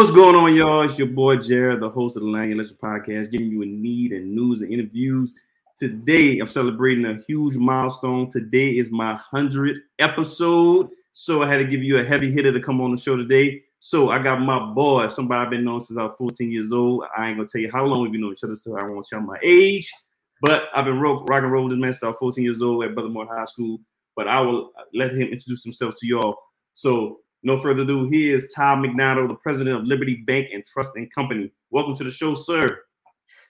What's 0.00 0.10
going 0.10 0.34
on, 0.34 0.56
y'all? 0.56 0.82
It's 0.86 0.98
your 0.98 1.08
boy 1.08 1.36
Jared, 1.36 1.80
the 1.80 1.90
host 1.90 2.16
of 2.16 2.22
the 2.22 2.28
Lagniappe 2.30 2.56
Legend 2.56 2.78
Podcast, 2.78 3.30
giving 3.30 3.50
you 3.50 3.60
a 3.60 3.66
need 3.66 4.12
and 4.12 4.34
news 4.34 4.62
and 4.62 4.72
interviews. 4.72 5.34
Today, 5.76 6.38
I'm 6.38 6.46
celebrating 6.46 7.04
a 7.04 7.20
huge 7.28 7.58
milestone. 7.58 8.30
Today 8.30 8.70
is 8.70 8.90
my 8.90 9.20
100th 9.30 9.76
episode. 9.98 10.88
So 11.12 11.42
I 11.42 11.48
had 11.48 11.58
to 11.58 11.66
give 11.66 11.82
you 11.82 11.98
a 11.98 12.02
heavy 12.02 12.32
hitter 12.32 12.50
to 12.50 12.60
come 12.60 12.80
on 12.80 12.92
the 12.92 12.96
show 12.96 13.14
today. 13.14 13.62
So 13.80 14.08
I 14.08 14.18
got 14.20 14.40
my 14.40 14.72
boy, 14.72 15.08
somebody 15.08 15.44
I've 15.44 15.50
been 15.50 15.66
known 15.66 15.80
since 15.80 15.98
I 15.98 16.04
was 16.04 16.14
14 16.16 16.50
years 16.50 16.72
old. 16.72 17.04
I 17.14 17.28
ain't 17.28 17.36
gonna 17.36 17.46
tell 17.46 17.60
you 17.60 17.70
how 17.70 17.84
long 17.84 18.00
we've 18.00 18.10
been 18.10 18.22
knowing 18.22 18.32
each 18.32 18.44
other, 18.44 18.56
so 18.56 18.78
I 18.78 18.84
won't 18.84 19.06
tell 19.06 19.20
my 19.20 19.36
age. 19.44 19.92
But 20.40 20.70
I've 20.74 20.86
been 20.86 20.98
rock, 20.98 21.28
rock 21.28 21.42
and 21.42 21.52
roll 21.52 21.64
with 21.64 21.72
this 21.72 21.78
man 21.78 21.92
since 21.92 22.04
I 22.04 22.06
was 22.06 22.16
14 22.16 22.42
years 22.42 22.62
old 22.62 22.84
at 22.84 22.94
Brother 22.94 23.12
High 23.28 23.44
School. 23.44 23.78
But 24.16 24.28
I 24.28 24.40
will 24.40 24.70
let 24.94 25.10
him 25.10 25.28
introduce 25.28 25.62
himself 25.62 25.92
to 26.00 26.06
y'all. 26.06 26.36
So 26.72 27.18
no 27.42 27.56
further 27.56 27.82
ado, 27.82 28.08
here 28.08 28.36
is 28.36 28.52
Todd 28.52 28.80
McDonald, 28.80 29.30
the 29.30 29.34
president 29.36 29.76
of 29.76 29.84
Liberty 29.84 30.16
Bank 30.26 30.48
and 30.52 30.64
Trust 30.64 30.92
and 30.96 31.10
Company. 31.12 31.50
Welcome 31.70 31.94
to 31.96 32.04
the 32.04 32.10
show, 32.10 32.34
sir. 32.34 32.82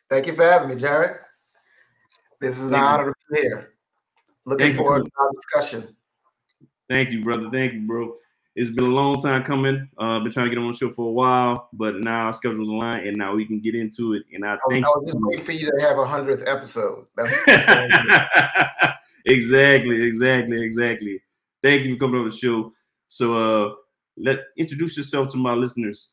Thank 0.08 0.26
you 0.26 0.36
for 0.36 0.44
having 0.44 0.68
me, 0.68 0.76
Jared. 0.76 1.16
This 2.40 2.58
is 2.58 2.66
an 2.66 2.70
Thank 2.70 2.82
honor 2.82 3.06
you. 3.06 3.12
to 3.12 3.42
be 3.42 3.48
here. 3.48 3.74
Looking 4.46 4.66
Thank 4.68 4.76
forward 4.76 4.98
you. 4.98 5.04
to 5.04 5.10
our 5.18 5.30
discussion. 5.32 5.96
Thank 6.88 7.10
you, 7.10 7.24
brother. 7.24 7.48
Thank 7.50 7.72
you, 7.74 7.86
bro. 7.86 8.14
It's 8.56 8.70
been 8.70 8.84
a 8.84 8.88
long 8.88 9.20
time 9.20 9.44
coming. 9.44 9.88
Uh, 9.98 10.18
been 10.20 10.32
trying 10.32 10.46
to 10.46 10.50
get 10.50 10.58
on 10.58 10.70
the 10.70 10.76
show 10.76 10.90
for 10.90 11.08
a 11.08 11.12
while, 11.12 11.68
but 11.72 11.96
now 12.00 12.26
our 12.26 12.32
schedule's 12.32 12.68
aligned, 12.68 13.06
and 13.06 13.16
now 13.16 13.34
we 13.34 13.44
can 13.44 13.60
get 13.60 13.74
into 13.74 14.14
it. 14.14 14.22
And 14.32 14.44
I, 14.44 14.54
I 14.54 14.58
think 14.68 14.84
I 14.84 14.88
was 14.88 15.04
just 15.06 15.18
waiting 15.20 15.44
for 15.44 15.52
you 15.52 15.70
to 15.70 15.80
have 15.80 15.98
a 15.98 16.06
hundredth 16.06 16.44
episode. 16.46 17.06
That's, 17.16 17.32
exactly, 19.26 20.04
exactly, 20.04 20.64
exactly. 20.64 21.20
Thank 21.62 21.84
you 21.84 21.94
for 21.94 22.00
coming 22.00 22.20
on 22.20 22.28
the 22.28 22.34
show. 22.34 22.72
So 23.10 23.34
uh 23.34 23.74
let 24.16 24.38
introduce 24.56 24.96
yourself 24.96 25.28
to 25.32 25.36
my 25.36 25.52
listeners. 25.52 26.12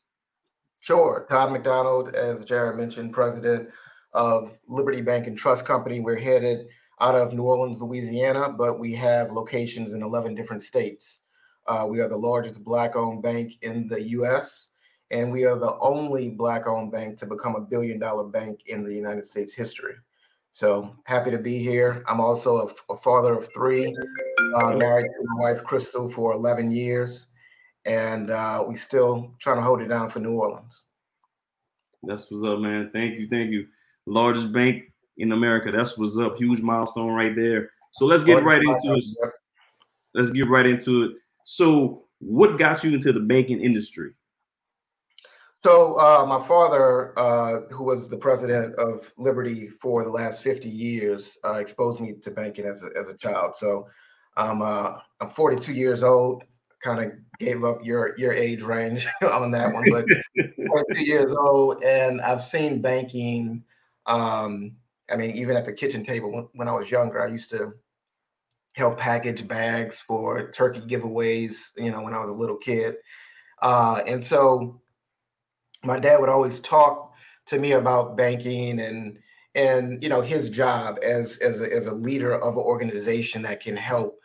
Sure. 0.80 1.26
Todd 1.30 1.52
McDonald, 1.52 2.14
as 2.16 2.44
Jared 2.44 2.76
mentioned, 2.76 3.12
president 3.12 3.68
of 4.14 4.58
Liberty 4.68 5.00
Bank 5.00 5.28
and 5.28 5.38
Trust 5.38 5.64
Company. 5.64 6.00
We're 6.00 6.18
headed 6.18 6.66
out 7.00 7.14
of 7.14 7.32
New 7.32 7.44
Orleans, 7.44 7.80
Louisiana, 7.80 8.50
but 8.50 8.80
we 8.80 8.94
have 8.94 9.30
locations 9.30 9.92
in 9.92 10.02
11 10.02 10.34
different 10.34 10.64
states. 10.64 11.20
Uh, 11.68 11.86
we 11.88 12.00
are 12.00 12.08
the 12.08 12.16
largest 12.16 12.64
Black 12.64 12.96
owned 12.96 13.22
bank 13.22 13.52
in 13.62 13.86
the 13.86 14.02
US, 14.18 14.70
and 15.12 15.30
we 15.30 15.44
are 15.44 15.56
the 15.56 15.78
only 15.80 16.30
Black 16.30 16.66
owned 16.66 16.90
bank 16.90 17.16
to 17.18 17.26
become 17.26 17.54
a 17.54 17.60
billion 17.60 18.00
dollar 18.00 18.24
bank 18.24 18.60
in 18.66 18.82
the 18.82 18.92
United 18.92 19.24
States 19.24 19.54
history. 19.54 19.94
So 20.50 20.96
happy 21.04 21.30
to 21.30 21.38
be 21.38 21.58
here. 21.58 22.02
I'm 22.08 22.20
also 22.20 22.68
a, 22.68 22.92
a 22.92 22.96
father 22.96 23.34
of 23.34 23.48
three, 23.54 23.94
uh, 24.56 24.70
married 24.76 25.06
to 25.06 25.24
my 25.24 25.52
wife 25.52 25.64
Crystal 25.64 26.08
for 26.08 26.32
11 26.32 26.70
years, 26.70 27.28
and 27.84 28.30
uh, 28.30 28.64
we 28.66 28.76
still 28.76 29.34
trying 29.40 29.56
to 29.56 29.62
hold 29.62 29.80
it 29.80 29.88
down 29.88 30.10
for 30.10 30.20
New 30.20 30.32
Orleans. 30.32 30.84
That's 32.02 32.30
what's 32.30 32.44
up, 32.44 32.60
man. 32.60 32.90
Thank 32.92 33.18
you, 33.18 33.28
thank 33.28 33.50
you. 33.50 33.66
Largest 34.06 34.52
bank 34.52 34.84
in 35.16 35.32
America. 35.32 35.70
That's 35.70 35.98
what's 35.98 36.16
up. 36.18 36.38
Huge 36.38 36.60
milestone 36.62 37.12
right 37.12 37.34
there. 37.34 37.70
So 37.92 38.06
let's 38.06 38.24
get 38.24 38.44
right 38.44 38.62
into 38.62 38.94
it. 38.94 39.04
Let's 40.14 40.30
get 40.30 40.48
right 40.48 40.66
into 40.66 41.04
it. 41.04 41.12
So, 41.44 42.04
what 42.20 42.58
got 42.58 42.84
you 42.84 42.92
into 42.92 43.12
the 43.12 43.20
banking 43.20 43.60
industry? 43.60 44.12
So 45.64 45.98
uh, 45.98 46.24
my 46.24 46.46
father, 46.46 47.18
uh, 47.18 47.62
who 47.72 47.84
was 47.84 48.08
the 48.08 48.16
president 48.16 48.76
of 48.76 49.12
Liberty 49.18 49.68
for 49.68 50.04
the 50.04 50.10
last 50.10 50.42
50 50.42 50.68
years, 50.68 51.36
uh, 51.44 51.54
exposed 51.54 52.00
me 52.00 52.14
to 52.22 52.30
banking 52.30 52.64
as 52.64 52.84
a, 52.84 52.90
as 52.98 53.08
a 53.08 53.16
child. 53.16 53.56
So 53.56 53.88
I'm 54.36 54.62
uh, 54.62 54.98
I'm 55.20 55.30
42 55.30 55.72
years 55.72 56.02
old. 56.02 56.44
Kind 56.82 57.04
of 57.04 57.12
gave 57.40 57.64
up 57.64 57.80
your 57.84 58.18
your 58.18 58.32
age 58.32 58.62
range 58.62 59.06
on 59.22 59.50
that 59.52 59.72
one, 59.72 59.84
but 59.90 60.04
42 60.66 61.04
years 61.04 61.32
old, 61.32 61.82
and 61.82 62.20
I've 62.20 62.44
seen 62.44 62.80
banking. 62.80 63.64
Um, 64.06 64.76
I 65.10 65.16
mean, 65.16 65.30
even 65.32 65.56
at 65.56 65.64
the 65.64 65.72
kitchen 65.72 66.04
table 66.04 66.30
when, 66.30 66.48
when 66.54 66.68
I 66.68 66.72
was 66.72 66.90
younger, 66.90 67.22
I 67.22 67.28
used 67.28 67.50
to 67.50 67.72
help 68.74 68.98
package 68.98 69.46
bags 69.46 69.98
for 69.98 70.50
turkey 70.52 70.80
giveaways. 70.80 71.70
You 71.76 71.90
know, 71.90 72.02
when 72.02 72.14
I 72.14 72.20
was 72.20 72.30
a 72.30 72.34
little 72.34 72.56
kid, 72.56 72.96
uh, 73.62 74.02
and 74.06 74.24
so 74.24 74.80
my 75.84 75.98
dad 75.98 76.20
would 76.20 76.28
always 76.28 76.60
talk 76.60 77.12
to 77.46 77.58
me 77.58 77.72
about 77.72 78.16
banking 78.16 78.80
and 78.80 79.18
and 79.58 80.02
you 80.02 80.08
know 80.08 80.20
his 80.20 80.48
job 80.48 80.98
as 81.02 81.38
as 81.38 81.60
a, 81.60 81.72
as 81.74 81.86
a 81.86 81.92
leader 81.92 82.34
of 82.34 82.54
an 82.54 82.62
organization 82.62 83.42
that 83.42 83.60
can 83.60 83.76
help 83.76 84.20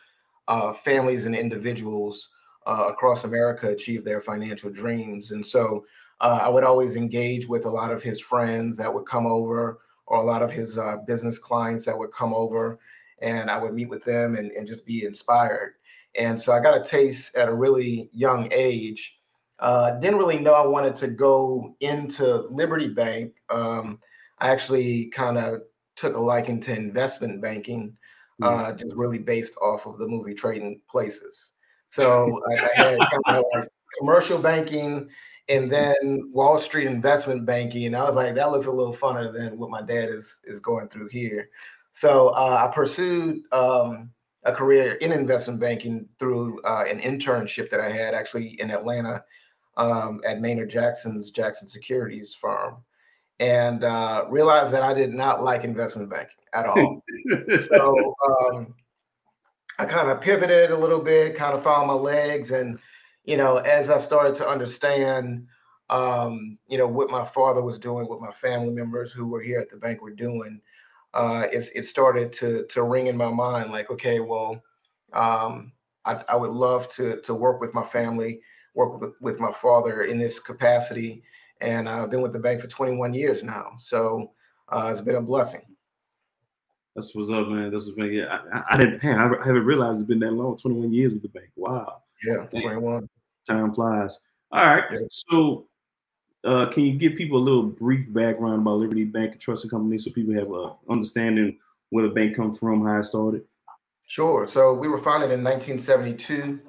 uh, 0.48 0.74
families 0.74 1.26
and 1.26 1.36
individuals 1.36 2.30
uh, 2.68 2.86
across 2.90 3.24
America 3.24 3.70
achieve 3.70 4.04
their 4.04 4.22
financial 4.22 4.70
dreams. 4.70 5.32
And 5.32 5.46
so 5.46 5.86
uh, 6.22 6.40
I 6.44 6.50
would 6.50 6.64
always 6.64 6.96
engage 6.96 7.48
with 7.48 7.66
a 7.66 7.70
lot 7.70 7.92
of 7.92 8.04
his 8.04 8.20
friends 8.20 8.78
that 8.78 8.94
would 8.94 9.06
come 9.06 9.26
over, 9.26 9.80
or 10.06 10.18
a 10.20 10.24
lot 10.24 10.42
of 10.42 10.52
his 10.52 10.78
uh, 10.78 10.98
business 11.08 11.40
clients 11.40 11.86
that 11.86 11.98
would 11.98 12.12
come 12.12 12.34
over, 12.34 12.80
and 13.22 13.50
I 13.50 13.58
would 13.58 13.74
meet 13.74 13.90
with 13.90 14.04
them 14.04 14.36
and, 14.36 14.52
and 14.52 14.68
just 14.68 14.86
be 14.86 15.06
inspired. 15.06 15.76
And 16.18 16.40
so 16.40 16.54
I 16.54 16.60
got 16.60 16.78
a 16.80 16.84
taste 16.84 17.36
at 17.36 17.50
a 17.50 17.54
really 17.54 18.10
young 18.14 18.52
age 18.52 19.18
uh, 19.64 19.92
didn't 19.92 20.20
really 20.20 20.40
know 20.40 20.54
I 20.54 20.66
wanted 20.66 20.96
to 20.98 21.08
go 21.08 21.76
into 21.80 22.48
Liberty 22.50 22.90
Bank. 22.90 23.34
Um, 23.50 24.00
I 24.44 24.50
actually 24.50 25.06
kind 25.06 25.38
of 25.38 25.62
took 25.96 26.18
a 26.18 26.20
liking 26.20 26.60
to 26.62 26.76
investment 26.76 27.42
banking, 27.42 27.96
uh, 28.42 28.50
mm-hmm. 28.50 28.78
just 28.78 28.94
really 28.94 29.18
based 29.18 29.56
off 29.62 29.86
of 29.86 29.98
the 29.98 30.08
movie 30.08 30.34
Trading 30.34 30.82
Places. 30.90 31.52
So 31.90 32.42
I, 32.52 32.64
I 32.64 32.70
had 32.76 33.00
kind 33.00 33.38
of 33.38 33.46
like 33.54 33.70
commercial 33.98 34.38
banking 34.38 35.10
and 35.48 35.72
then 35.72 36.30
Wall 36.34 36.60
Street 36.60 36.88
investment 36.88 37.46
banking. 37.46 37.86
And 37.86 37.96
I 37.96 38.04
was 38.04 38.16
like, 38.16 38.36
that 38.36 38.52
looks 38.52 38.68
a 38.68 38.72
little 38.72 38.94
funner 38.94 39.32
than 39.32 39.58
what 39.58 39.70
my 39.70 39.82
dad 39.82 40.10
is 40.10 40.40
is 40.44 40.60
going 40.60 40.90
through 40.90 41.08
here. 41.08 41.50
So 41.94 42.30
uh, 42.30 42.68
I 42.68 42.74
pursued 42.76 43.44
um, 43.54 44.10
a 44.44 44.52
career 44.52 44.96
in 44.96 45.14
investment 45.14 45.62
banking 45.62 46.10
through 46.20 46.62
uh, 46.64 46.84
an 46.84 47.00
internship 47.00 47.70
that 47.70 47.80
I 47.80 47.90
had 47.90 48.14
actually 48.14 48.60
in 48.60 48.72
Atlanta 48.72 49.24
um, 49.78 50.20
at 50.28 50.42
Maynard 50.42 50.70
Jackson's 50.70 51.32
Jackson 51.32 51.70
Securities 51.70 52.34
firm 52.34 52.84
and 53.40 53.84
uh, 53.84 54.26
realized 54.30 54.72
that 54.72 54.84
I 54.84 54.94
did 54.94 55.14
not 55.14 55.44
like 55.44 55.64
investment 55.64 56.10
banking 56.10 56.36
at 56.54 56.66
all. 56.66 57.04
so 57.68 58.16
um, 58.30 58.74
I 59.80 59.86
kind 59.86 60.10
of 60.10 60.22
pivoted 60.22 60.72
a 60.72 60.78
little 60.78 61.02
bit, 61.02 61.36
kind 61.36 61.56
of 61.56 61.64
found 61.64 61.88
my 61.88 61.94
legs. 61.94 62.52
And, 62.52 62.80
you 63.26 63.38
know, 63.38 63.58
as 63.58 63.90
I 63.90 64.00
started 64.00 64.36
to 64.36 64.48
understand, 64.48 65.48
um, 65.90 66.58
you 66.68 66.78
know, 66.78 66.88
what 66.88 67.10
my 67.10 67.26
father 67.26 67.62
was 67.62 67.80
doing, 67.80 68.08
what 68.08 68.22
my 68.22 68.32
family 68.32 68.70
members 68.70 69.12
who 69.12 69.28
were 69.28 69.42
here 69.42 69.60
at 69.60 69.70
the 69.70 69.78
bank 69.78 70.02
were 70.02 70.12
doing, 70.12 70.62
uh, 71.14 71.44
it, 71.52 71.70
it 71.76 71.86
started 71.86 72.32
to, 72.34 72.66
to 72.70 72.84
ring 72.84 73.08
in 73.08 73.18
my 73.18 73.30
mind 73.30 73.72
like, 73.72 73.92
okay, 73.92 74.20
well, 74.20 74.62
um, 75.14 75.72
I, 76.06 76.24
I 76.30 76.36
would 76.36 76.52
love 76.52 76.90
to, 76.96 77.22
to 77.22 77.34
work 77.34 77.62
with 77.62 77.74
my 77.74 77.84
family 77.84 78.42
work 78.74 79.00
with, 79.00 79.14
with 79.22 79.40
my 79.40 79.52
father 79.52 80.04
in 80.04 80.18
this 80.18 80.40
capacity. 80.40 81.24
And 81.64 81.88
I've 81.88 82.12
been 82.12 82.22
with 82.22 82.34
the 82.34 82.40
bank 82.40 82.62
for 82.62 82.68
21 82.68 83.14
years 83.14 83.42
now. 83.42 83.72
So 83.80 84.32
uh, 84.72 84.90
it's 84.92 85.02
been 85.02 85.16
a 85.16 85.22
blessing. 85.22 85.62
That's 86.96 87.16
what's 87.16 87.30
up, 87.30 87.48
man. 87.48 87.72
That's 87.72 87.86
what's 87.86 87.96
been. 87.96 88.12
Yeah, 88.12 88.40
I, 88.54 88.64
I 88.72 88.78
didn't. 88.78 89.02
Hey, 89.02 89.14
I 89.14 89.24
haven't 89.24 89.66
realized 89.66 90.00
it's 90.00 90.08
been 90.08 90.20
that 90.20 90.34
long. 90.34 90.58
21 90.58 90.92
years 90.92 91.14
with 91.14 91.24
the 91.24 91.30
bank. 91.30 91.48
Wow. 91.56 92.02
Yeah, 92.24 92.46
21. 92.48 93.10
Time 93.48 93.74
flies. 93.74 94.20
All 94.52 94.66
right. 94.66 94.84
Yeah. 94.92 95.00
So, 95.10 95.68
uh, 96.44 96.68
can 96.68 96.84
you 96.84 96.94
give 96.94 97.16
people 97.16 97.40
a 97.40 97.44
little 97.44 97.64
brief 97.64 98.12
background 98.14 98.62
about 98.62 98.78
Liberty 98.78 99.06
Bank 99.06 99.32
and 99.32 99.42
Trust 99.42 99.64
and 99.64 99.72
Company 99.72 99.98
so 99.98 100.12
people 100.12 100.34
have 100.36 100.52
a 100.52 100.76
understanding 100.92 101.58
where 101.90 102.08
the 102.08 102.14
bank 102.14 102.36
comes 102.36 102.60
from, 102.60 102.86
how 102.86 102.98
it 102.98 103.06
started? 103.06 103.44
Sure. 104.06 104.48
So 104.48 104.74
we 104.74 104.90
were 104.90 105.00
founded 105.00 105.32
in 105.32 105.44
1972 105.44 106.60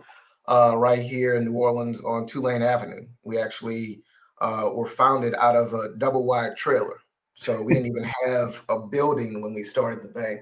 uh, 0.48 0.76
right 0.76 1.02
here 1.02 1.34
in 1.34 1.46
New 1.46 1.54
Orleans 1.54 2.00
on 2.02 2.26
Tulane 2.26 2.62
Avenue. 2.62 3.06
We 3.24 3.38
actually 3.38 4.03
uh, 4.40 4.70
were 4.72 4.86
founded 4.86 5.34
out 5.34 5.56
of 5.56 5.74
a 5.74 5.96
double 5.98 6.24
wide 6.24 6.56
trailer. 6.56 7.00
So 7.34 7.60
we 7.60 7.74
didn't 7.74 7.88
even 7.88 8.10
have 8.26 8.62
a 8.68 8.78
building 8.78 9.40
when 9.40 9.54
we 9.54 9.62
started 9.62 10.02
the 10.02 10.08
bank. 10.08 10.40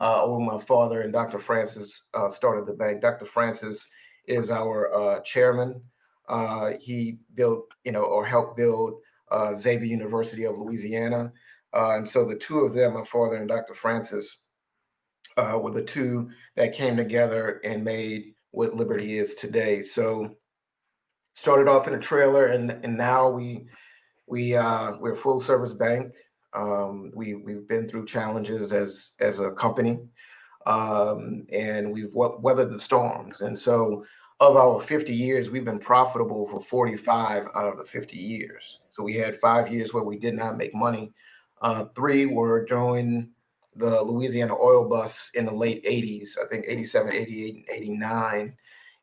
Uh, 0.00 0.26
my 0.38 0.62
father 0.62 1.02
and 1.02 1.12
Dr. 1.12 1.38
Francis 1.38 2.04
uh, 2.14 2.28
started 2.28 2.66
the 2.66 2.74
bank. 2.74 3.00
Dr. 3.00 3.24
Francis 3.24 3.86
is 4.26 4.50
our 4.50 4.92
uh, 4.94 5.20
chairman. 5.20 5.80
Uh, 6.28 6.72
he 6.80 7.18
built, 7.34 7.66
you 7.84 7.92
know, 7.92 8.02
or 8.02 8.26
helped 8.26 8.56
build 8.56 8.94
uh, 9.30 9.54
Xavier 9.54 9.86
University 9.86 10.44
of 10.44 10.58
Louisiana. 10.58 11.32
Uh, 11.74 11.96
and 11.96 12.08
so 12.08 12.26
the 12.26 12.36
two 12.36 12.60
of 12.60 12.74
them, 12.74 12.94
my 12.94 13.04
father 13.04 13.36
and 13.36 13.48
Dr. 13.48 13.74
Francis, 13.74 14.36
were 15.36 15.72
the 15.72 15.82
two 15.82 16.30
that 16.56 16.74
came 16.74 16.96
together 16.96 17.60
and 17.64 17.84
made 17.84 18.34
what 18.50 18.74
Liberty 18.74 19.18
is 19.18 19.34
today. 19.34 19.82
So 19.82 20.34
started 21.36 21.68
off 21.68 21.86
in 21.86 21.94
a 21.94 21.98
trailer 21.98 22.46
and 22.46 22.70
and 22.70 22.96
now 22.96 23.28
we 23.28 23.66
we 24.26 24.56
uh 24.56 24.92
we're 24.98 25.12
a 25.12 25.16
full 25.16 25.38
service 25.38 25.74
bank. 25.74 26.14
Um 26.54 27.12
we 27.14 27.34
we've 27.34 27.68
been 27.68 27.86
through 27.86 28.06
challenges 28.06 28.72
as 28.72 29.12
as 29.20 29.38
a 29.40 29.50
company. 29.50 29.98
Um 30.64 31.46
and 31.52 31.92
we've 31.92 32.10
weathered 32.12 32.70
the 32.70 32.80
storms. 32.80 33.42
And 33.42 33.56
so 33.56 34.04
of 34.40 34.56
our 34.56 34.80
50 34.80 35.14
years, 35.14 35.48
we've 35.48 35.64
been 35.64 35.78
profitable 35.78 36.48
for 36.48 36.60
45 36.62 37.48
out 37.54 37.66
of 37.66 37.76
the 37.76 37.84
50 37.84 38.16
years. 38.16 38.80
So 38.90 39.02
we 39.02 39.14
had 39.14 39.40
five 39.40 39.72
years 39.72 39.92
where 39.92 40.04
we 40.04 40.18
did 40.18 40.34
not 40.34 40.58
make 40.58 40.74
money. 40.74 41.12
Uh, 41.62 41.84
three 41.94 42.26
were 42.26 42.64
during 42.66 43.30
the 43.76 44.00
Louisiana 44.02 44.54
oil 44.54 44.88
bust 44.88 45.34
in 45.36 45.46
the 45.46 45.52
late 45.52 45.84
80s, 45.84 46.36
I 46.42 46.48
think 46.48 46.66
87, 46.68 47.12
88, 47.14 47.54
and 47.54 47.64
89. 47.70 48.54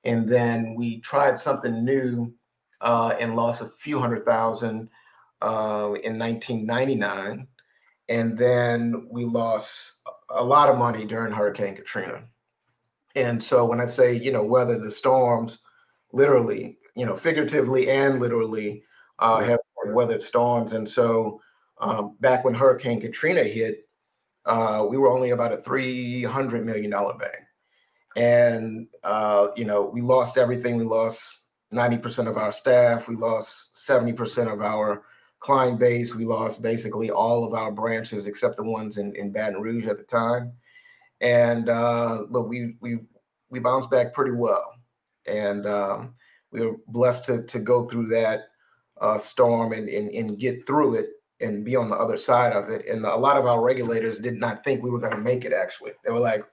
And 0.04 0.28
then 0.28 0.76
we 0.76 1.00
tried 1.02 1.40
something 1.40 1.84
new 1.86 2.34
uh, 2.82 3.14
and 3.20 3.36
lost 3.36 3.62
a 3.62 3.72
few 3.80 4.00
hundred 4.00 4.26
thousand 4.26 4.90
uh, 5.42 5.94
in 6.04 6.20
1999. 6.20 7.48
And 8.10 8.38
then 8.38 9.08
we 9.10 9.24
lost 9.24 9.94
a 10.30 10.44
lot 10.44 10.70
of 10.70 10.78
money 10.78 11.06
during 11.06 11.32
Hurricane 11.32 11.76
Katrina. 11.76 12.24
And 13.16 13.42
so 13.42 13.66
when 13.66 13.80
I 13.80 13.86
say, 13.86 14.14
you 14.14 14.32
know, 14.32 14.44
weather 14.44 14.80
the 14.80 14.92
storms, 14.92 15.60
literally, 16.12 16.78
you 16.96 17.06
know, 17.06 17.16
figuratively 17.16 17.90
and 17.90 18.20
literally 18.20 18.84
uh, 19.20 19.42
have 19.44 19.60
weathered 19.88 20.22
storms. 20.22 20.74
And 20.74 20.88
so 20.88 21.42
um, 21.80 22.16
back 22.20 22.44
when 22.44 22.54
Hurricane 22.54 23.02
Katrina 23.02 23.44
hit, 23.44 23.88
uh, 24.46 24.86
we 24.90 24.98
were 24.98 25.12
only 25.12 25.30
about 25.32 25.54
a 25.54 25.58
$300 25.58 26.64
million 26.64 26.90
bank. 26.90 27.43
And, 28.16 28.88
uh, 29.04 29.48
you 29.56 29.66
know, 29.66 29.84
we 29.84 30.02
lost 30.02 30.38
everything. 30.38 30.78
We 30.78 30.84
lost 30.84 31.40
90% 31.74 32.28
of 32.28 32.38
our 32.38 32.52
staff. 32.52 33.08
We 33.08 33.16
lost 33.16 33.76
70% 33.76 34.52
of 34.52 34.62
our 34.62 35.04
client 35.40 35.80
base. 35.80 36.16
We 36.16 36.26
lost 36.26 36.62
basically 36.62 37.12
all 37.12 37.46
of 37.46 37.54
our 37.54 37.72
branches 37.72 38.28
except 38.28 38.58
the 38.58 38.64
ones 38.64 38.98
in, 38.98 39.16
in 39.16 39.32
Baton 39.32 39.62
Rouge 39.62 39.88
at 39.88 39.98
the 39.98 40.04
time. 40.04 40.54
And, 41.22 41.70
uh, 41.70 42.24
but 42.30 42.44
we, 42.44 42.76
we, 42.80 43.00
we 43.50 43.60
bounced 43.60 43.90
back 43.90 44.14
pretty 44.14 44.32
well. 44.32 44.74
And 45.26 45.66
um, 45.66 46.16
we 46.52 46.66
were 46.66 46.78
blessed 46.88 47.26
to, 47.26 47.44
to 47.44 47.60
go 47.60 47.86
through 47.86 48.08
that 48.08 48.42
uh, 49.02 49.18
storm 49.18 49.74
and, 49.74 49.90
and, 49.90 50.12
and 50.12 50.40
get 50.40 50.66
through 50.68 50.96
it 50.96 51.08
and 51.42 51.66
be 51.66 51.76
on 51.76 51.90
the 51.90 51.96
other 51.96 52.18
side 52.18 52.54
of 52.54 52.70
it. 52.70 52.86
And 52.88 53.06
a 53.06 53.16
lot 53.16 53.38
of 53.38 53.46
our 53.46 53.62
regulators 53.62 54.20
did 54.20 54.36
not 54.36 54.64
think 54.64 54.82
we 54.82 54.90
were 54.90 55.00
going 55.00 55.16
to 55.16 55.18
make 55.18 55.46
it. 55.46 55.54
Actually, 55.54 55.92
they 56.06 56.12
were 56.12 56.20
like, 56.20 56.44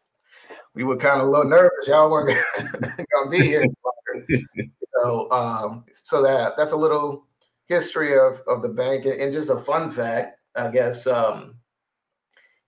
we 0.75 0.85
were 0.85 0.97
kind 0.97 1.21
of 1.21 1.27
a 1.27 1.31
little 1.31 1.49
nervous. 1.49 1.87
Y'all 1.87 2.11
weren't 2.11 2.39
going 2.59 3.03
to 3.25 3.31
be 3.31 3.41
here. 3.41 3.65
so, 5.01 5.31
um, 5.31 5.85
so 5.93 6.23
that 6.23 6.57
that's 6.57 6.73
a 6.73 6.77
little 6.77 7.27
history 7.67 8.19
of 8.19 8.43
of 8.47 8.63
the 8.63 8.69
bank, 8.69 9.05
and 9.07 9.33
just 9.33 9.51
a 9.51 9.59
fun 9.59 9.91
fact, 9.91 10.39
I 10.57 10.71
guess. 10.71 11.07
Um, 11.07 11.57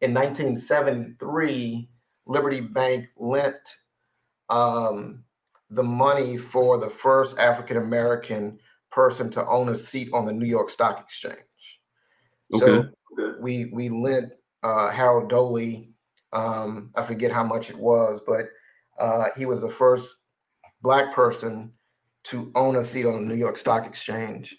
in 0.01 0.13
1973, 0.13 1.89
Liberty 2.27 2.61
Bank 2.61 3.07
lent 3.17 3.79
um, 4.51 5.23
the 5.71 5.83
money 5.83 6.37
for 6.37 6.79
the 6.79 6.91
first 6.91 7.39
African 7.39 7.77
American 7.77 8.59
person 8.91 9.31
to 9.31 9.47
own 9.47 9.69
a 9.71 9.77
seat 9.77 10.11
on 10.13 10.27
the 10.27 10.33
New 10.33 10.47
York 10.47 10.71
Stock 10.71 11.01
Exchange. 11.01 11.39
Okay. 12.53 12.67
So 12.67 12.85
we 13.41 13.67
we 13.73 13.89
lent 13.89 14.33
uh, 14.63 14.91
Harold 14.91 15.31
Doley. 15.31 15.92
Um, 16.32 16.90
I 16.94 17.02
forget 17.02 17.31
how 17.31 17.44
much 17.44 17.70
it 17.70 17.76
was, 17.76 18.20
but 18.26 18.46
uh, 18.99 19.26
he 19.37 19.46
was 19.46 19.61
the 19.61 19.70
first 19.70 20.17
black 20.82 21.14
person 21.14 21.73
to 22.25 22.50
own 22.55 22.76
a 22.76 22.82
seat 22.82 23.06
on 23.06 23.14
the 23.14 23.20
New 23.20 23.38
York 23.38 23.56
Stock 23.56 23.87
Exchange, 23.87 24.56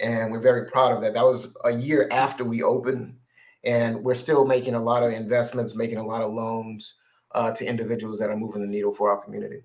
and 0.00 0.30
we're 0.30 0.40
very 0.40 0.70
proud 0.70 0.92
of 0.92 1.00
that. 1.02 1.14
That 1.14 1.24
was 1.24 1.48
a 1.64 1.70
year 1.70 2.08
after 2.10 2.44
we 2.44 2.62
opened, 2.62 3.16
and 3.64 4.02
we're 4.02 4.14
still 4.14 4.44
making 4.44 4.74
a 4.74 4.82
lot 4.82 5.02
of 5.02 5.12
investments, 5.12 5.74
making 5.74 5.98
a 5.98 6.06
lot 6.06 6.22
of 6.22 6.30
loans 6.30 6.94
uh, 7.34 7.52
to 7.52 7.66
individuals 7.66 8.18
that 8.18 8.30
are 8.30 8.36
moving 8.36 8.62
the 8.62 8.68
needle 8.68 8.94
for 8.94 9.10
our 9.10 9.22
community. 9.22 9.62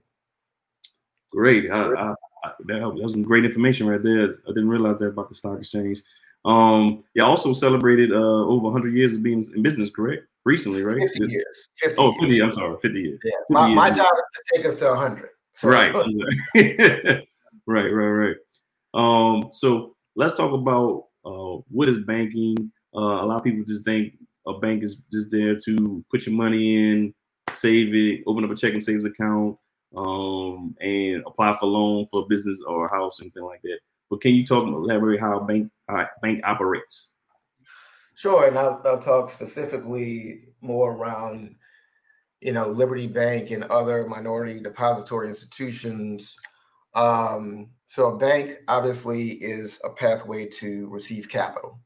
Great. 1.32 1.72
I, 1.72 1.84
I, 1.84 2.14
I, 2.44 2.52
that 2.68 2.82
was 2.82 3.14
some 3.14 3.24
great 3.24 3.46
information 3.46 3.88
right 3.88 4.02
there. 4.02 4.24
I 4.24 4.48
didn't 4.48 4.70
realize 4.70 4.98
that 4.98 5.08
about 5.08 5.30
the 5.30 5.36
stock 5.36 5.60
exchange. 5.60 6.02
Um, 6.44 7.04
you 7.14 7.24
also 7.24 7.54
celebrated 7.54 8.12
uh, 8.12 8.16
over 8.16 8.64
100 8.64 8.94
years 8.94 9.14
of 9.14 9.24
being 9.24 9.44
in 9.56 9.62
business, 9.62 9.90
correct? 9.90 10.24
Recently, 10.44 10.82
right? 10.84 11.00
50 11.00 11.32
years. 11.32 11.68
50 11.80 11.96
oh, 12.00 12.14
50 12.14 12.28
years. 12.28 12.44
I'm 12.44 12.54
sorry, 12.54 12.78
50 12.82 13.00
years. 13.00 13.20
Yeah, 13.24 13.32
my, 13.50 13.68
years. 13.68 13.76
my 13.76 13.90
job 13.92 14.08
is 14.08 14.24
to 14.34 14.58
take 14.58 14.66
us 14.66 14.76
to 14.76 14.86
100. 14.88 15.30
So. 15.54 15.70
Right. 15.70 15.94
right, 17.68 17.90
right, 17.90 18.10
right. 18.10 18.36
Um, 18.94 19.50
so 19.52 19.96
let's 20.16 20.36
talk 20.36 20.52
about 20.52 21.06
uh, 21.26 21.62
what 21.70 21.90
is 21.90 22.00
banking. 22.00 22.72
Uh, 22.96 23.24
a 23.24 23.26
lot 23.26 23.38
of 23.38 23.44
people 23.44 23.64
just 23.66 23.86
think 23.86 24.14
a 24.48 24.58
bank 24.60 24.84
is 24.84 24.96
just 25.12 25.30
there 25.32 25.56
to 25.56 26.04
put 26.12 26.26
your 26.26 26.36
money 26.36 26.76
in, 26.76 27.14
save 27.54 27.94
it, 27.94 28.24
open 28.28 28.44
up 28.44 28.52
a 28.52 28.56
checking 28.56 28.80
savings 28.80 29.06
account, 29.06 29.58
um, 29.96 30.76
and 30.82 31.24
apply 31.26 31.56
for 31.60 31.68
loan 31.68 32.08
for 32.10 32.24
a 32.24 32.26
business 32.28 32.62
or 32.66 32.88
a 32.88 32.92
house, 32.92 33.22
anything 33.22 33.44
like 33.44 33.62
that. 33.62 33.80
But 34.10 34.22
can 34.22 34.34
you 34.34 34.46
talk 34.46 34.66
elaborate 34.66 35.20
how 35.20 35.40
a 35.40 35.46
bank 35.46 35.72
how 35.88 36.06
bank 36.22 36.42
operates? 36.44 37.12
Sure, 38.16 38.48
and 38.48 38.58
I'll, 38.58 38.82
I'll 38.86 39.00
talk 39.00 39.30
specifically 39.32 40.44
more 40.62 40.94
around 40.94 41.56
you 42.42 42.52
know 42.54 42.68
Liberty 42.70 43.08
Bank 43.08 43.52
and 43.52 43.64
other 43.66 44.08
minority 44.08 44.60
depository 44.60 45.28
institutions. 45.30 46.36
Um, 46.94 47.70
so 47.88 48.14
a 48.16 48.18
bank 48.18 48.58
obviously 48.68 49.32
is 49.32 49.80
a 49.84 49.90
pathway 49.90 50.48
to 50.60 50.88
receive 50.90 51.30
capital. 51.30 51.80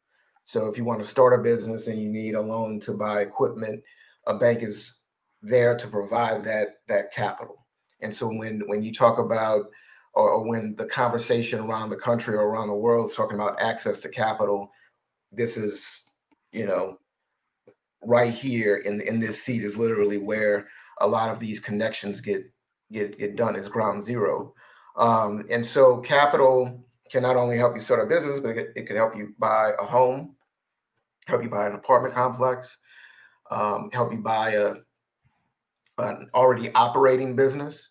So 0.46 0.68
if 0.68 0.78
you 0.78 0.84
want 0.86 1.02
to 1.02 1.08
start 1.08 1.40
a 1.40 1.44
business 1.44 1.88
and 1.88 2.02
you 2.02 2.10
need 2.10 2.36
a 2.36 2.42
loan 2.42 2.80
to 2.82 2.94
buy 2.94 3.22
equipment, 3.22 3.84
a 4.28 4.38
bank 4.38 4.64
is 4.64 5.02
there 5.42 5.78
to 5.78 5.88
provide 5.88 6.44
that 6.46 6.80
that 6.88 7.12
capital. 7.14 7.66
And 8.02 8.14
so 8.14 8.28
when 8.28 8.62
when 8.68 8.84
you 8.84 8.94
talk 8.94 9.20
about 9.20 9.66
or, 10.14 10.30
or 10.32 10.48
when 10.48 10.76
the 10.78 10.86
conversation 10.86 11.60
around 11.60 11.90
the 11.90 11.96
country 11.98 12.36
or 12.36 12.44
around 12.48 12.68
the 12.68 12.74
world 12.74 13.10
is 13.10 13.16
talking 13.16 13.36
about 13.36 13.60
access 13.62 14.02
to 14.02 14.10
capital, 14.10 14.72
this 15.32 15.58
is, 15.58 16.04
you 16.56 16.66
know, 16.66 16.98
right 18.04 18.34
here 18.34 18.78
in 18.78 19.02
in 19.02 19.20
this 19.20 19.44
seat 19.44 19.64
is 19.64 19.78
literally 19.78 20.18
where 20.18 20.68
a 21.02 21.08
lot 21.08 21.32
of 21.32 21.40
these 21.40 21.60
connections 21.60 22.22
get 22.22 22.44
get 22.92 23.18
get 23.18 23.36
done 23.36 23.56
as 23.56 23.68
ground 23.68 24.04
zero. 24.04 24.54
Um, 24.98 25.46
and 25.50 25.66
so 25.66 25.98
capital 25.98 26.86
can 27.12 27.22
not 27.22 27.36
only 27.36 27.58
help 27.58 27.76
you 27.76 27.82
start 27.82 28.06
a 28.06 28.06
business, 28.06 28.40
but 28.40 28.58
it, 28.58 28.70
it 28.76 28.88
could 28.88 28.96
help 28.96 29.16
you 29.16 29.36
buy 29.38 29.74
a 29.80 29.86
home, 29.86 30.36
help 31.28 31.44
you 31.44 31.50
buy 31.50 31.68
an 31.68 31.76
apartment 31.76 32.16
complex, 32.16 32.78
um, 33.52 33.90
help 33.92 34.12
you 34.12 34.20
buy 34.20 34.52
a 34.52 34.74
an 35.98 36.30
already 36.34 36.72
operating 36.74 37.36
business 37.36 37.90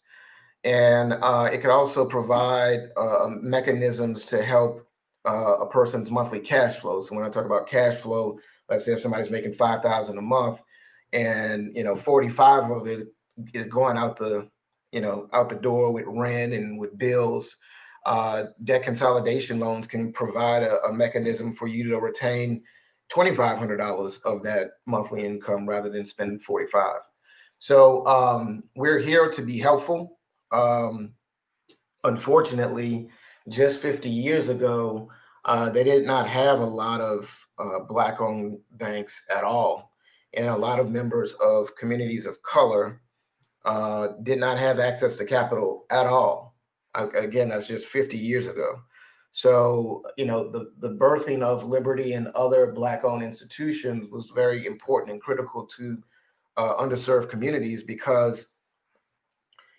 and 0.65 1.13
uh, 1.13 1.49
it 1.53 1.61
could 1.61 1.71
also 1.71 2.07
provide 2.07 2.81
uh, 2.97 3.29
mechanisms 3.41 4.25
to 4.25 4.43
help 4.43 4.87
uh, 5.27 5.59
a 5.61 5.67
person's 5.67 6.11
monthly 6.11 6.41
cash 6.41 6.77
flow. 6.77 7.01
So 7.01 7.15
when 7.15 7.25
I 7.25 7.29
talk 7.29 7.45
about 7.45 7.69
cash 7.69 7.97
flow, 7.97 8.39
let's 8.69 8.85
say 8.85 8.93
if 8.93 9.01
somebody's 9.01 9.31
making 9.31 9.55
five 9.55 9.83
thousand 9.83 10.19
a 10.19 10.23
month, 10.23 10.61
and 11.13 11.77
you 11.77 11.85
know 11.85 11.97
forty 11.97 12.29
five 12.29 12.71
of 12.71 12.87
it 12.87 13.09
is 13.53 13.67
going 13.67 13.97
out 13.97 14.17
the 14.17 14.49
you 14.93 15.01
know 15.01 15.29
out 15.33 15.49
the 15.49 15.57
door 15.57 15.93
with 15.93 16.05
rent 16.07 16.53
and 16.53 16.79
with 16.79 16.99
bills. 16.99 17.57
Uh, 18.07 18.45
debt 18.65 18.83
consolidation 18.83 19.59
loans 19.59 19.87
can 19.87 20.13
provide 20.13 20.63
a, 20.63 20.79
a 20.83 20.93
mechanism 20.93 21.55
for 21.55 21.67
you 21.67 21.89
to 21.89 21.99
retain 21.99 22.63
twenty 23.09 23.35
five 23.35 23.59
hundred 23.59 23.79
dollars 23.79 24.21
of 24.25 24.43
that 24.43 24.73
monthly 24.87 25.25
income 25.25 25.69
rather 25.69 25.89
than 25.89 26.05
spending 26.05 26.39
forty 26.39 26.67
five. 26.67 27.01
So 27.59 28.07
um, 28.07 28.65
we're 28.77 28.99
here 28.99 29.31
to 29.31 29.43
be 29.43 29.59
helpful. 29.59 30.19
Um, 30.53 31.15
unfortunately, 32.05 33.09
just 33.49 33.81
50 33.81 34.09
years 34.09 34.49
ago, 34.49 35.09
uh, 35.45 35.71
they 35.71 35.85
did 35.85 36.07
not 36.07 36.29
have 36.29 36.61
a 36.61 36.65
lot 36.65 37.01
of 37.01 37.47
uh, 37.59 37.81
Black 37.81 38.21
owned 38.21 38.59
banks 38.73 39.25
at 39.35 39.45
all. 39.45 39.93
And 40.35 40.49
a 40.49 40.57
lot 40.57 40.81
of 40.81 40.91
members 40.91 41.35
of 41.35 41.75
communities 41.77 42.27
of 42.27 42.43
color 42.43 43.01
uh, 43.65 44.09
did 44.23 44.39
not 44.39 44.59
have 44.59 44.81
access 44.81 45.17
to 45.19 45.25
capital 45.25 45.87
at 45.91 46.07
all. 46.07 46.57
again, 46.95 47.49
that's 47.49 47.67
just 47.67 47.87
50 47.87 48.17
years 48.17 48.47
ago. 48.47 48.81
So, 49.33 50.05
you 50.17 50.27
know, 50.27 50.51
the, 50.51 50.73
the 50.79 50.91
birthing 50.91 51.43
of 51.43 51.65
Liberty 51.65 52.13
and 52.13 52.29
other 52.29 52.73
Black 52.73 53.05
owned 53.05 53.23
institutions 53.23 54.09
was 54.11 54.31
very 54.35 54.67
important 54.67 55.13
and 55.13 55.21
critical 55.21 55.67
to 55.77 55.99
uh, 56.57 56.75
underserved 56.77 57.31
communities 57.31 57.83
because 57.83 58.47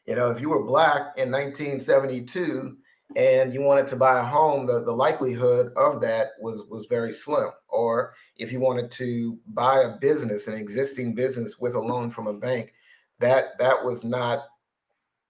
you 0.06 0.16
know, 0.16 0.30
if 0.30 0.40
you 0.40 0.50
were 0.50 0.64
black 0.64 1.14
in 1.18 1.32
1972 1.32 2.78
and 3.16 3.54
you 3.54 3.62
wanted 3.62 3.88
to 3.88 3.96
buy 3.96 4.20
a 4.20 4.24
home, 4.24 4.66
the, 4.66 4.84
the 4.84 4.92
likelihood 4.92 5.72
of 5.78 6.02
that 6.02 6.32
was 6.40 6.64
was 6.66 6.88
very 6.88 7.14
slim. 7.14 7.50
Or 7.70 8.14
if 8.38 8.52
you 8.52 8.60
wanted 8.60 8.92
to 8.94 9.38
buy 9.48 9.82
a 9.82 9.98
business, 9.98 10.48
an 10.48 10.56
existing 10.56 11.14
business 11.14 11.60
with 11.60 11.76
a 11.76 11.80
loan 11.80 12.10
from 12.10 12.28
a 12.28 12.34
bank, 12.34 12.74
that 13.20 13.58
that 13.60 13.84
was 13.84 14.04
not 14.04 14.46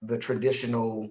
the 0.02 0.18
traditional, 0.18 1.10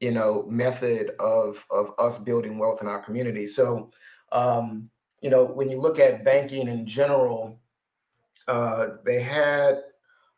you 0.00 0.10
know, 0.10 0.46
method 0.48 1.12
of 1.20 1.64
of 1.70 1.92
us 1.98 2.18
building 2.18 2.58
wealth 2.58 2.80
in 2.80 2.88
our 2.88 3.02
community. 3.02 3.46
So 3.46 3.90
um, 4.32 4.90
you 5.20 5.30
know, 5.30 5.44
when 5.44 5.70
you 5.70 5.80
look 5.80 5.98
at 5.98 6.24
banking 6.24 6.68
in 6.68 6.86
general, 6.86 7.58
uh, 8.48 8.88
they 9.04 9.20
had 9.20 9.80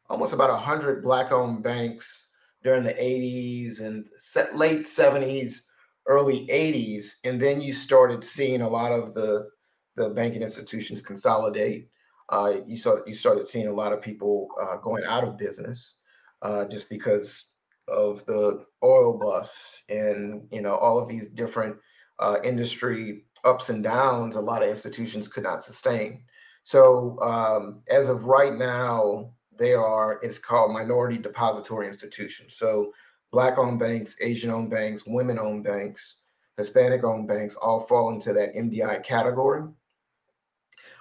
almost 0.08 0.32
about 0.32 0.58
hundred 0.60 1.02
black-owned 1.02 1.62
banks 1.62 2.28
during 2.62 2.82
the 2.84 2.94
80s 2.94 3.80
and 3.80 4.06
late 4.52 4.84
70s, 4.84 5.60
early 6.08 6.48
80s, 6.50 7.12
and 7.24 7.40
then 7.40 7.60
you 7.60 7.72
started 7.72 8.24
seeing 8.24 8.62
a 8.62 8.68
lot 8.68 8.90
of 8.90 9.14
the 9.14 9.48
the 9.96 10.08
banking 10.10 10.42
institutions 10.42 11.02
consolidate. 11.02 11.88
Uh, 12.30 12.54
you 12.66 12.76
saw 12.76 12.96
you 13.06 13.14
started 13.14 13.46
seeing 13.46 13.68
a 13.68 13.72
lot 13.72 13.92
of 13.92 14.00
people 14.00 14.48
uh, 14.60 14.76
going 14.76 15.04
out 15.04 15.24
of 15.24 15.38
business 15.38 15.94
uh, 16.42 16.64
just 16.64 16.88
because 16.88 17.44
of 17.88 18.24
the 18.26 18.64
oil 18.84 19.18
bust 19.18 19.82
and 19.88 20.46
you 20.50 20.60
know 20.60 20.76
all 20.76 20.98
of 20.98 21.08
these 21.08 21.28
different 21.28 21.76
uh, 22.20 22.36
industry 22.44 23.24
ups 23.44 23.68
and 23.68 23.82
downs. 23.82 24.36
A 24.36 24.40
lot 24.40 24.62
of 24.62 24.68
institutions 24.68 25.28
could 25.28 25.44
not 25.44 25.62
sustain. 25.62 26.22
So 26.64 27.18
um, 27.20 27.82
as 27.88 28.08
of 28.08 28.24
right 28.24 28.54
now, 28.54 29.32
they 29.58 29.74
are 29.74 30.20
it's 30.22 30.38
called 30.38 30.72
minority 30.72 31.18
depository 31.18 31.88
institutions. 31.88 32.54
So 32.54 32.92
black-owned 33.32 33.78
banks, 33.78 34.16
Asian-owned 34.20 34.70
banks, 34.70 35.04
women-owned 35.06 35.64
banks, 35.64 36.16
Hispanic-owned 36.56 37.28
banks 37.28 37.54
all 37.54 37.80
fall 37.80 38.10
into 38.10 38.32
that 38.32 38.54
MDI 38.54 39.04
category. 39.04 39.62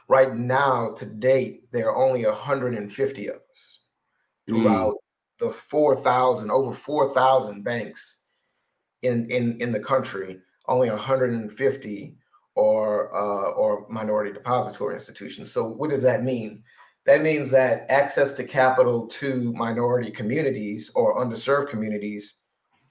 Right 0.08 0.36
now, 0.36 0.96
to 1.00 1.06
date, 1.06 1.72
there 1.72 1.92
are 1.92 2.06
only 2.06 2.26
150 2.26 3.28
of 3.28 3.36
us 3.36 3.80
throughout 4.48 4.94
mm. 4.94 5.40
the 5.40 5.50
4,000, 5.50 6.52
over 6.52 6.74
4,000 6.74 7.64
banks 7.64 8.18
in, 9.02 9.30
in, 9.32 9.60
in 9.60 9.72
the 9.72 9.80
country. 9.80 10.40
Only 10.68 10.90
150 10.90 12.18
or 12.58 13.16
uh, 13.16 13.52
or 13.52 13.86
minority 13.88 14.34
depository 14.34 14.96
institutions. 14.96 15.52
So 15.52 15.64
what 15.64 15.92
does 15.92 16.02
that 16.02 16.24
mean? 16.24 16.64
That 17.08 17.22
means 17.22 17.50
that 17.52 17.86
access 17.90 18.34
to 18.34 18.44
capital 18.44 19.08
to 19.08 19.54
minority 19.54 20.12
communities 20.12 20.92
or 20.94 21.24
underserved 21.26 21.70
communities 21.70 22.36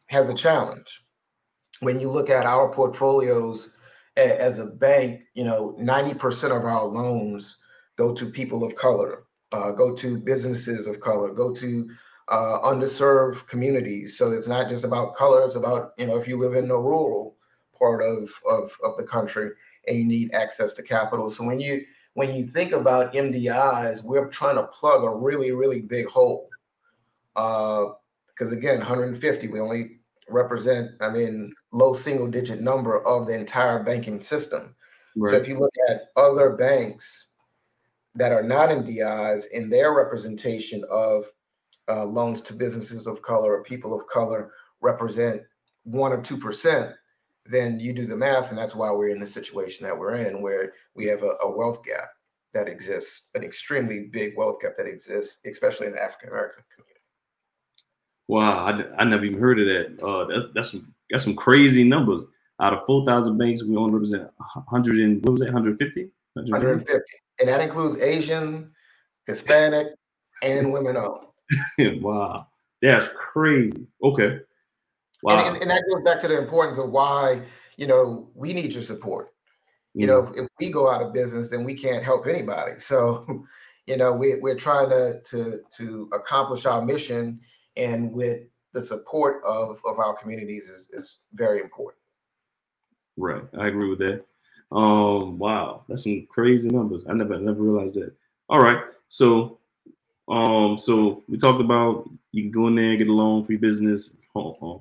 has 0.07 0.31
a 0.31 0.35
challenge. 0.35 1.03
When 1.81 2.01
you 2.01 2.11
look 2.11 2.31
at 2.31 2.47
our 2.47 2.73
portfolios 2.73 3.75
as 4.17 4.59
a 4.59 4.65
bank, 4.65 5.21
you 5.35 5.45
know, 5.45 5.77
90% 5.79 6.45
of 6.45 6.65
our 6.65 6.87
loans 6.87 7.59
go 7.99 8.15
to 8.15 8.31
people 8.31 8.65
of 8.65 8.75
color, 8.75 9.25
uh, 9.53 9.73
go 9.73 9.95
to 9.95 10.17
businesses 10.17 10.87
of 10.87 10.99
color, 10.99 11.35
go 11.35 11.53
to 11.53 11.87
uh, 12.29 12.61
underserved 12.65 13.47
communities. 13.49 14.17
So 14.17 14.33
it's 14.33 14.49
not 14.49 14.71
just 14.71 14.85
about 14.85 15.15
color, 15.15 15.45
it's 15.45 15.57
about, 15.57 15.93
you 15.99 16.07
know, 16.07 16.17
if 16.17 16.27
you 16.27 16.39
live 16.39 16.55
in 16.55 16.71
a 16.71 16.81
rural 16.81 17.37
part 17.79 18.03
of, 18.03 18.31
of, 18.49 18.75
of 18.83 18.97
the 18.97 19.05
country 19.05 19.51
and 19.87 19.99
you 19.99 20.05
need 20.07 20.33
access 20.33 20.73
to 20.73 20.83
capital. 20.83 21.29
So 21.29 21.45
when 21.45 21.61
you 21.61 21.83
when 22.17 22.35
you 22.35 22.47
think 22.47 22.73
about 22.73 23.13
MDIs, 23.13 24.03
we're 24.03 24.29
trying 24.29 24.57
to 24.57 24.63
plug 24.63 25.05
a 25.05 25.15
really, 25.15 25.53
really 25.53 25.83
big 25.83 26.07
hole. 26.07 26.49
Because 27.35 27.93
uh, 28.41 28.57
again, 28.57 28.79
150, 28.79 29.49
we 29.49 29.61
only 29.61 29.99
represent, 30.31 30.93
I 31.03 31.11
mean, 31.11 31.53
low 31.75 31.93
single 31.93 32.27
digit 32.27 32.63
number 32.63 33.07
of 33.07 33.27
the 33.27 33.35
entire 33.35 33.83
banking 33.83 34.19
system. 34.19 34.75
Right. 35.15 35.33
So 35.33 35.37
if 35.37 35.47
you 35.47 35.59
look 35.59 35.75
at 35.91 36.05
other 36.17 36.57
banks 36.57 37.29
that 38.15 38.33
are 38.33 38.43
not 38.43 38.71
MDIs 38.71 39.49
in 39.53 39.69
their 39.69 39.93
representation 39.93 40.85
of 40.91 41.27
uh, 41.87 42.05
loans 42.07 42.41
to 42.41 42.55
businesses 42.55 43.07
of 43.07 43.21
color 43.21 43.59
or 43.59 43.63
people 43.63 43.93
of 43.93 44.07
color 44.07 44.53
represent 44.81 45.43
one 45.85 46.13
or 46.13 46.23
two 46.23 46.39
percent, 46.39 46.93
then 47.51 47.81
you 47.81 47.93
do 47.93 48.07
the 48.07 48.17
math, 48.17 48.51
and 48.51 48.59
that's 48.59 48.75
why 48.75 48.91
we're 48.91 49.09
in 49.09 49.21
the 49.21 49.27
situation 49.27 49.87
that 49.87 49.99
we're 49.99 50.15
in, 50.15 50.43
where 50.43 50.73
we 50.95 51.07
have 51.07 51.23
a, 51.23 51.33
a 51.43 51.51
wealth 51.51 51.85
gap 51.85 52.09
that 52.55 52.69
exists, 52.69 53.23
an 53.35 53.45
extremely 53.45 54.09
big 54.13 54.37
wealth 54.37 54.61
gap 54.63 54.73
that 54.79 54.87
exists, 54.87 55.39
especially 55.47 55.87
in 55.87 55.93
the 55.93 56.03
African 56.03 56.31
American 56.31 56.65
community. 56.75 57.01
Wow, 58.29 58.67
I, 58.67 59.03
I 59.03 59.05
never 59.05 59.25
even 59.25 59.41
heard 59.41 59.61
of 59.61 59.67
that. 59.67 60.05
Uh, 60.05 60.25
that's 60.25 60.53
that's 60.55 60.71
some 60.73 60.95
that's 61.11 61.25
some 61.25 61.37
crazy 61.37 61.85
numbers. 61.85 62.25
Out 62.61 62.73
of 62.73 62.87
four 62.87 63.05
thousand 63.05 63.39
banks, 63.39 63.63
we 63.63 63.77
only 63.77 63.93
represent 63.93 64.31
hundred 64.41 64.99
and 64.99 65.23
what 65.23 65.33
was 65.33 65.43
it, 65.43 65.53
150? 65.53 66.11
150, 66.35 67.03
and 67.41 67.49
that 67.49 67.61
includes 67.61 67.99
Asian, 67.99 68.71
Hispanic, 69.27 69.89
and 70.43 70.73
women 70.73 70.97
owned. 70.97 71.27
wow, 72.03 72.47
that's 72.83 73.09
crazy. 73.15 73.87
Okay, 74.03 74.41
wow, 75.27 75.39
and, 75.39 75.55
and, 75.55 75.63
and, 75.63 75.71
that 75.71 75.83
goes 75.93 76.03
back 76.05 76.21
to 76.21 76.29
the 76.29 76.39
importance 76.39 76.79
of 76.79 76.91
why 76.91 77.43
you 77.77 77.87
know 77.87 78.31
we 78.35 78.53
need 78.53 78.73
your 78.73 78.83
support. 78.83 79.33
You 79.95 80.07
know, 80.07 80.19
if, 80.19 80.37
if 80.37 80.49
we 80.61 80.69
go 80.69 80.91
out 80.91 81.01
of 81.01 81.15
business, 81.15 81.49
then 81.49 81.65
we 81.65 81.75
can't 81.75 82.05
help 82.05 82.27
anybody. 82.27 82.73
So, 82.81 83.47
you 83.87 83.97
know, 83.97 84.13
we, 84.13 84.35
we're 84.41 84.59
trying 84.59 84.91
to 84.91 85.21
to 85.23 85.61
to 85.79 86.11
accomplish 86.13 86.67
our 86.67 86.85
mission 86.85 87.41
and 87.77 88.13
with 88.13 88.43
the 88.73 88.83
support 88.83 89.43
of 89.45 89.81
of 89.87 89.99
our 89.99 90.15
communities 90.15 90.69
is 90.69 90.89
is 90.93 91.19
very 91.33 91.61
important. 91.61 92.03
Right, 93.17 93.43
I 93.59 93.69
agree 93.69 93.89
with 93.89 93.99
that. 94.01 94.25
Um, 94.71 95.39
wow, 95.39 95.85
that's 95.89 96.05
some 96.05 96.27
crazy 96.29 96.69
numbers. 96.69 97.07
I 97.09 97.15
never 97.15 97.39
never 97.39 97.63
realized 97.63 97.95
that. 97.95 98.13
All 98.49 98.61
right, 98.61 98.83
so 99.09 99.59
um, 100.29 100.77
so 100.77 101.23
we 101.29 101.39
talked 101.39 101.61
about 101.61 102.11
you 102.33 102.43
can 102.43 102.51
go 102.51 102.67
in 102.67 102.75
there 102.75 102.97
get 102.97 103.09
a 103.09 103.13
loan 103.13 103.45
for 103.45 103.53
your 103.53 103.61
business, 103.61 104.15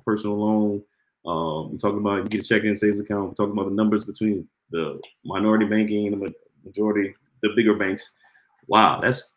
personal 0.04 0.38
loan. 0.38 0.82
Um, 1.26 1.72
we 1.72 1.78
talked 1.78 1.98
about 1.98 2.22
you 2.22 2.28
get 2.28 2.44
a 2.44 2.48
checking 2.48 2.68
and 2.68 2.78
savings 2.78 3.00
account. 3.00 3.30
We 3.30 3.34
talked 3.34 3.52
about 3.52 3.68
the 3.68 3.74
numbers 3.74 4.04
between 4.04 4.46
the 4.70 5.00
minority 5.24 5.66
banking 5.66 6.06
and 6.06 6.22
the 6.22 6.34
majority, 6.64 7.14
the 7.42 7.50
bigger 7.56 7.74
banks. 7.74 8.12
Wow, 8.68 9.00
that's 9.00 9.32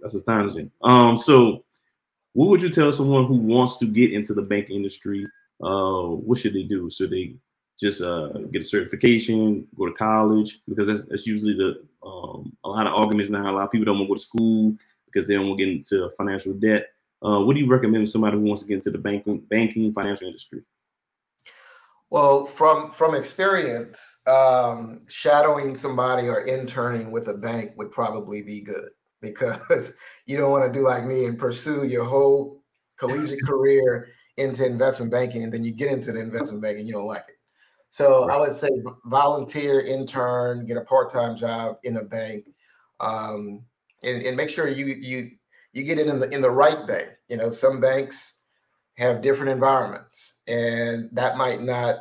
that's 0.00 0.14
astonishing. 0.14 0.70
Um, 0.82 1.16
so 1.16 1.64
what 2.34 2.48
would 2.48 2.62
you 2.62 2.70
tell 2.70 2.90
someone 2.92 3.26
who 3.26 3.36
wants 3.36 3.76
to 3.78 3.86
get 3.86 4.12
into 4.12 4.34
the 4.34 4.42
bank 4.42 4.70
industry? 4.70 5.26
Uh, 5.62 6.08
what 6.08 6.38
should 6.38 6.54
they 6.54 6.62
do? 6.62 6.88
Should 6.88 7.10
they 7.10 7.34
just 7.78 8.00
uh, 8.00 8.28
get 8.52 8.62
a 8.62 8.64
certification, 8.64 9.66
go 9.76 9.86
to 9.86 9.92
college? 9.92 10.60
Because 10.68 10.88
that's, 10.88 11.06
that's 11.06 11.26
usually 11.26 11.54
the 11.54 11.82
um, 12.06 12.52
a 12.64 12.68
lot 12.68 12.86
of 12.86 12.94
arguments 12.94 13.30
now. 13.30 13.50
A 13.50 13.54
lot 13.54 13.64
of 13.64 13.70
people 13.70 13.84
don't 13.84 13.98
want 13.98 14.06
to 14.06 14.08
go 14.08 14.14
to 14.14 14.20
school 14.20 14.76
because 15.06 15.28
they 15.28 15.34
don't 15.34 15.48
want 15.48 15.58
to 15.58 15.64
get 15.64 15.74
into 15.74 16.10
financial 16.16 16.54
debt. 16.54 16.86
Uh, 17.24 17.40
what 17.40 17.54
do 17.54 17.60
you 17.60 17.68
recommend 17.68 18.04
to 18.04 18.10
somebody 18.10 18.36
who 18.36 18.42
wants 18.42 18.62
to 18.62 18.68
get 18.68 18.74
into 18.74 18.90
the 18.90 18.98
banking 18.98 19.40
banking 19.50 19.92
financial 19.92 20.26
industry? 20.26 20.62
Well, 22.10 22.46
from 22.46 22.92
from 22.92 23.14
experience, 23.14 23.98
um, 24.26 25.02
shadowing 25.08 25.74
somebody 25.74 26.28
or 26.28 26.42
interning 26.42 27.10
with 27.10 27.28
a 27.28 27.34
bank 27.34 27.72
would 27.76 27.90
probably 27.90 28.42
be 28.42 28.60
good 28.60 28.90
because 29.20 29.92
you 30.26 30.36
don't 30.36 30.50
want 30.50 30.70
to 30.70 30.78
do 30.78 30.84
like 30.84 31.04
me 31.04 31.24
and 31.24 31.38
pursue 31.38 31.84
your 31.84 32.04
whole 32.04 32.62
collegiate 32.98 33.42
career 33.46 34.08
into 34.36 34.66
investment 34.66 35.10
banking 35.10 35.44
and 35.44 35.52
then 35.52 35.62
you 35.62 35.72
get 35.72 35.92
into 35.92 36.12
the 36.12 36.20
investment 36.20 36.60
banking 36.60 36.80
and 36.80 36.88
you 36.88 36.94
don't 36.94 37.06
like 37.06 37.24
it. 37.28 37.36
So 37.90 38.26
right. 38.26 38.34
I 38.34 38.40
would 38.40 38.56
say 38.56 38.70
volunteer, 39.04 39.80
intern, 39.80 40.66
get 40.66 40.78
a 40.78 40.82
part-time 40.82 41.36
job 41.36 41.76
in 41.84 41.98
a 41.98 42.02
bank, 42.02 42.46
um, 43.00 43.62
and, 44.02 44.22
and 44.22 44.36
make 44.36 44.48
sure 44.48 44.66
you 44.66 44.86
you 44.86 45.32
you 45.72 45.84
get 45.84 45.98
it 45.98 46.06
in 46.06 46.18
the 46.18 46.28
in 46.30 46.40
the 46.40 46.50
right 46.50 46.86
bank. 46.86 47.08
You 47.28 47.36
know, 47.36 47.50
some 47.50 47.80
banks 47.80 48.38
have 48.94 49.22
different 49.22 49.52
environments, 49.52 50.34
and 50.46 51.08
that 51.12 51.36
might 51.36 51.62
not 51.62 51.96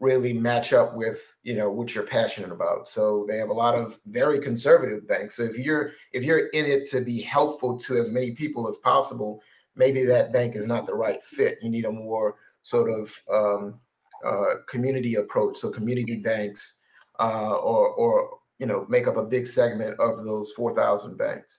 really 0.00 0.32
match 0.32 0.72
up 0.72 0.94
with 0.94 1.20
you 1.42 1.54
know 1.54 1.70
what 1.70 1.94
you're 1.94 2.04
passionate 2.04 2.52
about. 2.52 2.88
So 2.88 3.24
they 3.28 3.38
have 3.38 3.50
a 3.50 3.54
lot 3.54 3.74
of 3.74 3.98
very 4.06 4.40
conservative 4.40 5.06
banks. 5.06 5.36
So 5.36 5.44
if 5.44 5.56
you're 5.56 5.92
if 6.12 6.24
you're 6.24 6.48
in 6.48 6.66
it 6.66 6.88
to 6.90 7.00
be 7.00 7.20
helpful 7.20 7.78
to 7.80 7.96
as 7.96 8.10
many 8.10 8.32
people 8.32 8.68
as 8.68 8.78
possible 8.78 9.42
maybe 9.76 10.04
that 10.04 10.32
bank 10.32 10.56
is 10.56 10.66
not 10.66 10.86
the 10.86 10.94
right 10.94 11.24
fit. 11.24 11.58
You 11.62 11.70
need 11.70 11.84
a 11.84 11.92
more 11.92 12.36
sort 12.62 12.90
of 12.90 13.12
um, 13.32 13.80
uh, 14.24 14.56
community 14.68 15.16
approach. 15.16 15.58
So 15.58 15.70
community 15.70 16.16
banks 16.16 16.74
uh, 17.18 17.54
or 17.56 17.88
or 17.88 18.38
you 18.58 18.66
know 18.66 18.86
make 18.88 19.06
up 19.06 19.16
a 19.16 19.24
big 19.24 19.46
segment 19.46 19.98
of 19.98 20.24
those 20.24 20.52
4000 20.52 21.16
banks 21.16 21.58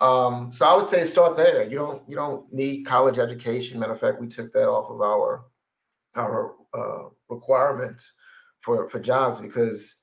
um, 0.00 0.52
so 0.52 0.66
i 0.66 0.76
would 0.76 0.86
say 0.86 1.04
start 1.06 1.36
there 1.36 1.62
you 1.64 1.76
don't 1.76 2.02
you 2.08 2.14
don't 2.14 2.52
need 2.52 2.84
college 2.84 3.18
education 3.18 3.78
matter 3.78 3.92
of 3.92 4.00
fact 4.00 4.20
we 4.20 4.28
took 4.28 4.52
that 4.52 4.68
off 4.68 4.90
of 4.90 5.00
our 5.00 5.44
our 6.16 6.54
uh, 6.74 7.08
requirements 7.28 8.12
for 8.60 8.88
for 8.88 9.00
jobs 9.00 9.40
because 9.40 9.96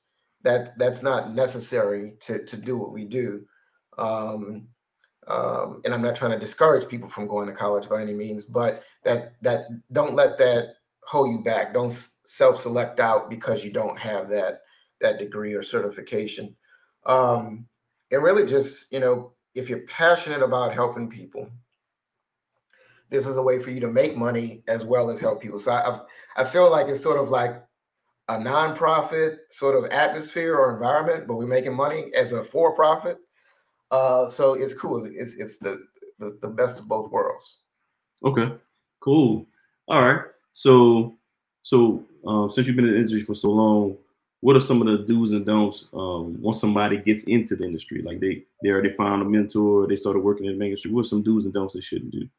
that 0.46 0.78
that's 0.78 1.02
not 1.02 1.34
necessary 1.34 2.14
to 2.22 2.46
to 2.46 2.56
do 2.56 2.78
what 2.78 2.94
we 2.94 3.04
do. 3.04 3.44
Um, 3.98 4.68
um, 5.28 5.82
and 5.84 5.94
I'm 5.94 6.04
not 6.04 6.16
trying 6.16 6.32
to 6.32 6.40
discourage 6.40 6.88
people 6.88 7.10
from 7.10 7.28
going 7.28 7.48
to 7.48 7.54
college 7.54 7.90
by 7.90 8.02
any 8.02 8.14
means, 8.14 8.46
but 8.46 8.84
that 9.04 9.34
that 9.42 9.66
don't 9.92 10.14
let 10.14 10.38
that 10.38 10.75
hold 11.04 11.32
you 11.32 11.44
back. 11.44 11.74
Don't 11.74 12.08
self-select 12.25 13.00
out 13.00 13.30
because 13.30 13.66
you 13.66 13.72
don't 13.72 14.00
have 14.00 14.30
that 14.30 14.62
that 15.02 15.18
degree 15.18 15.54
or 15.54 15.64
certification. 15.64 16.56
Um, 17.06 17.66
and 18.12 18.24
really, 18.24 18.46
just 18.46 18.92
you 18.92 19.00
know, 19.00 19.34
if 19.56 19.70
you're 19.70 19.88
passionate 19.88 20.42
about 20.42 20.74
helping 20.74 21.10
people, 21.10 21.50
this 23.10 23.26
is 23.26 23.38
a 23.38 23.42
way 23.42 23.62
for 23.62 23.72
you 23.72 23.80
to 23.80 23.88
make 23.88 24.16
money 24.16 24.64
as 24.68 24.84
well 24.84 25.10
as 25.10 25.20
help 25.20 25.42
people. 25.42 25.60
So 25.60 25.72
I 25.72 26.00
I 26.42 26.44
feel 26.44 26.70
like 26.70 26.88
it's 26.88 27.02
sort 27.02 27.20
of 27.20 27.30
like 27.30 27.64
a 28.28 28.36
nonprofit 28.36 29.38
sort 29.52 29.76
of 29.76 29.90
atmosphere 29.92 30.56
or 30.56 30.74
environment, 30.74 31.28
but 31.28 31.36
we're 31.36 31.48
making 31.48 31.76
money 31.76 32.12
as 32.16 32.32
a 32.32 32.44
for-profit. 32.44 33.18
Uh, 33.92 34.28
so 34.28 34.54
it's 34.54 34.74
cool. 34.74 35.06
It's 35.06 35.36
it's 35.36 35.58
the, 35.60 35.84
the 36.20 36.38
the 36.42 36.50
best 36.50 36.80
of 36.80 36.88
both 36.88 37.12
worlds. 37.12 37.58
Okay, 38.24 38.52
Cool. 39.06 39.46
All 39.88 40.02
right. 40.02 40.22
So, 40.54 41.16
so 41.62 42.04
um, 42.26 42.50
since 42.50 42.66
you've 42.66 42.76
been 42.76 42.86
in 42.86 42.92
the 42.92 42.98
industry 42.98 43.22
for 43.22 43.36
so 43.36 43.52
long, 43.52 43.98
what 44.46 44.56
are 44.56 44.60
some 44.60 44.80
of 44.80 44.86
the 44.86 45.04
do's 45.12 45.32
and 45.32 45.44
don'ts 45.44 45.88
um, 45.92 46.40
once 46.40 46.62
somebody 46.62 47.00
gets 47.00 47.24
into 47.24 47.56
the 47.56 47.64
industry? 47.64 48.04
Like 48.04 48.20
they 48.20 48.44
they 48.62 48.70
already 48.70 48.92
found 48.92 49.24
a 49.24 49.25
mentor, 49.25 49.88
they 49.88 49.96
started 49.96 50.20
working 50.20 50.46
in 50.46 50.60
the 50.60 50.66
industry. 50.66 50.92
What 50.92 51.06
are 51.06 51.10
some 51.10 51.24
do's 51.24 51.46
and 51.46 51.54
don'ts 51.54 51.74
they 51.74 51.82
shouldn't 51.82 52.12
do? 52.12 52.30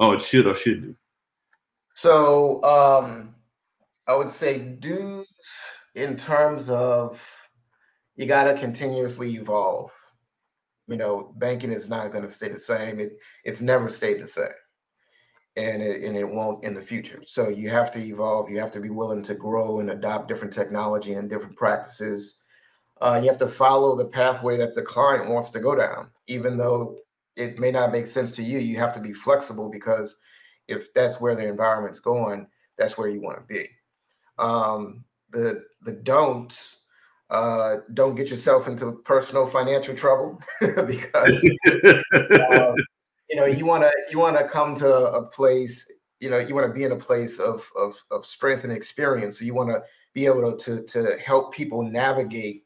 Oh, 0.00 0.10
it 0.10 0.20
should 0.20 0.48
or 0.48 0.56
should 0.56 0.82
do. 0.82 0.96
So 1.94 2.60
um, 2.64 3.36
I 4.08 4.16
would 4.16 4.32
say 4.32 4.58
do's 4.58 5.28
in 5.94 6.16
terms 6.16 6.68
of 6.68 7.22
you 8.16 8.26
got 8.26 8.44
to 8.50 8.58
continuously 8.58 9.36
evolve. 9.36 9.92
You 10.88 10.96
know, 10.96 11.32
banking 11.36 11.70
is 11.70 11.88
not 11.88 12.10
going 12.10 12.24
to 12.24 12.28
stay 12.28 12.48
the 12.48 12.58
same. 12.58 12.98
It 12.98 13.20
it's 13.44 13.60
never 13.60 13.88
stayed 13.88 14.18
the 14.18 14.26
same 14.26 14.48
and 15.56 15.82
it, 15.82 16.02
and 16.02 16.16
it 16.16 16.28
won't 16.28 16.64
in 16.64 16.74
the 16.74 16.82
future. 16.82 17.22
So 17.26 17.48
you 17.48 17.70
have 17.70 17.90
to 17.92 18.00
evolve. 18.00 18.50
You 18.50 18.58
have 18.58 18.70
to 18.72 18.80
be 18.80 18.90
willing 18.90 19.22
to 19.24 19.34
grow 19.34 19.80
and 19.80 19.90
adopt 19.90 20.28
different 20.28 20.52
technology 20.52 21.14
and 21.14 21.30
different 21.30 21.56
practices. 21.56 22.40
Uh, 23.00 23.20
you 23.22 23.28
have 23.28 23.38
to 23.38 23.48
follow 23.48 23.96
the 23.96 24.06
pathway 24.06 24.56
that 24.56 24.74
the 24.74 24.82
client 24.82 25.28
wants 25.28 25.50
to 25.50 25.60
go 25.60 25.74
down, 25.74 26.08
even 26.26 26.56
though 26.56 26.98
it 27.36 27.58
may 27.58 27.70
not 27.70 27.92
make 27.92 28.06
sense 28.06 28.30
to 28.32 28.42
you. 28.42 28.58
You 28.58 28.76
have 28.78 28.94
to 28.94 29.00
be 29.00 29.12
flexible 29.12 29.70
because 29.70 30.16
if 30.68 30.92
that's 30.94 31.20
where 31.20 31.34
the 31.34 31.46
environment's 31.46 32.00
going, 32.00 32.46
that's 32.78 32.98
where 32.98 33.08
you 33.08 33.20
want 33.20 33.38
to 33.38 33.54
be. 33.54 33.66
Um, 34.38 35.04
the 35.30 35.64
the 35.82 35.92
don'ts 35.92 36.78
uh, 37.30 37.76
don't 37.94 38.14
get 38.14 38.30
yourself 38.30 38.68
into 38.68 38.92
personal 39.04 39.46
financial 39.46 39.94
trouble 39.94 40.38
because 40.60 41.44
uh, 41.66 42.72
you 43.30 43.36
know 43.36 43.44
you 43.44 43.66
want 43.66 43.82
to 43.82 43.92
you 44.10 44.18
want 44.18 44.36
to 44.36 44.48
come 44.48 44.74
to 44.76 44.88
a 44.88 45.22
place 45.22 45.86
you 46.20 46.30
know 46.30 46.38
you 46.38 46.54
want 46.54 46.66
to 46.66 46.72
be 46.72 46.84
in 46.84 46.92
a 46.92 46.96
place 46.96 47.38
of 47.38 47.66
of, 47.76 47.96
of 48.10 48.24
strength 48.24 48.64
and 48.64 48.72
experience. 48.72 49.38
So 49.38 49.44
you 49.44 49.54
want 49.54 49.70
to 49.70 49.82
be 50.14 50.26
able 50.26 50.56
to 50.56 50.82
to 50.82 50.82
to 50.86 51.18
help 51.24 51.52
people 51.52 51.82
navigate 51.82 52.64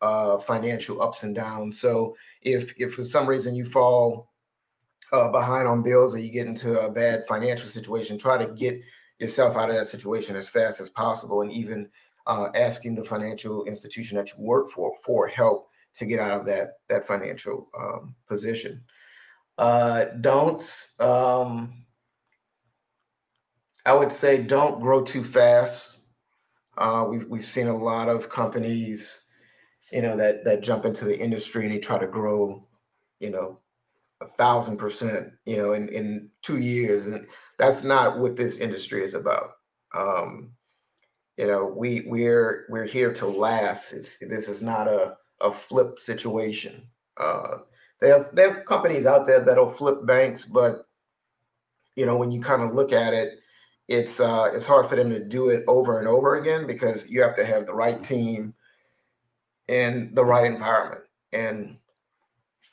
uh, 0.00 0.38
financial 0.38 1.02
ups 1.02 1.22
and 1.22 1.34
downs. 1.34 1.80
So 1.80 2.16
if 2.42 2.72
if 2.76 2.94
for 2.94 3.04
some 3.04 3.28
reason 3.28 3.54
you 3.54 3.64
fall 3.64 4.30
uh, 5.12 5.28
behind 5.28 5.66
on 5.66 5.82
bills 5.82 6.14
or 6.14 6.18
you 6.18 6.30
get 6.30 6.46
into 6.46 6.78
a 6.80 6.90
bad 6.90 7.24
financial 7.26 7.68
situation 7.68 8.18
try 8.18 8.36
to 8.36 8.52
get 8.52 8.78
yourself 9.18 9.56
out 9.56 9.70
of 9.70 9.76
that 9.76 9.86
situation 9.86 10.36
as 10.36 10.48
fast 10.48 10.80
as 10.80 10.90
possible 10.90 11.40
and 11.40 11.50
even 11.50 11.88
uh, 12.26 12.48
asking 12.54 12.94
the 12.94 13.02
financial 13.02 13.64
institution 13.64 14.16
that 14.16 14.28
you 14.28 14.34
work 14.38 14.70
for 14.70 14.92
for 15.02 15.26
help 15.26 15.70
to 15.94 16.04
get 16.04 16.20
out 16.20 16.38
of 16.38 16.46
that 16.46 16.74
that 16.88 17.06
financial 17.06 17.68
um, 17.78 18.14
position 18.28 18.82
uh, 19.58 20.06
don't, 20.20 20.62
um, 21.00 21.84
I 23.84 23.92
would 23.92 24.12
say, 24.12 24.42
don't 24.42 24.80
grow 24.80 25.02
too 25.02 25.24
fast. 25.24 26.00
Uh, 26.76 27.04
we've 27.08 27.28
we've 27.28 27.44
seen 27.44 27.66
a 27.66 27.76
lot 27.76 28.08
of 28.08 28.30
companies, 28.30 29.24
you 29.90 30.00
know, 30.00 30.16
that 30.16 30.44
that 30.44 30.62
jump 30.62 30.84
into 30.84 31.04
the 31.04 31.18
industry 31.18 31.64
and 31.66 31.74
they 31.74 31.80
try 31.80 31.98
to 31.98 32.06
grow, 32.06 32.64
you 33.18 33.30
know, 33.30 33.58
a 34.20 34.26
thousand 34.26 34.76
percent, 34.76 35.32
you 35.44 35.56
know, 35.56 35.72
in 35.72 35.88
in 35.88 36.30
two 36.42 36.58
years, 36.58 37.08
and 37.08 37.26
that's 37.58 37.82
not 37.82 38.20
what 38.20 38.36
this 38.36 38.58
industry 38.58 39.02
is 39.02 39.14
about. 39.14 39.50
Um, 39.96 40.52
you 41.36 41.48
know, 41.48 41.64
we 41.64 42.02
we're 42.06 42.66
we're 42.68 42.86
here 42.86 43.12
to 43.14 43.26
last. 43.26 43.92
It's 43.92 44.18
this 44.18 44.48
is 44.48 44.62
not 44.62 44.86
a 44.86 45.16
a 45.40 45.50
flip 45.50 45.98
situation. 45.98 46.88
Uh, 47.16 47.58
they 48.00 48.08
have 48.08 48.28
they 48.32 48.42
have 48.42 48.64
companies 48.64 49.06
out 49.06 49.26
there 49.26 49.40
that'll 49.40 49.70
flip 49.70 50.06
banks, 50.06 50.44
but 50.44 50.86
you 51.96 52.06
know 52.06 52.16
when 52.16 52.30
you 52.30 52.40
kind 52.40 52.62
of 52.62 52.74
look 52.74 52.92
at 52.92 53.12
it, 53.12 53.40
it's 53.88 54.20
uh, 54.20 54.50
it's 54.52 54.66
hard 54.66 54.88
for 54.88 54.96
them 54.96 55.10
to 55.10 55.24
do 55.24 55.48
it 55.48 55.64
over 55.66 55.98
and 55.98 56.06
over 56.06 56.36
again 56.36 56.66
because 56.66 57.08
you 57.10 57.22
have 57.22 57.34
to 57.36 57.44
have 57.44 57.66
the 57.66 57.74
right 57.74 58.02
team 58.04 58.54
and 59.68 60.14
the 60.14 60.24
right 60.24 60.44
environment, 60.44 61.02
and 61.32 61.76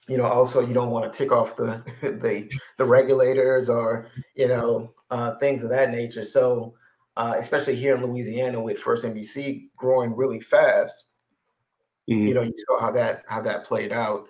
you 0.08 0.18
know 0.18 0.26
also 0.26 0.66
you 0.66 0.74
don't 0.74 0.92
want 0.92 1.12
to 1.12 1.18
tick 1.18 1.32
off 1.32 1.56
the 1.56 1.84
the 2.02 2.52
the 2.78 2.86
regulators 2.86 3.68
or 3.68 4.08
you 4.36 4.48
know 4.48 4.94
uh, 5.10 5.36
things 5.40 5.64
of 5.64 5.70
that 5.70 5.90
nature. 5.90 6.24
So 6.24 6.76
uh, 7.18 7.36
especially 7.38 7.78
here 7.78 7.96
in 7.96 8.06
Louisiana 8.06 8.62
with 8.62 8.78
First 8.78 9.06
NBC 9.06 9.70
growing 9.76 10.16
really 10.16 10.40
fast, 10.40 11.06
mm-hmm. 12.08 12.28
you 12.28 12.34
know 12.36 12.42
you 12.44 12.54
saw 12.68 12.80
how 12.80 12.92
that 12.92 13.24
how 13.28 13.42
that 13.42 13.66
played 13.66 13.92
out 13.92 14.28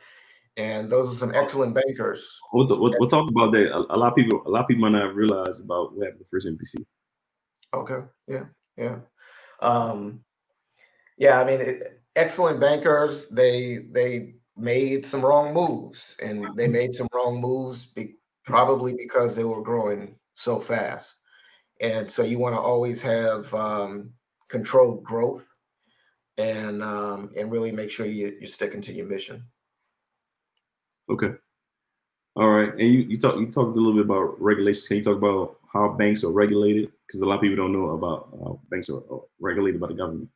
and 0.58 0.90
those 0.90 1.14
are 1.14 1.18
some 1.18 1.34
excellent 1.36 1.74
bankers. 1.74 2.40
We'll, 2.54 2.68
we'll, 2.68 2.94
we'll 3.00 3.10
talk 3.10 3.30
about 3.30 3.52
that. 3.52 3.72
A, 3.72 3.96
a, 3.96 3.98
lot 3.98 4.10
of 4.10 4.16
people, 4.16 4.42
a 4.46 4.50
lot 4.50 4.62
of 4.62 4.68
people 4.68 4.90
might 4.90 4.98
not 4.98 5.16
realize 5.16 5.60
about 5.60 5.96
what 5.96 6.06
happened 6.06 6.24
to 6.24 6.30
First 6.30 6.48
NBC. 6.48 6.86
Okay. 7.74 8.06
Yeah. 8.28 8.46
Yeah. 8.78 9.00
Um, 9.62 10.22
yeah. 11.18 11.40
I 11.40 11.46
mean, 11.46 11.62
it, 11.62 12.02
excellent 12.16 12.60
bankers. 12.60 13.28
They 13.30 13.88
they 13.92 14.36
made 14.58 15.06
some 15.06 15.24
wrong 15.24 15.54
moves, 15.54 16.16
and 16.22 16.46
they 16.56 16.68
made 16.68 16.94
some 16.94 17.08
wrong 17.14 17.42
moves 17.42 17.86
be, 17.86 18.16
probably 18.46 18.94
because 18.94 19.36
they 19.36 19.44
were 19.44 19.62
growing 19.62 20.16
so 20.34 20.60
fast. 20.60 21.16
And 21.82 22.10
so 22.10 22.24
you 22.24 22.40
want 22.40 22.56
to 22.56 22.60
always 22.60 23.02
have 23.02 23.54
um, 23.54 24.12
controlled 24.50 25.04
growth, 25.04 25.46
and 26.38 26.82
um, 26.82 27.32
and 27.38 27.52
really 27.52 27.72
make 27.72 27.92
sure 27.92 28.06
you, 28.06 28.38
you're 28.40 28.48
sticking 28.48 28.82
to 28.84 28.94
your 28.94 29.08
mission. 29.08 29.44
Okay. 31.10 31.32
All 32.36 32.50
right. 32.50 32.72
And 32.72 32.94
you, 32.94 33.00
you 33.02 33.18
talk 33.18 33.38
you 33.38 33.46
talked 33.48 33.78
a 33.78 33.80
little 33.80 33.94
bit 33.94 34.06
about 34.06 34.42
regulations. 34.42 34.88
Can 34.88 34.98
you 34.98 35.04
talk 35.04 35.18
about 35.18 35.58
how 35.72 35.90
banks 35.90 36.24
are 36.24 36.32
regulated? 36.32 36.92
Because 37.08 37.22
a 37.22 37.26
lot 37.26 37.36
of 37.36 37.42
people 37.42 37.58
don't 37.58 37.74
know 37.74 37.92
about 37.92 38.30
how 38.32 38.60
banks 38.70 38.90
are 38.90 39.02
regulated 39.40 39.80
by 39.80 39.88
the 39.88 39.94
government. 39.94 40.30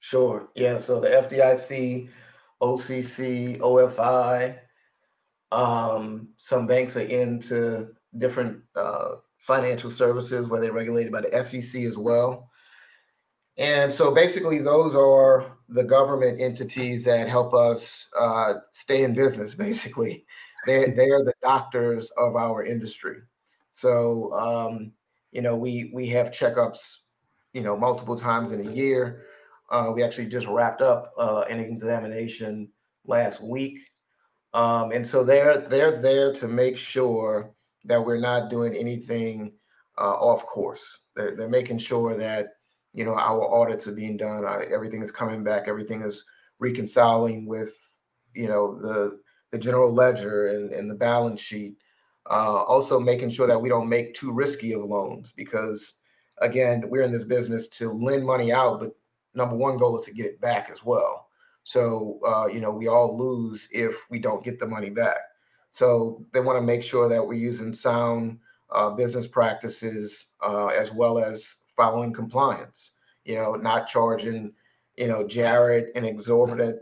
Sure. 0.00 0.48
Yeah. 0.54 0.78
So 0.78 1.00
the 1.00 1.08
FDIC, 1.08 2.08
OCC, 2.62 3.58
OFI, 3.58 4.58
um, 5.52 6.28
some 6.38 6.66
banks 6.66 6.96
are 6.96 7.00
into 7.00 7.88
different 8.18 8.62
uh, 8.74 9.16
financial 9.38 9.90
services 9.90 10.46
where 10.46 10.60
they're 10.60 10.72
regulated 10.72 11.12
by 11.12 11.20
the 11.20 11.42
SEC 11.42 11.82
as 11.82 11.98
well. 11.98 12.50
And 13.62 13.92
so 13.92 14.12
basically, 14.12 14.58
those 14.58 14.96
are 14.96 15.56
the 15.68 15.84
government 15.84 16.40
entities 16.40 17.04
that 17.04 17.28
help 17.28 17.54
us 17.54 18.08
uh, 18.18 18.54
stay 18.72 19.04
in 19.04 19.14
business. 19.14 19.54
Basically, 19.68 20.26
they 20.66 20.90
they 20.90 21.10
are 21.10 21.24
the 21.24 21.34
doctors 21.40 22.10
of 22.18 22.34
our 22.34 22.64
industry. 22.64 23.18
So 23.70 24.32
um, 24.32 24.90
you 25.30 25.42
know, 25.42 25.54
we 25.54 25.92
we 25.94 26.08
have 26.08 26.32
checkups, 26.32 26.96
you 27.52 27.62
know, 27.62 27.76
multiple 27.76 28.16
times 28.16 28.50
in 28.50 28.66
a 28.66 28.72
year. 28.72 29.26
Uh, 29.70 29.92
we 29.94 30.02
actually 30.02 30.26
just 30.26 30.48
wrapped 30.48 30.82
up 30.82 31.12
uh, 31.16 31.44
an 31.48 31.60
examination 31.60 32.68
last 33.06 33.40
week, 33.40 33.78
um, 34.54 34.90
and 34.90 35.06
so 35.06 35.22
they're 35.22 35.68
they're 35.68 36.02
there 36.02 36.34
to 36.34 36.48
make 36.48 36.76
sure 36.76 37.54
that 37.84 38.04
we're 38.04 38.20
not 38.20 38.50
doing 38.50 38.74
anything 38.74 39.52
uh, 39.98 40.14
off 40.14 40.44
course. 40.46 40.98
They're, 41.14 41.36
they're 41.36 41.48
making 41.48 41.78
sure 41.78 42.16
that 42.16 42.54
you 42.94 43.04
know 43.04 43.14
our 43.14 43.42
audits 43.54 43.86
are 43.86 43.94
being 43.94 44.16
done 44.16 44.44
uh, 44.44 44.60
everything 44.72 45.02
is 45.02 45.10
coming 45.10 45.42
back 45.42 45.64
everything 45.66 46.02
is 46.02 46.24
reconciling 46.58 47.46
with 47.46 47.74
you 48.34 48.48
know 48.48 48.78
the 48.80 49.20
the 49.50 49.58
general 49.58 49.92
ledger 49.92 50.48
and, 50.48 50.72
and 50.72 50.90
the 50.90 50.94
balance 50.94 51.40
sheet. 51.40 51.76
Uh, 52.30 52.62
also 52.62 52.98
making 52.98 53.28
sure 53.28 53.46
that 53.46 53.60
we 53.60 53.68
don't 53.68 53.88
make 53.88 54.14
too 54.14 54.32
risky 54.32 54.72
of 54.72 54.84
loans 54.84 55.32
because 55.32 55.94
again 56.40 56.84
we're 56.88 57.02
in 57.02 57.12
this 57.12 57.24
business 57.24 57.66
to 57.68 57.90
lend 57.90 58.24
money 58.24 58.52
out 58.52 58.78
but 58.78 58.94
number 59.34 59.56
one 59.56 59.76
goal 59.76 59.98
is 59.98 60.06
to 60.06 60.14
get 60.14 60.26
it 60.26 60.40
back 60.40 60.70
as 60.72 60.84
well. 60.84 61.28
So 61.64 62.20
uh, 62.26 62.46
you 62.46 62.60
know 62.60 62.70
we 62.70 62.88
all 62.88 63.18
lose 63.18 63.68
if 63.70 63.96
we 64.08 64.18
don't 64.18 64.44
get 64.44 64.58
the 64.58 64.66
money 64.66 64.90
back. 64.90 65.18
So 65.70 66.24
they 66.32 66.40
want 66.40 66.58
to 66.58 66.62
make 66.62 66.82
sure 66.82 67.08
that 67.08 67.26
we're 67.26 67.34
using 67.34 67.72
sound 67.72 68.38
uh, 68.70 68.90
business 68.90 69.26
practices 69.26 70.26
uh, 70.42 70.66
as 70.66 70.92
well 70.92 71.18
as 71.18 71.56
following 71.82 72.12
compliance, 72.12 72.92
you 73.24 73.34
know, 73.34 73.56
not 73.56 73.88
charging, 73.88 74.52
you 74.96 75.08
know, 75.08 75.26
Jared 75.26 75.86
an 75.96 76.04
exorbitant, 76.04 76.78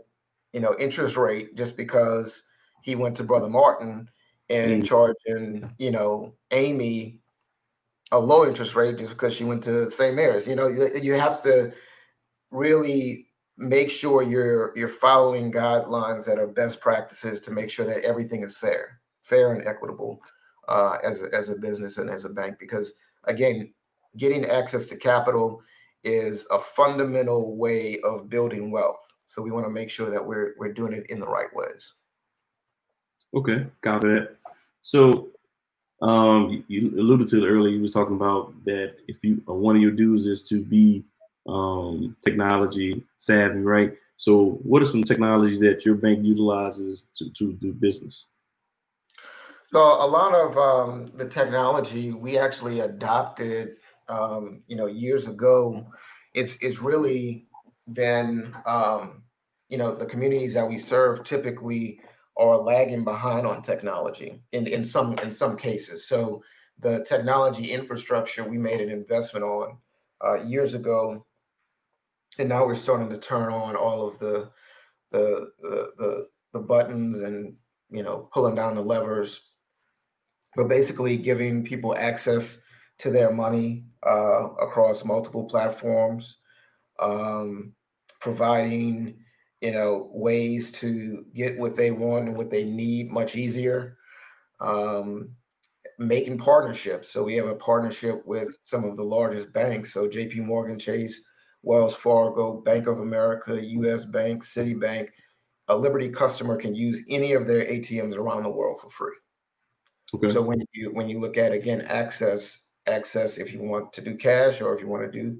you 0.53 0.59
know, 0.59 0.75
interest 0.77 1.17
rate 1.17 1.55
just 1.55 1.75
because 1.75 2.43
he 2.83 2.93
went 2.93 3.17
to 3.17 3.23
Brother 3.23 3.49
Martin 3.49 4.07
and 4.49 4.83
mm. 4.83 4.85
charging, 4.85 5.73
you 5.79 5.89
know, 5.89 6.35
Amy 6.51 7.19
a 8.11 8.19
low 8.19 8.45
interest 8.45 8.75
rate 8.75 8.99
just 8.99 9.09
because 9.09 9.33
she 9.33 9.43
went 9.43 9.63
to 9.63 9.89
St. 9.89 10.15
Mary's. 10.15 10.47
You 10.47 10.55
know, 10.55 10.67
you 10.67 11.13
have 11.13 11.41
to 11.43 11.73
really 12.51 13.27
make 13.57 13.89
sure 13.89 14.21
you're 14.21 14.77
you're 14.77 14.89
following 15.07 15.51
guidelines 15.51 16.25
that 16.25 16.37
are 16.37 16.47
best 16.47 16.79
practices 16.79 17.39
to 17.41 17.51
make 17.51 17.71
sure 17.71 17.87
that 17.87 18.03
everything 18.03 18.43
is 18.43 18.55
fair, 18.55 18.99
fair 19.23 19.53
and 19.53 19.67
equitable 19.67 20.21
uh, 20.67 20.97
as 21.03 21.23
a, 21.23 21.33
as 21.33 21.49
a 21.49 21.55
business 21.55 21.97
and 21.97 22.09
as 22.09 22.25
a 22.25 22.29
bank. 22.29 22.57
Because 22.59 22.93
again, 23.23 23.73
getting 24.17 24.45
access 24.45 24.87
to 24.87 24.95
capital 24.95 25.61
is 26.03 26.47
a 26.51 26.59
fundamental 26.59 27.55
way 27.55 27.99
of 28.03 28.29
building 28.29 28.71
wealth. 28.71 28.99
So 29.27 29.41
we 29.41 29.51
want 29.51 29.65
to 29.65 29.69
make 29.69 29.89
sure 29.89 30.09
that 30.09 30.25
we're 30.25 30.55
we're 30.57 30.73
doing 30.73 30.93
it 30.93 31.05
in 31.09 31.19
the 31.19 31.27
right 31.27 31.53
ways. 31.53 31.93
Okay, 33.33 33.65
got 33.81 34.03
it. 34.03 34.37
So 34.81 35.31
Um, 36.01 36.63
you, 36.67 36.99
alluded 36.99 37.27
to 37.29 37.43
it 37.43 37.47
earlier. 37.47 37.71
You 37.75 37.81
were 37.81 37.87
talking 37.87 38.15
about 38.15 38.53
that 38.65 38.95
if 39.07 39.23
you 39.23 39.41
uh, 39.47 39.53
one 39.53 39.75
of 39.75 39.81
your 39.81 39.91
dues 39.91 40.25
is 40.25 40.47
to 40.49 40.63
be 40.63 41.03
um, 41.47 42.15
technology 42.23 43.03
savvy, 43.19 43.59
right? 43.59 43.93
So, 44.17 44.59
what 44.63 44.81
are 44.81 44.85
some 44.85 45.03
technologies 45.03 45.59
that 45.59 45.85
your 45.85 45.95
bank 45.95 46.23
utilizes 46.23 47.05
to, 47.15 47.29
to 47.31 47.53
do 47.53 47.73
business? 47.73 48.25
So, 49.71 49.79
a 49.79 50.07
lot 50.07 50.33
of 50.33 50.57
um, 50.57 51.11
the 51.15 51.27
technology 51.27 52.11
we 52.11 52.37
actually 52.37 52.79
adopted, 52.81 53.77
um, 54.11 54.61
you 54.67 54.75
know, 54.75 54.85
years 54.85 55.27
ago. 55.27 55.87
It's 56.33 56.57
it's 56.61 56.79
really 56.79 57.47
been, 57.93 58.55
um, 58.65 59.23
you 59.69 59.77
know, 59.77 59.95
the 59.95 60.05
communities 60.05 60.53
that 60.53 60.67
we 60.67 60.77
serve 60.77 61.23
typically 61.23 61.99
are 62.37 62.57
lagging 62.57 63.03
behind 63.03 63.45
on 63.45 63.61
technology 63.61 64.41
in, 64.51 64.67
in 64.67 64.85
some 64.85 65.17
in 65.19 65.31
some 65.31 65.57
cases. 65.57 66.07
So 66.07 66.43
the 66.79 67.03
technology 67.05 67.71
infrastructure 67.71 68.43
we 68.43 68.57
made 68.57 68.81
an 68.81 68.89
investment 68.89 69.45
on 69.45 69.77
uh, 70.25 70.43
years 70.43 70.73
ago, 70.73 71.25
and 72.37 72.49
now 72.49 72.65
we're 72.65 72.75
starting 72.75 73.09
to 73.09 73.17
turn 73.17 73.51
on 73.51 73.75
all 73.75 74.07
of 74.07 74.19
the 74.19 74.49
the 75.11 75.51
the 75.61 75.91
the, 75.97 76.27
the 76.53 76.59
buttons 76.59 77.21
and 77.21 77.55
you 77.89 78.03
know 78.03 78.29
pulling 78.33 78.55
down 78.55 78.75
the 78.75 78.81
levers, 78.81 79.41
but 80.55 80.67
basically 80.67 81.17
giving 81.17 81.63
people 81.63 81.95
access 81.97 82.61
to 82.99 83.09
their 83.09 83.31
money 83.31 83.85
uh, 84.05 84.49
across 84.61 85.05
multiple 85.05 85.45
platforms, 85.45 86.37
um, 86.99 87.73
providing 88.19 89.17
you 89.61 89.71
know, 89.71 90.09
ways 90.11 90.71
to 90.71 91.23
get 91.35 91.57
what 91.57 91.75
they 91.75 91.91
want 91.91 92.27
and 92.27 92.35
what 92.35 92.49
they 92.49 92.63
need 92.63 93.11
much 93.11 93.35
easier. 93.35 93.97
Um, 94.59 95.29
making 95.99 96.37
partnerships. 96.37 97.11
So 97.11 97.23
we 97.23 97.35
have 97.35 97.45
a 97.45 97.55
partnership 97.55 98.23
with 98.25 98.49
some 98.63 98.83
of 98.83 98.97
the 98.97 99.03
largest 99.03 99.53
banks. 99.53 99.93
So 99.93 100.07
JP 100.07 100.37
Morgan 100.37 100.79
Chase, 100.79 101.21
Wells 101.61 101.93
Fargo, 101.95 102.59
Bank 102.61 102.87
of 102.87 102.99
America, 102.99 103.63
US 103.63 104.03
Bank, 104.05 104.43
Citibank. 104.43 105.09
A 105.67 105.75
Liberty 105.75 106.09
customer 106.09 106.57
can 106.57 106.73
use 106.73 107.03
any 107.07 107.33
of 107.33 107.47
their 107.47 107.65
ATMs 107.65 108.15
around 108.15 108.43
the 108.43 108.49
world 108.49 108.81
for 108.81 108.89
free. 108.89 109.15
Okay. 110.13 110.33
So 110.33 110.41
when 110.41 110.61
you 110.73 110.91
when 110.91 111.07
you 111.07 111.19
look 111.19 111.37
at 111.37 111.51
again 111.51 111.81
access 111.81 112.60
access 112.87 113.37
if 113.37 113.53
you 113.53 113.61
want 113.61 113.91
to 113.93 114.01
do 114.01 114.15
cash 114.15 114.61
or 114.61 114.75
if 114.75 114.81
you 114.81 114.87
want 114.87 115.03
to 115.03 115.11
do 115.11 115.39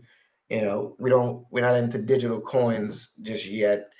you 0.50 0.62
know 0.62 0.96
we 1.00 1.10
don't 1.10 1.46
we're 1.52 1.62
not 1.62 1.76
into 1.76 1.98
digital 1.98 2.40
coins 2.40 3.12
just 3.22 3.46
yet 3.46 3.92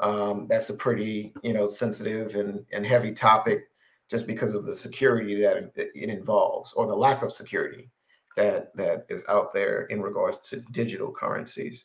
um, 0.00 0.46
that's 0.48 0.70
a 0.70 0.74
pretty, 0.74 1.32
you 1.42 1.52
know, 1.52 1.68
sensitive 1.68 2.36
and, 2.36 2.64
and 2.72 2.86
heavy 2.86 3.12
topic 3.12 3.68
just 4.08 4.26
because 4.26 4.54
of 4.54 4.64
the 4.64 4.74
security 4.74 5.40
that 5.40 5.72
it 5.76 6.08
involves 6.08 6.72
or 6.74 6.86
the 6.86 6.94
lack 6.94 7.22
of 7.22 7.32
security 7.32 7.90
that 8.36 8.74
that 8.76 9.04
is 9.08 9.24
out 9.28 9.52
there 9.52 9.86
in 9.86 10.00
regards 10.00 10.38
to 10.38 10.62
digital 10.70 11.10
currencies. 11.10 11.84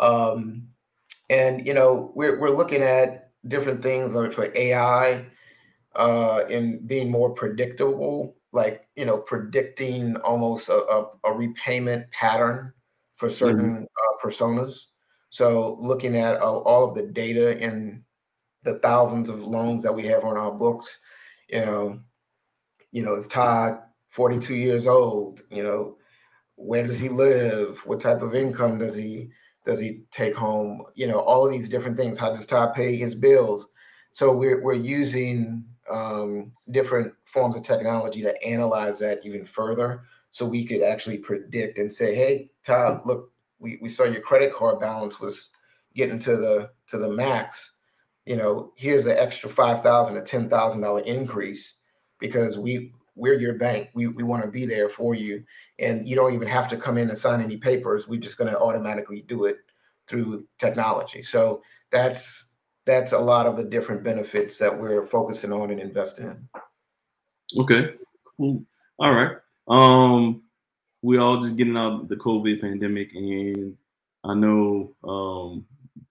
Um, 0.00 0.66
and 1.30 1.64
you 1.64 1.74
know, 1.74 2.12
we're 2.14 2.40
we're 2.40 2.56
looking 2.56 2.82
at 2.82 3.30
different 3.46 3.80
things 3.80 4.14
like 4.14 4.32
for 4.32 4.52
AI 4.56 5.24
uh, 5.94 6.40
in 6.50 6.84
being 6.86 7.08
more 7.08 7.30
predictable, 7.30 8.34
like 8.54 8.86
you 8.94 9.04
know, 9.04 9.18
predicting 9.18 10.16
almost 10.18 10.68
a, 10.68 10.76
a, 10.76 11.10
a 11.24 11.32
repayment 11.32 12.10
pattern 12.12 12.72
for 13.16 13.28
certain 13.28 13.70
mm-hmm. 13.70 13.82
uh, 13.84 14.24
personas. 14.24 14.86
So 15.30 15.76
looking 15.80 16.16
at 16.16 16.40
all, 16.40 16.62
all 16.62 16.88
of 16.88 16.94
the 16.94 17.02
data 17.02 17.58
in 17.58 18.04
the 18.62 18.78
thousands 18.78 19.28
of 19.28 19.42
loans 19.42 19.82
that 19.82 19.94
we 19.94 20.06
have 20.06 20.24
on 20.24 20.36
our 20.36 20.52
books, 20.52 20.98
you 21.48 21.60
know, 21.60 22.00
you 22.92 23.02
know, 23.02 23.16
is 23.16 23.26
Todd 23.26 23.80
42 24.10 24.54
years 24.54 24.86
old? 24.86 25.42
You 25.50 25.64
know, 25.64 25.96
where 26.54 26.86
does 26.86 27.00
he 27.00 27.08
live? 27.08 27.80
What 27.84 28.00
type 28.00 28.22
of 28.22 28.34
income 28.34 28.78
does 28.78 28.96
he 28.96 29.30
does 29.66 29.80
he 29.80 30.04
take 30.12 30.36
home? 30.36 30.82
You 30.94 31.08
know, 31.08 31.18
all 31.18 31.44
of 31.44 31.52
these 31.52 31.68
different 31.68 31.96
things. 31.96 32.16
How 32.16 32.32
does 32.32 32.46
Todd 32.46 32.74
pay 32.74 32.96
his 32.96 33.16
bills? 33.16 33.66
So 34.12 34.32
we're 34.32 34.62
we're 34.62 34.74
using 34.74 35.64
um, 35.90 36.52
different 36.70 37.12
forms 37.24 37.56
of 37.56 37.62
technology 37.62 38.22
to 38.22 38.42
analyze 38.42 38.98
that 39.00 39.24
even 39.24 39.44
further, 39.44 40.02
so 40.30 40.46
we 40.46 40.64
could 40.64 40.82
actually 40.82 41.18
predict 41.18 41.78
and 41.78 41.92
say, 41.92 42.14
"Hey, 42.14 42.50
Todd, 42.64 43.02
look, 43.04 43.30
we, 43.58 43.78
we 43.80 43.88
saw 43.88 44.04
your 44.04 44.22
credit 44.22 44.54
card 44.54 44.80
balance 44.80 45.20
was 45.20 45.50
getting 45.94 46.18
to 46.20 46.36
the 46.36 46.70
to 46.88 46.98
the 46.98 47.08
max. 47.08 47.72
You 48.26 48.36
know 48.36 48.72
here's 48.76 49.04
the 49.04 49.20
extra 49.20 49.50
five 49.50 49.82
thousand 49.82 50.16
or 50.16 50.22
ten 50.22 50.48
thousand 50.48 50.80
dollar 50.80 51.00
increase 51.00 51.74
because 52.18 52.56
we 52.58 52.92
we're 53.16 53.38
your 53.38 53.54
bank. 53.54 53.90
We, 53.94 54.08
we 54.08 54.22
want 54.22 54.42
to 54.42 54.50
be 54.50 54.66
there 54.66 54.88
for 54.88 55.14
you. 55.14 55.44
And 55.78 56.08
you 56.08 56.16
don't 56.16 56.34
even 56.34 56.48
have 56.48 56.68
to 56.70 56.76
come 56.76 56.98
in 56.98 57.08
and 57.08 57.18
sign 57.18 57.40
any 57.40 57.56
papers. 57.56 58.08
We're 58.08 58.20
just 58.20 58.38
going 58.38 58.50
to 58.50 58.58
automatically 58.58 59.24
do 59.28 59.44
it 59.44 59.58
through 60.08 60.44
technology. 60.58 61.22
So 61.22 61.62
that's 61.90 62.46
that's 62.86 63.12
a 63.12 63.18
lot 63.18 63.46
of 63.46 63.56
the 63.56 63.64
different 63.64 64.02
benefits 64.02 64.58
that 64.58 64.78
we're 64.78 65.06
focusing 65.06 65.52
on 65.52 65.70
and 65.70 65.80
investing 65.80 66.26
in 66.26 67.60
okay 67.60 67.94
cool 68.36 68.64
all 68.98 69.12
right 69.12 69.36
um 69.68 70.42
we 71.04 71.18
all 71.18 71.38
just 71.38 71.56
getting 71.56 71.76
out 71.76 72.08
the 72.08 72.16
COVID 72.16 72.62
pandemic, 72.62 73.14
and 73.14 73.76
I 74.24 74.34
know 74.34 74.94
um, 75.04 75.66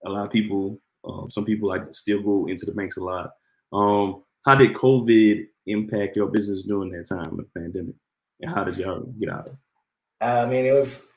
a 0.06 0.10
lot 0.10 0.28
of 0.28 0.32
people, 0.32 0.80
um, 1.04 1.32
some 1.32 1.46
people 1.46 1.68
like 1.68 1.92
still 1.92 2.22
go 2.22 2.46
into 2.46 2.68
the 2.68 2.74
banks 2.74 2.98
a 2.98 3.04
lot. 3.04 3.32
Um, 3.74 4.22
how 4.46 4.54
did 4.54 4.76
COVID 4.76 5.48
impact 5.66 6.16
your 6.16 6.28
business 6.28 6.62
during 6.64 6.92
that 6.92 7.08
time 7.08 7.26
of 7.26 7.38
the 7.38 7.48
pandemic, 7.60 7.96
and 8.42 8.54
how 8.54 8.64
did 8.64 8.78
y'all 8.78 9.02
get 9.20 9.30
out 9.30 9.48
of 9.48 9.54
it? 9.54 10.24
I 10.24 10.46
mean, 10.46 10.64
it 10.64 10.74
was 10.74 11.08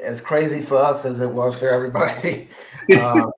as 0.00 0.20
crazy 0.20 0.62
for 0.62 0.76
us 0.76 1.04
as 1.04 1.18
it 1.18 1.28
was 1.28 1.58
for 1.58 1.68
everybody. 1.68 2.48
um, 3.00 3.32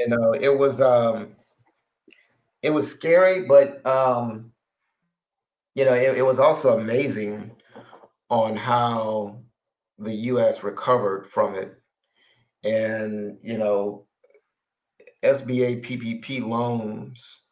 you 0.00 0.08
know, 0.08 0.32
it 0.32 0.56
was 0.58 0.80
um, 0.80 1.36
it 2.62 2.70
was 2.70 2.90
scary, 2.90 3.42
but 3.46 3.84
um, 3.86 4.50
you 5.74 5.84
know, 5.84 5.92
it, 5.92 6.18
it 6.18 6.22
was 6.22 6.38
also 6.38 6.78
amazing 6.78 7.50
on 8.30 8.56
how 8.56 9.40
the 9.98 10.14
US 10.14 10.62
recovered 10.62 11.26
from 11.30 11.54
it. 11.54 11.74
And, 12.64 13.36
you 13.42 13.58
know, 13.58 14.06
SBA 15.22 15.84
PPP 15.84 16.42
loans 16.42 17.42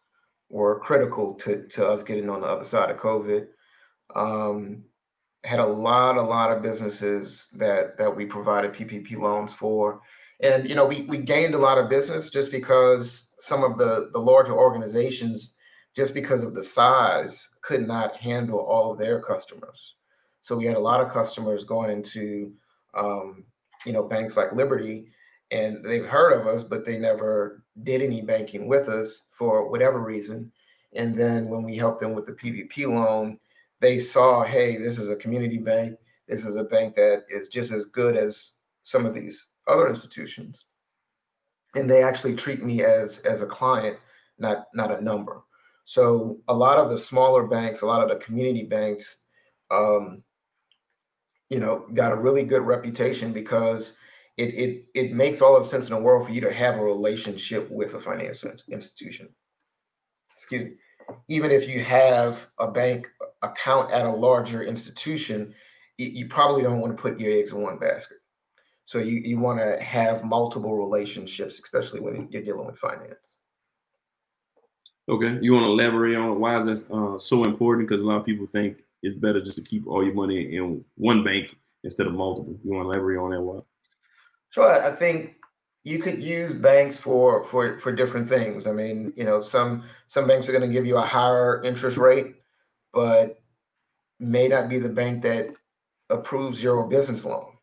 were 0.49 0.81
critical 0.81 1.35
to, 1.35 1.69
to 1.69 1.87
us 1.87 2.03
getting 2.03 2.31
on 2.31 2.41
the 2.41 2.47
other 2.47 2.65
side 2.65 2.91
of 2.91 2.97
COVID. 2.97 3.47
Um, 4.15 4.85
had 5.45 5.59
a 5.59 5.67
lot, 5.67 6.17
a 6.17 6.23
lot 6.23 6.51
of 6.51 6.63
businesses 6.63 7.49
that 7.55 7.99
that 7.99 8.15
we 8.15 8.25
provided 8.25 8.73
PPP 8.73 9.19
loans 9.19 9.53
for, 9.53 10.01
and 10.41 10.69
you 10.69 10.75
know 10.75 10.87
we 10.87 11.03
we 11.03 11.19
gained 11.19 11.55
a 11.55 11.59
lot 11.59 11.79
of 11.79 11.91
business 11.91 12.31
just 12.31 12.51
because 12.51 13.31
some 13.39 13.65
of 13.65 13.79
the 13.79 14.11
the 14.13 14.19
larger 14.19 14.53
organizations, 14.53 15.55
just 15.95 16.15
because 16.15 16.43
of 16.43 16.55
the 16.55 16.63
size, 16.63 17.49
could 17.63 17.87
not 17.87 18.17
handle 18.17 18.61
all 18.61 18.93
of 18.93 18.99
their 18.99 19.21
customers. 19.21 19.95
So 20.43 20.57
we 20.57 20.67
had 20.67 20.77
a 20.77 20.81
lot 20.81 21.01
of 21.01 21.13
customers 21.13 21.65
going 21.65 21.91
into, 21.91 22.53
um, 22.97 23.45
you 23.85 23.93
know, 23.93 24.05
banks 24.05 24.37
like 24.37 24.53
Liberty, 24.53 25.09
and 25.51 25.85
they've 25.85 26.07
heard 26.07 26.33
of 26.33 26.47
us, 26.47 26.63
but 26.63 26.87
they 26.87 26.99
never 26.99 27.65
did 27.83 28.03
any 28.03 28.23
banking 28.23 28.69
with 28.69 28.89
us 28.89 29.23
for 29.37 29.69
whatever 29.71 30.01
reason. 30.01 30.51
And 30.95 31.17
then 31.17 31.49
when 31.49 31.63
we 31.63 31.77
helped 31.77 32.01
them 32.01 32.15
with 32.15 32.27
the 32.27 32.33
PPP 32.33 32.87
loan, 32.89 33.39
they 33.81 33.99
saw, 33.99 34.43
hey, 34.43 34.77
this 34.77 34.99
is 34.99 35.11
a 35.11 35.17
community 35.17 35.59
bank. 35.59 35.97
This 36.27 36.45
is 36.45 36.57
a 36.57 36.65
bank 36.65 36.95
that 36.97 37.25
is 37.29 37.49
just 37.49 37.71
as 37.71 37.87
good 37.87 38.17
as 38.17 38.55
some 38.83 39.07
of 39.07 39.15
these 39.15 39.47
other 39.69 39.89
institutions. 39.89 40.65
And 41.75 41.89
they 41.89 42.03
actually 42.03 42.35
treat 42.35 42.65
me 42.65 42.83
as 42.83 43.19
as 43.21 43.43
a 43.43 43.47
client, 43.47 43.99
not 44.39 44.67
not 44.75 44.97
a 44.97 45.05
number. 45.05 45.43
So 45.85 46.39
a 46.49 46.55
lot 46.55 46.79
of 46.79 46.91
the 46.91 46.99
smaller 46.99 47.47
banks, 47.47 47.81
a 47.81 47.87
lot 47.87 48.03
of 48.03 48.09
the 48.09 48.25
community 48.25 48.65
banks, 48.65 49.17
um, 49.71 50.23
you 51.49 51.61
know, 51.61 51.87
got 51.95 52.13
a 52.13 52.17
really 52.17 52.43
good 52.43 52.63
reputation 52.63 53.33
because 53.33 53.95
it 54.37 54.55
it 54.55 54.85
it 54.95 55.13
makes 55.13 55.41
all 55.41 55.57
of 55.57 55.65
the 55.65 55.69
sense 55.69 55.89
in 55.89 55.95
the 55.95 56.01
world 56.01 56.27
for 56.27 56.33
you 56.33 56.41
to 56.41 56.53
have 56.53 56.77
a 56.77 56.85
relationship 56.85 57.71
with 57.71 57.95
a 57.95 58.01
financial 58.01 58.51
institution. 58.71 59.29
Excuse 60.35 60.65
me. 60.65 60.71
Even 61.29 61.51
if 61.51 61.69
you 61.69 61.83
have 61.83 62.47
a 62.59 62.71
bank 62.71 63.09
account 63.43 63.91
at 63.91 64.05
a 64.05 64.11
larger 64.11 64.63
institution, 64.63 65.55
you, 65.97 66.09
you 66.09 66.29
probably 66.29 66.63
don't 66.63 66.81
want 66.81 66.97
to 66.97 67.03
put 67.03 67.19
your 67.19 67.33
eggs 67.33 67.51
in 67.51 67.63
one 67.63 67.79
basket. 67.79 68.19
So 68.89 69.01
you, 69.01 69.17
you 69.17 69.39
want 69.39 69.59
to 69.59 69.79
have 69.85 70.25
multiple 70.25 70.79
relationships, 70.79 71.61
especially 71.63 72.01
when 72.01 72.27
you're 72.31 72.41
dealing 72.41 72.65
with 72.65 72.79
finance. 72.79 73.37
Okay, 75.11 75.39
you 75.43 75.53
want 75.53 75.67
to 75.67 75.73
elaborate 75.73 76.17
on 76.17 76.41
why 76.41 76.59
is 76.59 76.81
that 76.81 76.91
uh, 76.91 77.19
so 77.19 77.45
important? 77.45 77.87
Because 77.87 78.03
a 78.03 78.07
lot 78.07 78.17
of 78.17 78.25
people 78.25 78.47
think 78.47 78.79
it's 79.03 79.15
better 79.15 79.43
just 79.43 79.59
to 79.59 79.63
keep 79.63 79.87
all 79.87 80.03
your 80.03 80.15
money 80.15 80.57
in 80.57 80.83
one 80.95 81.23
bank 81.23 81.55
instead 81.85 82.07
of 82.07 82.15
multiple. 82.15 82.59
You 82.65 82.73
want 82.73 82.87
to 82.87 82.91
elaborate 82.93 83.19
on 83.19 83.31
that 83.33 83.43
one? 83.43 83.61
Sure. 84.55 84.83
I 84.83 84.97
think 84.97 85.35
you 85.85 85.99
could 85.99 86.23
use 86.23 86.55
banks 86.55 86.99
for 86.99 87.45
for 87.45 87.79
for 87.81 87.93
different 87.93 88.27
things. 88.27 88.67
I 88.67 88.73
mean, 88.73 89.13
you 89.17 89.25
know, 89.25 89.39
some 89.39 89.85
some 90.07 90.27
banks 90.27 90.49
are 90.49 90.53
going 90.53 90.67
to 90.67 90.73
give 90.73 90.87
you 90.87 90.97
a 90.97 91.03
higher 91.03 91.63
interest 91.63 91.99
rate, 91.99 92.37
but 92.95 93.39
may 94.19 94.49
not 94.49 94.71
be 94.71 94.79
the 94.79 94.89
bank 94.89 95.23
that 95.25 95.49
approves 96.09 96.63
your 96.63 96.89
business 96.89 97.27
loan. 97.27 97.58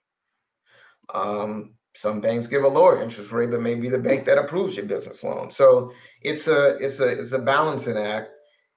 Um, 1.14 1.76
some 1.96 2.20
banks 2.20 2.48
give 2.48 2.64
a 2.64 2.68
lower 2.68 3.02
interest 3.02 3.32
rate, 3.32 3.52
but 3.52 3.62
maybe 3.62 3.90
the 3.90 3.98
bank 3.98 4.26
that 4.26 4.38
approves 4.38 4.76
your 4.76 4.86
business 4.86 5.24
loan. 5.24 5.50
So 5.50 5.92
it's 6.22 6.48
a 6.48 6.76
it's 6.78 7.00
a 7.00 7.08
it's 7.08 7.32
a 7.32 7.40
balancing 7.40 7.98
act, 7.98 8.32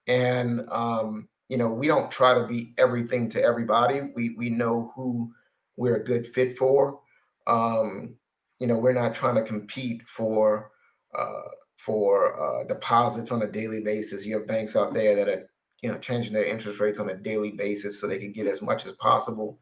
and 0.06 0.68
um, 0.70 1.28
you 1.48 1.56
know 1.58 1.68
we 1.68 1.88
don't 1.88 2.10
try 2.10 2.34
to 2.34 2.46
be 2.46 2.74
everything 2.78 3.28
to 3.30 3.42
everybody. 3.42 4.02
We 4.14 4.36
we 4.36 4.50
know 4.50 4.92
who 4.94 5.32
we're 5.76 5.96
a 5.96 6.04
good 6.04 6.28
fit 6.28 6.56
for. 6.56 7.00
Um, 7.48 8.14
you 8.60 8.68
know 8.68 8.78
we're 8.78 8.92
not 8.92 9.14
trying 9.14 9.34
to 9.34 9.42
compete 9.42 10.02
for 10.06 10.70
uh, 11.18 11.48
for 11.76 12.40
uh, 12.40 12.64
deposits 12.64 13.32
on 13.32 13.42
a 13.42 13.50
daily 13.50 13.80
basis. 13.80 14.24
You 14.24 14.38
have 14.38 14.48
banks 14.48 14.76
out 14.76 14.94
there 14.94 15.16
that 15.16 15.28
are 15.28 15.50
you 15.82 15.90
know 15.90 15.98
changing 15.98 16.34
their 16.34 16.44
interest 16.44 16.78
rates 16.78 17.00
on 17.00 17.10
a 17.10 17.16
daily 17.16 17.50
basis 17.50 18.00
so 18.00 18.06
they 18.06 18.18
can 18.18 18.32
get 18.32 18.46
as 18.46 18.62
much 18.62 18.86
as 18.86 18.92
possible 18.92 19.58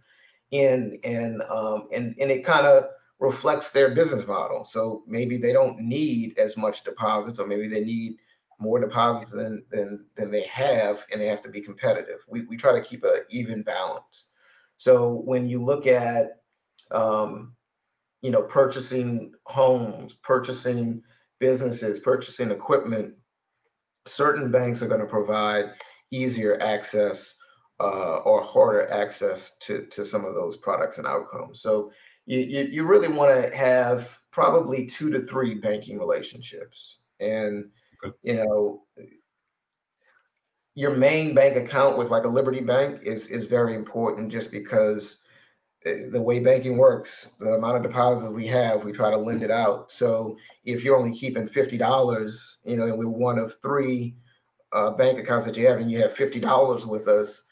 in 0.51 0.99
and 1.05 1.43
um, 1.43 1.89
and 1.93 2.15
and 2.19 2.31
it 2.31 2.45
kind 2.45 2.67
of 2.67 2.85
reflects 3.19 3.71
their 3.71 3.95
business 3.95 4.27
model. 4.27 4.65
So 4.65 5.03
maybe 5.07 5.39
they 5.39 5.53
don't 5.53 5.79
need 5.81 6.39
as 6.39 6.57
much 6.57 6.85
deposits, 6.85 7.39
or 7.39 7.47
maybe 7.47 7.69
they 7.69 7.85
need 7.85 8.17
more 8.59 8.81
deposits 8.81 9.31
than 9.31 9.65
than 9.71 10.07
than 10.17 10.31
they 10.31 10.45
have, 10.45 11.05
and 11.11 11.21
they 11.21 11.27
have 11.27 11.43
to 11.43 11.49
be 11.49 11.61
competitive. 11.61 12.21
We 12.29 12.43
we 12.43 12.57
try 12.57 12.73
to 12.73 12.87
keep 12.87 13.05
an 13.05 13.23
even 13.31 13.63
balance. 13.63 14.27
So 14.79 15.23
when 15.25 15.49
you 15.49 15.63
look 15.63 15.87
at 15.87 16.43
um, 16.91 17.55
you 18.23 18.31
know 18.31 18.43
purchasing 18.43 19.33
homes, 19.45 20.15
purchasing 20.23 21.03
businesses, 21.39 22.01
purchasing 22.01 22.51
equipment, 22.51 23.15
certain 24.07 24.51
banks 24.51 24.83
are 24.83 24.89
going 24.89 25.01
to 25.01 25.07
provide 25.07 25.73
easier 26.11 26.61
access 26.63 27.35
uh, 27.81 28.17
or 28.25 28.43
harder 28.43 28.91
access 28.91 29.57
to 29.61 29.87
to 29.87 30.05
some 30.05 30.25
of 30.25 30.35
those 30.35 30.57
products 30.57 30.99
and 30.99 31.07
outcomes. 31.07 31.61
So 31.61 31.93
you, 32.27 32.41
you, 32.41 32.63
you 32.65 32.85
really 32.85 33.09
want 33.09 33.35
to 33.35 33.57
have 33.57 34.09
probably 34.33 34.87
two 34.87 35.11
to 35.11 35.23
three 35.23 35.55
banking 35.55 35.99
relationships. 35.99 36.99
And, 37.21 37.71
okay. 38.05 38.15
you 38.23 38.35
know, 38.35 38.83
your 40.75 40.95
main 40.95 41.35
bank 41.35 41.57
account 41.57 41.97
with 41.97 42.11
like 42.11 42.25
a 42.25 42.29
Liberty 42.29 42.61
Bank 42.61 43.01
is 43.03 43.29
is 43.29 43.45
very 43.45 43.75
important 43.75 44.31
just 44.31 44.51
because 44.51 45.23
eh, 45.87 46.09
the 46.11 46.21
way 46.21 46.39
banking 46.39 46.77
works, 46.77 47.29
the 47.41 47.55
amount 47.55 47.79
of 47.79 47.83
deposits 47.83 48.31
we 48.31 48.47
have, 48.49 48.85
we 48.85 48.93
try 48.93 49.11
to 49.11 49.17
lend 49.17 49.43
it 49.43 49.51
out. 49.51 49.91
So 49.91 50.37
if 50.65 50.85
you're 50.85 50.99
only 50.99 51.17
keeping 51.17 51.49
fifty 51.49 51.79
dollars, 51.79 52.59
you 52.65 52.77
know, 52.77 52.85
and 52.85 52.99
we're 52.99 53.09
one 53.09 53.39
of 53.39 53.57
three 53.63 54.17
uh, 54.75 54.91
bank 54.91 55.19
accounts 55.19 55.47
that 55.47 55.57
you 55.57 55.67
have, 55.67 55.79
and 55.79 55.91
you 55.91 55.99
have 56.03 56.13
fifty 56.13 56.41
dollars 56.41 56.85
with 56.85 57.09
us, 57.09 57.43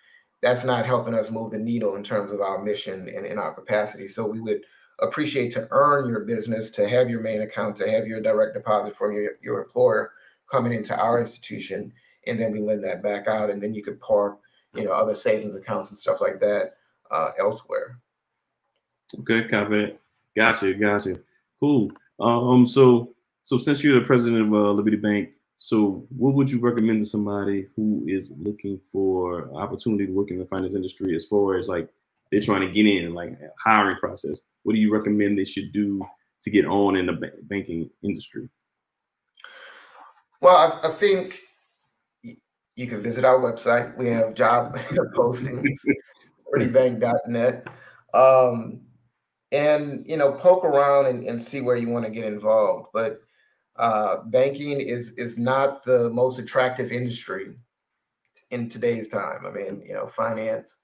that's 0.44 0.62
not 0.62 0.85
helping 0.85 1.14
us 1.14 1.30
move 1.30 1.50
the 1.50 1.59
needle 1.59 1.96
in 1.96 2.04
terms 2.04 2.30
of 2.30 2.42
our 2.42 2.62
mission 2.62 3.09
and 3.09 3.24
in 3.24 3.38
our 3.38 3.54
capacity. 3.54 4.07
So 4.07 4.26
we 4.26 4.42
would 4.42 4.61
appreciate 5.00 5.54
to 5.54 5.66
earn 5.70 6.07
your 6.07 6.20
business, 6.20 6.68
to 6.72 6.87
have 6.87 7.09
your 7.09 7.22
main 7.22 7.40
account, 7.40 7.76
to 7.76 7.90
have 7.90 8.07
your 8.07 8.20
direct 8.20 8.52
deposit 8.52 8.94
from 8.94 9.14
your, 9.14 9.33
your 9.42 9.62
employer 9.62 10.12
coming 10.52 10.74
into 10.74 10.94
our 10.94 11.18
institution, 11.18 11.90
and 12.26 12.38
then 12.38 12.52
we 12.52 12.61
lend 12.61 12.85
that 12.85 13.02
back 13.02 13.26
out, 13.26 13.48
and 13.48 13.62
then 13.62 13.72
you 13.72 13.83
could 13.83 13.98
park, 14.00 14.38
you 14.74 14.85
know, 14.85 14.92
other 14.92 15.14
savings 15.14 15.57
accounts 15.57 15.88
and 15.88 15.98
stuff 15.98 16.20
like 16.20 16.38
that 16.40 16.74
uh, 17.11 17.30
elsewhere. 17.38 17.98
Okay, 19.20 19.48
copy. 19.48 19.96
Gotcha, 20.37 20.74
gotcha. 20.74 21.20
Cool. 21.59 21.90
Um, 22.20 22.66
so 22.66 23.14
so 23.44 23.57
since 23.57 23.83
you're 23.83 23.98
the 23.98 24.07
president 24.07 24.42
of 24.42 24.52
uh, 24.52 24.72
Liberty 24.72 24.98
Bank, 24.98 25.30
so, 25.56 26.06
what 26.16 26.34
would 26.34 26.50
you 26.50 26.60
recommend 26.60 27.00
to 27.00 27.06
somebody 27.06 27.68
who 27.76 28.04
is 28.08 28.32
looking 28.36 28.80
for 28.90 29.54
opportunity 29.54 30.06
to 30.06 30.12
work 30.12 30.30
in 30.30 30.38
the 30.38 30.46
finance 30.46 30.74
industry 30.74 31.14
as 31.14 31.26
far 31.26 31.56
as 31.56 31.68
like 31.68 31.88
they're 32.30 32.40
trying 32.40 32.62
to 32.62 32.72
get 32.72 32.86
in, 32.86 33.14
like 33.14 33.38
hiring 33.58 33.96
process? 33.98 34.40
What 34.64 34.72
do 34.72 34.80
you 34.80 34.92
recommend 34.92 35.38
they 35.38 35.44
should 35.44 35.72
do 35.72 36.04
to 36.42 36.50
get 36.50 36.66
on 36.66 36.96
in 36.96 37.06
the 37.06 37.30
banking 37.44 37.88
industry? 38.02 38.48
Well, 40.40 40.56
I, 40.56 40.88
I 40.88 40.90
think 40.90 41.40
you 42.76 42.86
can 42.88 43.02
visit 43.02 43.24
our 43.24 43.38
website. 43.38 43.96
We 43.96 44.08
have 44.08 44.34
job 44.34 44.76
postings, 45.14 45.78
libertybank.net. 46.52 47.68
Um, 48.12 48.80
and 49.52 50.04
you 50.04 50.16
know, 50.16 50.32
poke 50.32 50.64
around 50.64 51.06
and, 51.06 51.28
and 51.28 51.40
see 51.40 51.60
where 51.60 51.76
you 51.76 51.88
want 51.88 52.04
to 52.04 52.10
get 52.10 52.24
involved. 52.24 52.88
But 52.92 53.20
uh, 53.76 54.22
banking 54.26 54.80
is 54.80 55.12
is 55.12 55.37
not 55.37 55.84
the 55.84 56.10
most 56.10 56.38
attractive 56.38 56.92
industry 56.92 57.54
in 58.50 58.68
today's 58.68 59.08
time. 59.08 59.44
I 59.46 59.50
mean, 59.50 59.82
you 59.84 59.94
know, 59.94 60.10
finance 60.16 60.76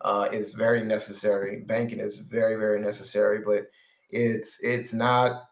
uh, 0.00 0.28
is 0.32 0.54
very 0.54 0.82
necessary. 0.82 1.60
Banking 1.60 2.00
is 2.00 2.16
very 2.16 2.56
very 2.56 2.80
necessary, 2.80 3.40
but 3.44 3.66
it's 4.10 4.58
it's 4.62 4.92
not 4.92 5.44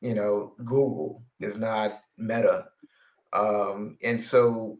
you 0.00 0.14
know 0.14 0.54
Google 0.64 1.22
is 1.40 1.56
not 1.56 2.00
Meta, 2.16 2.66
um, 3.32 3.98
and 4.04 4.22
so 4.22 4.78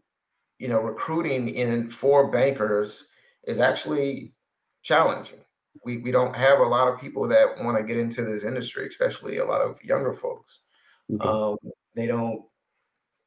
you 0.58 0.68
know 0.68 0.80
recruiting 0.80 1.48
in 1.48 1.90
for 1.90 2.30
bankers 2.30 3.04
is 3.48 3.58
actually 3.58 4.32
challenging. 4.82 5.40
We 5.84 5.98
we 5.98 6.12
don't 6.12 6.36
have 6.36 6.60
a 6.60 6.64
lot 6.64 6.86
of 6.86 7.00
people 7.00 7.26
that 7.28 7.58
want 7.64 7.76
to 7.76 7.82
get 7.82 7.96
into 7.96 8.24
this 8.24 8.44
industry, 8.44 8.86
especially 8.86 9.38
a 9.38 9.44
lot 9.44 9.60
of 9.60 9.82
younger 9.82 10.14
folks. 10.14 10.60
Okay. 11.12 11.28
Um, 11.28 11.56
they 11.94 12.06
don't 12.06 12.42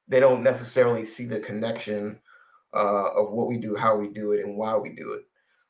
they 0.08 0.20
don't 0.20 0.44
necessarily 0.44 1.06
see 1.06 1.26
the 1.26 1.40
connection 1.40 2.20
uh, 2.74 3.12
of 3.16 3.32
what 3.32 3.48
we 3.48 3.58
do, 3.58 3.76
how 3.76 3.96
we 3.96 4.10
do 4.10 4.34
it, 4.34 4.46
and 4.46 4.58
why 4.58 4.76
we 4.76 4.90
do 4.90 5.14
it. 5.14 5.22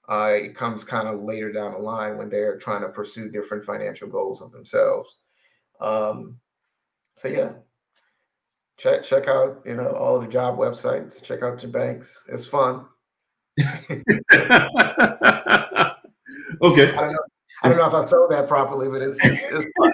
Uh, 0.10 0.34
it 0.34 0.56
comes 0.56 0.84
kind 0.84 1.08
of 1.08 1.22
later 1.22 1.52
down 1.52 1.74
the 1.74 1.80
line 1.80 2.18
when 2.18 2.30
they're 2.30 2.58
trying 2.58 2.82
to 2.82 2.90
pursue 2.90 3.30
different 3.30 3.64
financial 3.64 4.08
goals 4.08 4.42
of 4.42 4.52
themselves. 4.52 5.18
Um, 5.80 6.38
so 7.18 7.28
yeah, 7.28 7.50
check 8.78 9.04
check 9.04 9.28
out 9.28 9.62
you 9.66 9.76
know 9.76 9.92
all 9.92 10.18
of 10.18 10.24
the 10.24 10.32
job 10.32 10.58
websites. 10.58 11.24
Check 11.24 11.44
out 11.44 11.62
your 11.62 11.72
banks. 11.72 12.24
It's 12.28 12.46
fun. 12.46 12.86
okay. 13.60 14.02
I 16.62 16.62
don't, 16.62 17.14
know, 17.14 17.20
I 17.64 17.70
don't 17.70 17.78
know 17.78 17.88
if 17.88 17.94
I 17.94 18.06
told 18.06 18.32
that 18.32 18.48
properly, 18.48 18.90
but 18.90 19.02
it's, 19.02 19.18
it's, 19.24 19.44
it's 19.44 19.66
fun. 19.78 19.92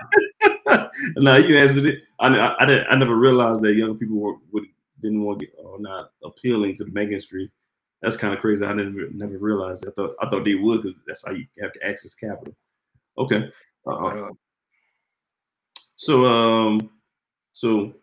no, 1.18 1.38
you 1.38 1.58
answered 1.58 1.86
it. 1.86 2.04
I, 2.20 2.28
I, 2.28 2.64
I, 2.64 2.66
didn't, 2.66 2.88
I 2.90 2.96
never 2.96 3.16
realized 3.16 3.62
that 3.62 3.74
young 3.74 3.98
people 3.98 4.18
were, 4.18 4.36
would 4.52 4.66
didn't 5.02 5.24
want 5.24 5.40
to 5.40 5.46
get 5.46 5.56
or 5.64 5.80
not 5.80 6.12
appealing 6.24 6.76
to 6.76 6.84
the 6.84 7.02
industry. 7.02 7.52
That's 8.02 8.16
kind 8.16 8.34
of 8.34 8.40
crazy. 8.40 8.66
I 8.66 8.74
never 8.74 9.10
never 9.12 9.38
realized. 9.38 9.84
That. 9.84 9.90
I 9.90 9.94
thought 9.94 10.16
I 10.22 10.30
thought 10.30 10.46
they 10.46 10.56
would 10.56 10.84
because 10.84 10.98
that's 11.08 11.26
how 11.26 11.32
you 11.32 11.46
have 11.62 11.74
to 11.74 11.86
access 11.86 12.14
capital. 12.14 12.56
Okay. 13.18 13.50
Uh-uh. 13.86 14.30
So 15.96 16.26
um, 16.26 16.92
so 17.54 17.94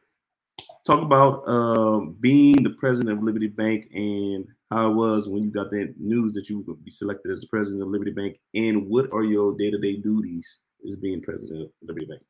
talk 0.85 1.03
about 1.03 1.47
um 1.49 2.17
being 2.21 2.63
the 2.63 2.71
president 2.71 3.17
of 3.17 3.25
Liberty 3.25 3.47
Bank 3.47 3.89
and 3.95 4.47
how 4.71 4.91
it 4.91 4.95
was 4.95 5.29
when 5.29 5.45
you 5.45 5.51
got 5.51 5.71
that 5.71 5.95
news 5.99 6.33
that 6.35 6.49
you 6.49 6.65
would 6.67 6.85
be 6.85 6.91
selected 6.91 7.31
as 7.31 7.41
the 7.41 7.47
president 7.47 7.83
of 7.83 7.89
Liberty 7.89 8.11
Bank, 8.11 8.39
and 8.55 8.89
what 8.89 9.13
are 9.13 9.23
your 9.23 9.57
day 9.57 9.71
to 9.71 9.79
day 9.79 9.97
duties 9.97 10.59
as 10.85 10.97
being 10.97 11.21
president 11.21 11.63
of 11.63 11.71
Liberty 11.83 12.07
Bank? 12.07 12.23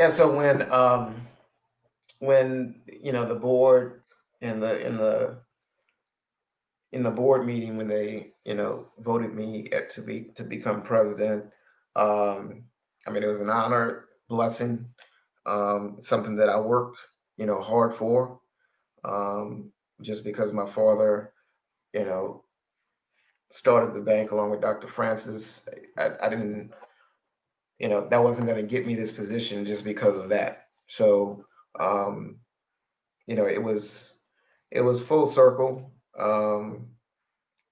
Yeah. 0.00 0.08
So 0.08 0.34
when 0.34 0.72
um, 0.72 1.28
when 2.20 2.80
you 2.86 3.12
know 3.12 3.28
the 3.28 3.34
board 3.34 4.00
in 4.40 4.58
the 4.58 4.80
in 4.80 4.96
the 4.96 5.42
in 6.92 7.02
the 7.02 7.10
board 7.10 7.44
meeting 7.44 7.76
when 7.76 7.86
they 7.86 8.32
you 8.46 8.54
know 8.54 8.86
voted 9.00 9.34
me 9.34 9.68
at, 9.72 9.90
to 9.90 10.00
be 10.00 10.30
to 10.36 10.42
become 10.42 10.80
president, 10.80 11.44
um, 11.96 12.64
I 13.06 13.10
mean 13.10 13.22
it 13.22 13.26
was 13.26 13.42
an 13.42 13.50
honor, 13.50 14.06
blessing, 14.26 14.86
um, 15.44 15.98
something 16.00 16.34
that 16.36 16.48
I 16.48 16.58
worked 16.58 16.96
you 17.36 17.44
know 17.44 17.60
hard 17.60 17.94
for, 17.94 18.40
um, 19.04 19.70
just 20.00 20.24
because 20.24 20.50
my 20.50 20.66
father, 20.66 21.34
you 21.92 22.06
know, 22.06 22.44
started 23.52 23.92
the 23.92 24.00
bank 24.00 24.30
along 24.30 24.50
with 24.50 24.62
Dr. 24.62 24.88
Francis. 24.88 25.68
I, 25.98 26.12
I 26.22 26.30
didn't 26.30 26.72
you 27.80 27.88
know, 27.88 28.06
that 28.10 28.22
wasn't 28.22 28.46
going 28.46 28.60
to 28.60 28.70
get 28.70 28.86
me 28.86 28.94
this 28.94 29.10
position 29.10 29.64
just 29.64 29.84
because 29.84 30.14
of 30.14 30.28
that. 30.28 30.66
So, 30.86 31.46
um, 31.80 32.36
you 33.26 33.34
know, 33.34 33.46
it 33.46 33.62
was 33.62 34.18
it 34.70 34.82
was 34.82 35.00
full 35.00 35.26
circle. 35.26 35.90
Um, 36.18 36.88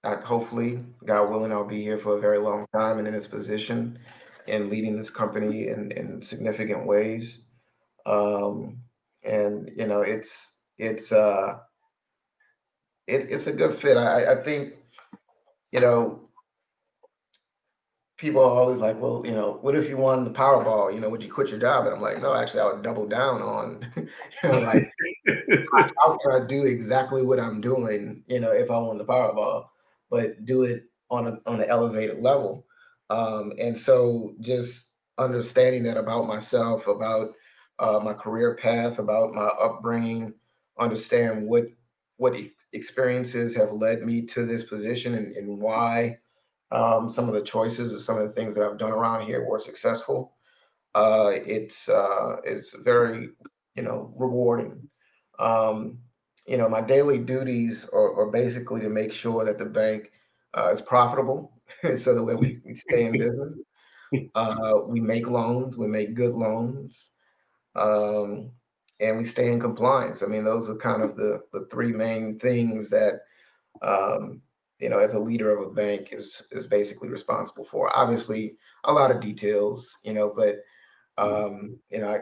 I, 0.03 0.15
hopefully, 0.15 0.85
God 1.05 1.31
willing, 1.31 1.53
I'll 1.53 1.69
be 1.69 1.83
here 1.83 1.99
for 1.99 2.17
a 2.17 2.21
very 2.21 2.39
long 2.39 2.67
time 2.75 2.99
and 2.99 3.07
in 3.07 3.15
this 3.15 3.27
position 3.27 3.99
and 4.49 4.71
leading 4.71 4.97
this 4.97 5.11
company 5.11 5.69
in, 5.69 5.93
in 5.93 6.23
significant 6.23 6.87
ways. 6.87 7.41
Um, 8.07 8.79
and 9.23 9.71
you 9.77 9.87
know, 9.87 10.01
it's 10.01 10.53
it's 10.79 11.13
uh, 11.13 11.59
it, 13.07 13.27
it's 13.31 13.47
a 13.47 13.53
good 13.53 13.77
fit. 13.77 13.99
I, 13.99 14.33
I 14.33 14.43
think, 14.43 14.75
you 15.71 15.81
know, 15.81 16.28
people 18.19 18.43
are 18.43 18.51
always 18.51 18.79
like, 18.79 19.01
well, 19.01 19.23
you 19.25 19.33
know, 19.33 19.59
what 19.63 19.75
if 19.75 19.89
you 19.89 19.97
won 19.97 20.25
the 20.25 20.31
Powerball? 20.31 20.93
You 20.93 21.01
know, 21.01 21.09
would 21.09 21.23
you 21.23 21.33
quit 21.33 21.51
your 21.51 21.59
job? 21.59 21.87
And 21.87 21.95
I'm 21.95 22.03
like, 22.03 22.21
no, 22.21 22.35
actually, 22.35 22.61
I 22.61 22.67
would 22.67 22.83
double 22.83 23.07
down 23.07 23.41
on, 23.41 23.93
you 23.97 24.51
know, 24.51 24.61
like, 24.61 24.93
how 25.97 26.19
can 26.19 26.33
I 26.33 26.47
do 26.47 26.65
exactly 26.65 27.23
what 27.23 27.41
I'm 27.41 27.61
doing, 27.61 28.23
you 28.27 28.41
know, 28.41 28.51
if 28.51 28.71
I 28.71 28.79
won 28.79 28.99
the 28.99 29.05
Powerball? 29.05 29.67
but 30.11 30.45
do 30.45 30.65
it 30.65 30.85
on 31.11 31.27
a 31.27 31.39
on 31.47 31.61
an 31.61 31.69
elevated 31.69 32.19
level. 32.19 32.67
Um, 33.11 33.53
and 33.59 33.77
so 33.77 34.35
just 34.41 34.91
understanding 35.19 35.83
that 35.85 35.97
about 35.97 36.27
myself, 36.27 36.87
about 36.87 37.31
uh, 37.79 38.01
my 38.03 38.13
career 38.13 38.57
path, 38.57 38.99
about 38.99 39.35
my 39.35 39.47
upbringing, 39.47 40.35
understand 40.79 41.47
what 41.47 41.67
what 42.17 42.37
experiences 42.73 43.55
have 43.55 43.73
led 43.73 44.03
me 44.03 44.27
to 44.27 44.45
this 44.45 44.65
position 44.65 45.15
and, 45.15 45.33
and 45.33 45.61
why 45.61 46.19
um, 46.71 47.09
some 47.09 47.29
of 47.29 47.35
the 47.35 47.43
choices 47.43 47.95
or 47.95 48.01
some 48.01 48.19
of 48.19 48.27
the 48.27 48.33
things 48.33 48.55
that 48.55 48.65
I've 48.65 48.79
done 48.79 48.91
around 48.91 49.27
here 49.27 49.45
were 49.45 49.59
successful. 49.59 50.35
Uh, 50.95 51.31
it's 51.35 51.89
uh, 51.89 52.37
it's 52.45 52.75
very 52.83 53.31
you 53.75 53.83
know 53.83 54.13
rewarding. 54.17 54.89
Um, 55.39 55.99
you 56.47 56.57
know, 56.57 56.69
my 56.69 56.81
daily 56.81 57.19
duties 57.19 57.87
are, 57.93 58.19
are, 58.19 58.31
basically 58.31 58.81
to 58.81 58.89
make 58.89 59.13
sure 59.13 59.45
that 59.45 59.59
the 59.59 59.67
bank 59.67 60.11
uh, 60.57 60.71
is 60.71 60.81
profitable, 60.81 61.53
so 61.97 62.15
that 62.15 62.25
way 62.25 62.35
we, 62.35 62.61
we 62.65 62.75
stay 62.75 63.07
in 63.07 63.19
business. 63.19 63.55
Uh, 64.35 64.81
we 64.87 65.01
make 65.01 65.29
loans, 65.29 65.77
we 65.77 65.87
make 65.87 66.15
good 66.15 66.33
loans, 66.33 67.11
um, 67.77 68.51
and 69.01 69.19
we 69.19 69.23
stay 69.23 69.53
in 69.53 69.61
compliance. 69.61 70.23
I 70.23 70.27
mean, 70.29 70.45
those 70.45 70.71
are 70.71 70.77
kind 70.77 71.03
of 71.03 71.15
the 71.15 71.43
the 71.53 71.69
three 71.71 71.93
main 71.93 72.39
things 72.39 72.89
that 72.89 73.21
um, 73.83 74.41
you 74.79 74.89
know, 74.89 74.99
as 74.99 75.15
a 75.15 75.19
leader 75.19 75.57
of 75.57 75.67
a 75.67 75.71
bank, 75.71 76.09
is 76.13 76.43
is 76.51 76.67
basically 76.67 77.09
responsible 77.09 77.65
for. 77.71 77.95
Obviously, 77.97 78.57
a 78.85 78.93
lot 78.93 79.11
of 79.11 79.21
details, 79.21 79.97
you 80.03 80.13
know, 80.13 80.33
but 80.35 80.57
mm-hmm. 81.19 81.45
um, 81.45 81.79
you 81.91 82.01
know, 82.01 82.09
I 82.09 82.21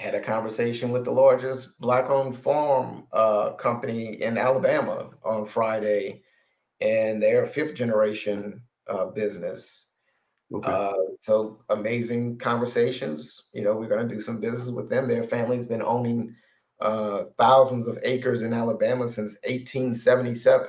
had 0.00 0.14
a 0.14 0.20
conversation 0.20 0.90
with 0.90 1.04
the 1.04 1.12
largest 1.12 1.78
black-owned 1.80 2.36
farm 2.36 3.06
uh, 3.12 3.50
company 3.52 4.22
in 4.22 4.38
Alabama 4.38 5.10
on 5.24 5.46
Friday, 5.46 6.22
and 6.80 7.22
they're 7.22 7.44
a 7.44 7.48
fifth-generation 7.48 8.60
uh, 8.88 9.06
business. 9.06 9.88
Okay. 10.52 10.70
Uh, 10.70 10.92
so 11.20 11.60
amazing 11.70 12.38
conversations. 12.38 13.44
You 13.52 13.62
know, 13.62 13.74
we're 13.74 13.88
going 13.88 14.06
to 14.06 14.14
do 14.14 14.20
some 14.20 14.40
business 14.40 14.68
with 14.68 14.88
them. 14.88 15.08
Their 15.08 15.24
family's 15.24 15.66
been 15.66 15.82
owning 15.82 16.34
uh, 16.80 17.24
thousands 17.38 17.86
of 17.86 17.98
acres 18.02 18.42
in 18.42 18.52
Alabama 18.52 19.08
since 19.08 19.36
1877. 19.44 20.68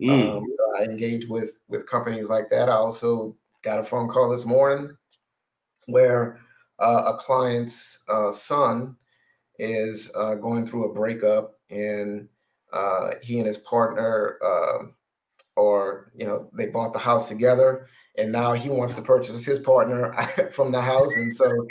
Mm. 0.00 0.38
Um, 0.38 0.46
I 0.78 0.84
engage 0.84 1.26
with 1.26 1.58
with 1.68 1.86
companies 1.86 2.28
like 2.28 2.48
that. 2.50 2.68
I 2.68 2.74
also 2.74 3.36
got 3.62 3.78
a 3.78 3.84
phone 3.84 4.08
call 4.08 4.30
this 4.30 4.46
morning 4.46 4.96
where 5.86 6.40
uh, 6.80 7.14
a 7.14 7.18
client's 7.18 7.98
uh, 8.08 8.32
son 8.32 8.96
is 9.58 10.10
uh, 10.14 10.34
going 10.36 10.66
through 10.66 10.90
a 10.90 10.94
breakup, 10.94 11.58
and 11.68 12.28
uh, 12.72 13.10
he 13.22 13.38
and 13.38 13.46
his 13.46 13.58
partner, 13.58 14.38
um, 14.44 14.94
or 15.56 16.12
you 16.14 16.26
know, 16.26 16.48
they 16.54 16.66
bought 16.66 16.92
the 16.92 16.98
house 16.98 17.28
together, 17.28 17.88
and 18.16 18.32
now 18.32 18.54
he 18.54 18.70
wants 18.70 18.94
to 18.94 19.02
purchase 19.02 19.44
his 19.44 19.58
partner 19.58 20.14
from 20.52 20.72
the 20.72 20.80
house, 20.80 21.14
and 21.16 21.34
so. 21.34 21.66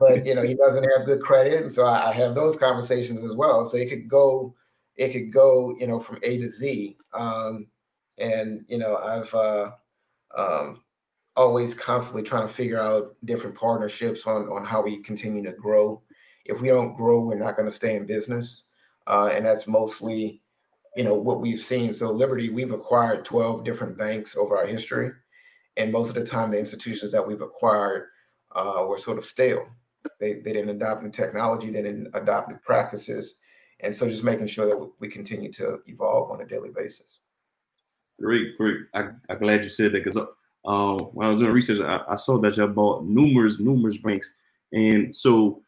But 0.00 0.26
you 0.26 0.34
know 0.34 0.42
he 0.42 0.54
doesn't 0.54 0.82
have 0.82 1.06
good 1.06 1.22
credit, 1.22 1.62
and 1.62 1.70
so 1.70 1.86
I, 1.86 2.10
I 2.10 2.12
have 2.12 2.34
those 2.34 2.56
conversations 2.56 3.24
as 3.24 3.32
well. 3.32 3.64
So 3.64 3.76
it 3.76 3.88
could 3.88 4.08
go 4.08 4.52
it 4.96 5.12
could 5.12 5.32
go, 5.32 5.74
you 5.78 5.86
know, 5.86 5.98
from 5.98 6.18
A 6.22 6.38
to 6.38 6.48
Z. 6.48 6.96
Um, 7.14 7.68
and 8.18 8.64
you 8.68 8.78
know, 8.78 8.96
I've 8.96 9.34
uh, 9.34 9.70
um, 10.36 10.82
always 11.36 11.74
constantly 11.74 12.22
trying 12.22 12.46
to 12.46 12.54
figure 12.54 12.80
out 12.80 13.16
different 13.24 13.56
partnerships 13.56 14.26
on 14.26 14.48
on 14.48 14.64
how 14.64 14.82
we 14.82 15.02
continue 15.02 15.42
to 15.44 15.52
grow. 15.52 16.02
If 16.44 16.60
we 16.60 16.68
don't 16.68 16.96
grow, 16.96 17.20
we're 17.20 17.38
not 17.38 17.56
going 17.56 17.68
to 17.68 17.74
stay 17.74 17.96
in 17.96 18.06
business, 18.06 18.64
uh, 19.06 19.30
and 19.32 19.44
that's 19.44 19.66
mostly, 19.66 20.42
you 20.96 21.04
know, 21.04 21.14
what 21.14 21.40
we've 21.40 21.60
seen. 21.60 21.94
So 21.94 22.10
Liberty, 22.10 22.50
we've 22.50 22.72
acquired 22.72 23.24
12 23.24 23.64
different 23.64 23.96
banks 23.96 24.36
over 24.36 24.56
our 24.56 24.66
history, 24.66 25.10
and 25.76 25.90
most 25.90 26.08
of 26.08 26.14
the 26.14 26.24
time, 26.24 26.50
the 26.50 26.58
institutions 26.58 27.12
that 27.12 27.26
we've 27.26 27.40
acquired 27.40 28.08
uh, 28.54 28.84
were 28.86 28.98
sort 28.98 29.18
of 29.18 29.24
stale. 29.24 29.66
They, 30.20 30.34
they 30.34 30.52
didn't 30.52 30.68
adopt 30.68 31.02
new 31.02 31.10
technology, 31.10 31.70
they 31.70 31.82
didn't 31.82 32.08
adopt 32.14 32.50
new 32.50 32.58
practices, 32.62 33.40
and 33.80 33.94
so 33.94 34.08
just 34.08 34.24
making 34.24 34.46
sure 34.46 34.66
that 34.66 34.90
we 35.00 35.08
continue 35.08 35.52
to 35.52 35.80
evolve 35.86 36.30
on 36.30 36.40
a 36.40 36.46
daily 36.46 36.70
basis. 36.70 37.18
Great, 38.20 38.56
great. 38.56 38.78
I, 38.94 39.08
am 39.28 39.38
glad 39.38 39.64
you 39.64 39.70
said 39.70 39.92
that 39.92 40.04
because 40.04 40.16
uh, 40.16 40.94
when 41.12 41.26
I 41.26 41.30
was 41.30 41.40
doing 41.40 41.52
research, 41.52 41.80
I, 41.80 42.00
I 42.08 42.16
saw 42.16 42.38
that 42.38 42.56
y'all 42.56 42.68
bought 42.68 43.04
numerous, 43.04 43.58
numerous 43.58 43.98
banks. 43.98 44.32
And 44.72 45.14
so, 45.14 45.62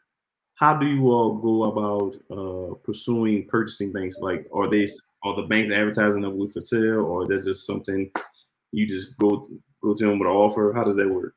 how 0.54 0.74
do 0.74 0.86
you 0.86 1.08
all 1.10 1.34
go 1.34 1.64
about 1.64 2.16
uh, 2.30 2.74
pursuing 2.76 3.46
purchasing 3.46 3.92
banks? 3.92 4.18
Like, 4.18 4.46
are 4.54 4.68
they 4.68 4.88
are 5.24 5.36
the 5.36 5.42
banks 5.42 5.72
advertising 5.72 6.22
them 6.22 6.38
with 6.38 6.52
for 6.52 6.60
sale, 6.60 7.04
or 7.04 7.24
is 7.24 7.28
that 7.28 7.50
just 7.50 7.66
something 7.66 8.10
you 8.72 8.86
just 8.86 9.16
go 9.18 9.46
go 9.82 9.94
to 9.94 10.04
them 10.06 10.18
with 10.18 10.28
an 10.28 10.34
offer? 10.34 10.72
How 10.74 10.84
does 10.84 10.96
that 10.96 11.08
work? 11.08 11.34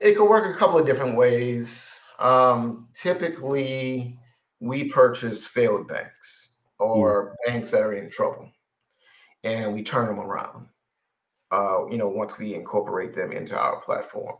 It 0.00 0.16
could 0.16 0.28
work 0.28 0.54
a 0.54 0.58
couple 0.58 0.78
of 0.78 0.86
different 0.86 1.16
ways. 1.16 1.88
Um, 2.18 2.88
typically, 2.94 4.18
we 4.62 4.84
purchase 4.84 5.44
failed 5.44 5.88
banks 5.88 6.50
or 6.78 7.32
mm. 7.32 7.50
banks 7.50 7.70
that 7.72 7.82
are 7.82 7.94
in 7.94 8.08
trouble 8.08 8.48
and 9.42 9.74
we 9.74 9.82
turn 9.82 10.06
them 10.06 10.20
around 10.20 10.66
uh, 11.50 11.86
you 11.88 11.98
know 11.98 12.08
once 12.08 12.38
we 12.38 12.54
incorporate 12.54 13.14
them 13.14 13.32
into 13.32 13.58
our 13.58 13.80
platform. 13.82 14.36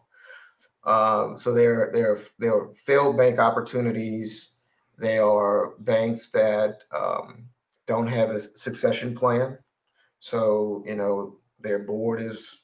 Um, 0.85 1.37
so 1.37 1.53
there 1.53 1.91
there 1.93 2.19
there 2.39 2.55
are 2.55 2.75
failed 2.87 3.17
bank 3.17 3.39
opportunities. 3.39 4.51
They 4.99 5.19
are 5.19 5.75
banks 5.81 6.31
that 6.31 6.79
um, 6.97 7.45
don't 7.87 8.07
have 8.07 8.31
a 8.31 8.39
succession 8.39 9.15
plan. 9.15 9.59
So 10.21 10.83
you 10.87 10.95
know 10.95 11.37
their 11.61 11.81
board 11.81 12.23
is 12.23 12.61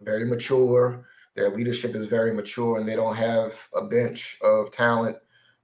very 0.00 0.24
mature 0.24 1.06
their 1.34 1.50
leadership 1.50 1.94
is 1.94 2.08
very 2.08 2.34
mature 2.34 2.78
and 2.78 2.88
they 2.88 2.96
don't 2.96 3.16
have 3.16 3.54
a 3.74 3.82
bench 3.82 4.38
of 4.42 4.70
talent 4.70 5.16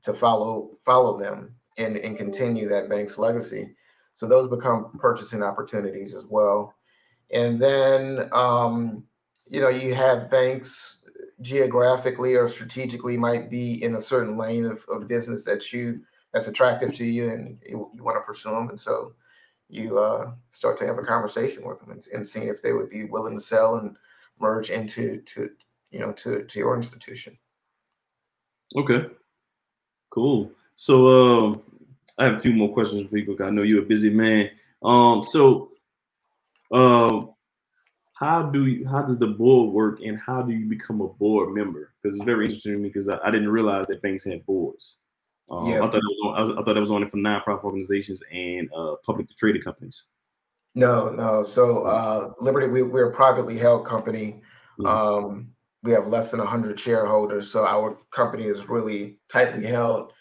to 0.02 0.12
follow 0.12 0.70
follow 0.84 1.18
them 1.18 1.54
and, 1.76 1.96
and 1.96 2.16
continue 2.16 2.68
that 2.68 2.88
bank's 2.88 3.18
legacy. 3.18 3.74
So 4.16 4.26
those 4.26 4.48
become 4.48 4.98
purchasing 4.98 5.42
opportunities 5.42 6.14
as 6.14 6.26
well. 6.26 6.74
And 7.30 7.60
then 7.60 8.28
um, 8.32 9.04
you 9.46 9.60
know 9.60 9.68
you 9.68 9.94
have 9.94 10.30
banks 10.30 10.98
geographically 11.40 12.34
or 12.34 12.48
strategically 12.48 13.16
might 13.16 13.50
be 13.50 13.82
in 13.82 13.94
a 13.94 14.00
certain 14.00 14.36
lane 14.36 14.64
of, 14.64 14.84
of 14.88 15.06
business 15.06 15.44
that 15.44 15.72
you 15.72 16.00
that's 16.32 16.48
attractive 16.48 16.92
to 16.94 17.06
you 17.06 17.30
and 17.30 17.58
you, 17.66 17.90
you 17.94 18.04
want 18.04 18.16
to 18.16 18.20
pursue 18.20 18.50
them. 18.50 18.68
And 18.70 18.80
so 18.80 19.12
you 19.68 19.98
uh, 19.98 20.32
start 20.52 20.78
to 20.78 20.86
have 20.86 20.98
a 20.98 21.02
conversation 21.02 21.66
with 21.66 21.78
them 21.80 21.90
and, 21.90 22.06
and 22.12 22.26
seeing 22.26 22.48
if 22.48 22.62
they 22.62 22.72
would 22.72 22.90
be 22.90 23.04
willing 23.04 23.36
to 23.36 23.42
sell 23.42 23.76
and 23.76 23.96
merge 24.40 24.70
into 24.70 25.20
to 25.22 25.50
you 25.90 25.98
know 25.98 26.12
to 26.12 26.44
to 26.44 26.58
your 26.58 26.76
institution. 26.76 27.38
Okay. 28.76 29.06
Cool. 30.18 30.50
So 30.74 31.06
um, 31.06 31.62
I 32.18 32.24
have 32.24 32.34
a 32.34 32.40
few 32.40 32.52
more 32.52 32.72
questions 32.72 33.08
for 33.08 33.18
you 33.18 33.24
because 33.24 33.46
I 33.46 33.50
know 33.50 33.62
you're 33.62 33.84
a 33.84 33.86
busy 33.86 34.10
man. 34.10 34.50
Um, 34.82 35.22
so 35.22 35.70
uh, 36.72 37.20
how 38.14 38.42
do 38.42 38.66
you 38.66 38.84
how 38.88 39.02
does 39.02 39.16
the 39.20 39.28
board 39.28 39.72
work 39.72 40.00
and 40.04 40.18
how 40.18 40.42
do 40.42 40.52
you 40.52 40.66
become 40.66 41.00
a 41.00 41.06
board 41.06 41.54
member? 41.54 41.92
Because 42.02 42.16
it's 42.16 42.24
very 42.24 42.46
interesting 42.46 42.72
to 42.72 42.78
me 42.78 42.88
because 42.88 43.08
I, 43.08 43.18
I, 43.24 43.30
didn't 43.30 43.48
realize 43.48 43.86
that 43.86 44.02
banks 44.02 44.24
had 44.24 44.44
boards. 44.44 44.96
Um, 45.48 45.68
yeah. 45.68 45.84
I 45.84 45.86
thought 45.86 45.94
it 45.94 46.02
was 46.02 46.50
on, 46.50 46.58
I, 46.58 46.62
thought 46.62 46.76
it 46.76 46.80
was 46.80 46.90
only 46.90 47.06
for 47.06 47.18
nonprofit 47.18 47.62
organizations 47.62 48.20
and 48.32 48.68
uh, 48.76 48.96
publicly 49.06 49.36
traded 49.38 49.62
companies. 49.62 50.02
No, 50.74 51.10
no. 51.10 51.44
So 51.44 51.84
uh, 51.84 52.32
Liberty, 52.40 52.66
we, 52.66 52.82
we're 52.82 53.10
a 53.10 53.14
privately 53.14 53.56
held 53.56 53.86
company. 53.86 54.42
Mm-hmm. 54.80 54.86
Um, 54.86 55.50
we 55.82 55.92
have 55.92 56.06
less 56.06 56.30
than 56.30 56.40
100 56.40 56.78
shareholders, 56.78 57.50
so 57.50 57.64
our 57.64 57.98
company 58.10 58.44
is 58.44 58.68
really 58.68 59.18
tightly 59.30 59.66
held. 59.66 60.12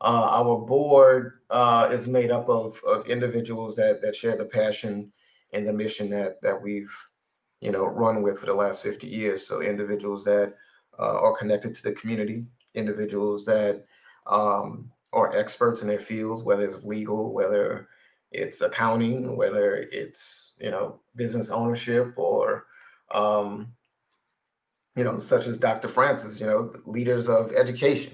Uh, 0.00 0.28
our 0.30 0.58
board 0.58 1.40
uh, 1.50 1.88
is 1.92 2.08
made 2.08 2.30
up 2.30 2.48
of, 2.48 2.78
of 2.86 3.06
individuals 3.06 3.76
that 3.76 4.00
that 4.02 4.16
share 4.16 4.36
the 4.36 4.44
passion 4.44 5.10
and 5.52 5.66
the 5.66 5.72
mission 5.72 6.10
that 6.10 6.42
that 6.42 6.60
we've 6.60 6.92
you 7.60 7.70
know 7.70 7.84
run 7.84 8.22
with 8.22 8.38
for 8.38 8.46
the 8.46 8.54
last 8.54 8.82
50 8.82 9.06
years. 9.06 9.46
So 9.46 9.62
individuals 9.62 10.24
that 10.24 10.54
uh, 10.98 11.20
are 11.20 11.36
connected 11.36 11.74
to 11.74 11.82
the 11.82 11.92
community, 11.92 12.44
individuals 12.74 13.44
that 13.46 13.84
um, 14.26 14.90
are 15.12 15.34
experts 15.36 15.82
in 15.82 15.88
their 15.88 16.00
fields, 16.00 16.42
whether 16.42 16.64
it's 16.64 16.84
legal, 16.84 17.32
whether 17.32 17.88
it's 18.32 18.60
accounting, 18.60 19.36
whether 19.36 19.76
it's 19.92 20.54
you 20.58 20.70
know 20.70 21.00
business 21.16 21.50
ownership 21.50 22.12
or 22.16 22.66
um, 23.14 23.72
you 24.96 25.04
know, 25.04 25.18
such 25.18 25.46
as 25.46 25.56
Dr. 25.56 25.88
Francis, 25.88 26.40
you 26.40 26.46
know, 26.46 26.72
leaders 26.86 27.28
of 27.28 27.52
education. 27.52 28.12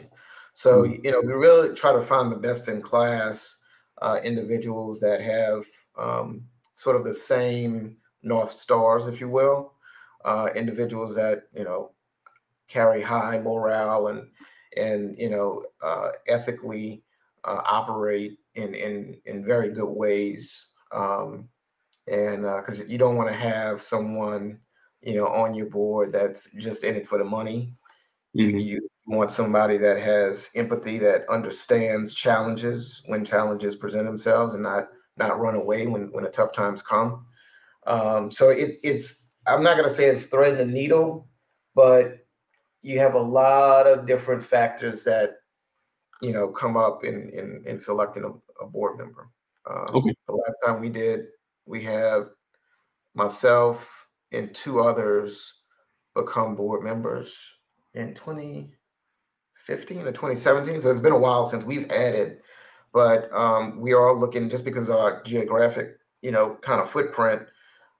So, 0.54 0.82
mm-hmm. 0.82 1.04
you 1.04 1.12
know, 1.12 1.20
we 1.20 1.32
really 1.32 1.74
try 1.74 1.92
to 1.92 2.02
find 2.02 2.32
the 2.32 2.36
best 2.36 2.68
in 2.68 2.80
class 2.82 3.56
uh, 4.02 4.18
individuals 4.24 5.00
that 5.00 5.20
have 5.20 5.64
um, 5.98 6.42
sort 6.74 6.96
of 6.96 7.04
the 7.04 7.14
same 7.14 7.96
North 8.22 8.52
Stars, 8.52 9.08
if 9.08 9.20
you 9.20 9.28
will, 9.28 9.74
uh, 10.24 10.48
individuals 10.54 11.14
that, 11.16 11.44
you 11.54 11.64
know, 11.64 11.92
carry 12.68 13.02
high 13.02 13.38
morale 13.38 14.08
and, 14.08 14.28
and 14.76 15.16
you 15.18 15.28
know, 15.28 15.64
uh, 15.82 16.10
ethically 16.28 17.02
uh, 17.44 17.60
operate 17.66 18.38
in, 18.54 18.74
in, 18.74 19.18
in 19.26 19.44
very 19.44 19.70
good 19.70 19.88
ways. 19.88 20.68
Um, 20.92 21.48
and 22.06 22.42
because 22.42 22.80
uh, 22.80 22.84
you 22.84 22.98
don't 22.98 23.16
want 23.16 23.28
to 23.28 23.36
have 23.36 23.82
someone 23.82 24.58
you 25.02 25.14
know 25.14 25.26
on 25.26 25.54
your 25.54 25.66
board 25.66 26.12
that's 26.12 26.50
just 26.58 26.84
in 26.84 26.96
it 26.96 27.08
for 27.08 27.18
the 27.18 27.24
money. 27.24 27.74
Mm-hmm. 28.36 28.58
You 28.58 28.88
want 29.06 29.30
somebody 29.30 29.76
that 29.78 29.98
has 30.00 30.50
empathy, 30.54 30.98
that 30.98 31.28
understands 31.28 32.14
challenges 32.14 33.02
when 33.06 33.24
challenges 33.24 33.74
present 33.74 34.04
themselves, 34.06 34.54
and 34.54 34.62
not 34.62 34.88
not 35.16 35.40
run 35.40 35.56
away 35.56 35.86
when 35.86 36.12
when 36.12 36.24
the 36.24 36.30
tough 36.30 36.52
times 36.52 36.82
come. 36.82 37.26
Um, 37.86 38.30
so 38.30 38.50
it, 38.50 38.78
it's 38.82 39.24
I'm 39.46 39.62
not 39.62 39.76
going 39.76 39.88
to 39.88 39.94
say 39.94 40.06
it's 40.06 40.26
threading 40.26 40.58
the 40.58 40.64
needle, 40.64 41.28
but 41.74 42.18
you 42.82 42.98
have 42.98 43.14
a 43.14 43.20
lot 43.20 43.86
of 43.86 44.06
different 44.06 44.44
factors 44.44 45.04
that 45.04 45.36
you 46.22 46.32
know 46.32 46.48
come 46.48 46.76
up 46.76 47.04
in 47.04 47.30
in, 47.30 47.62
in 47.66 47.80
selecting 47.80 48.24
a, 48.24 48.64
a 48.64 48.68
board 48.68 48.98
member. 48.98 49.30
Um, 49.68 49.86
okay. 49.94 50.14
The 50.26 50.34
last 50.34 50.56
time 50.64 50.80
we 50.80 50.88
did, 50.88 51.26
we 51.66 51.84
have 51.84 52.28
myself 53.14 53.99
and 54.32 54.54
two 54.54 54.80
others 54.80 55.54
become 56.14 56.54
board 56.54 56.82
members 56.82 57.34
in 57.94 58.14
2015 58.14 59.98
or 59.98 60.12
2017. 60.12 60.80
So 60.80 60.90
it's 60.90 61.00
been 61.00 61.12
a 61.12 61.18
while 61.18 61.46
since 61.46 61.64
we've 61.64 61.90
added, 61.90 62.38
but 62.92 63.32
um, 63.32 63.80
we 63.80 63.92
are 63.92 64.14
looking 64.14 64.48
just 64.50 64.64
because 64.64 64.88
of 64.88 64.96
our 64.96 65.22
geographic, 65.22 65.98
you 66.22 66.30
know, 66.30 66.58
kind 66.62 66.80
of 66.80 66.90
footprint. 66.90 67.42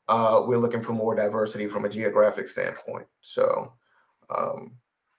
Uh, 0.09 0.43
we're 0.47 0.59
looking 0.59 0.83
for 0.83 0.93
more 0.93 1.15
diversity 1.15 1.69
from 1.69 1.85
a 1.85 1.89
geographic 1.89 2.49
standpoint. 2.49 3.07
So, 3.21 3.73
um, 4.37 4.73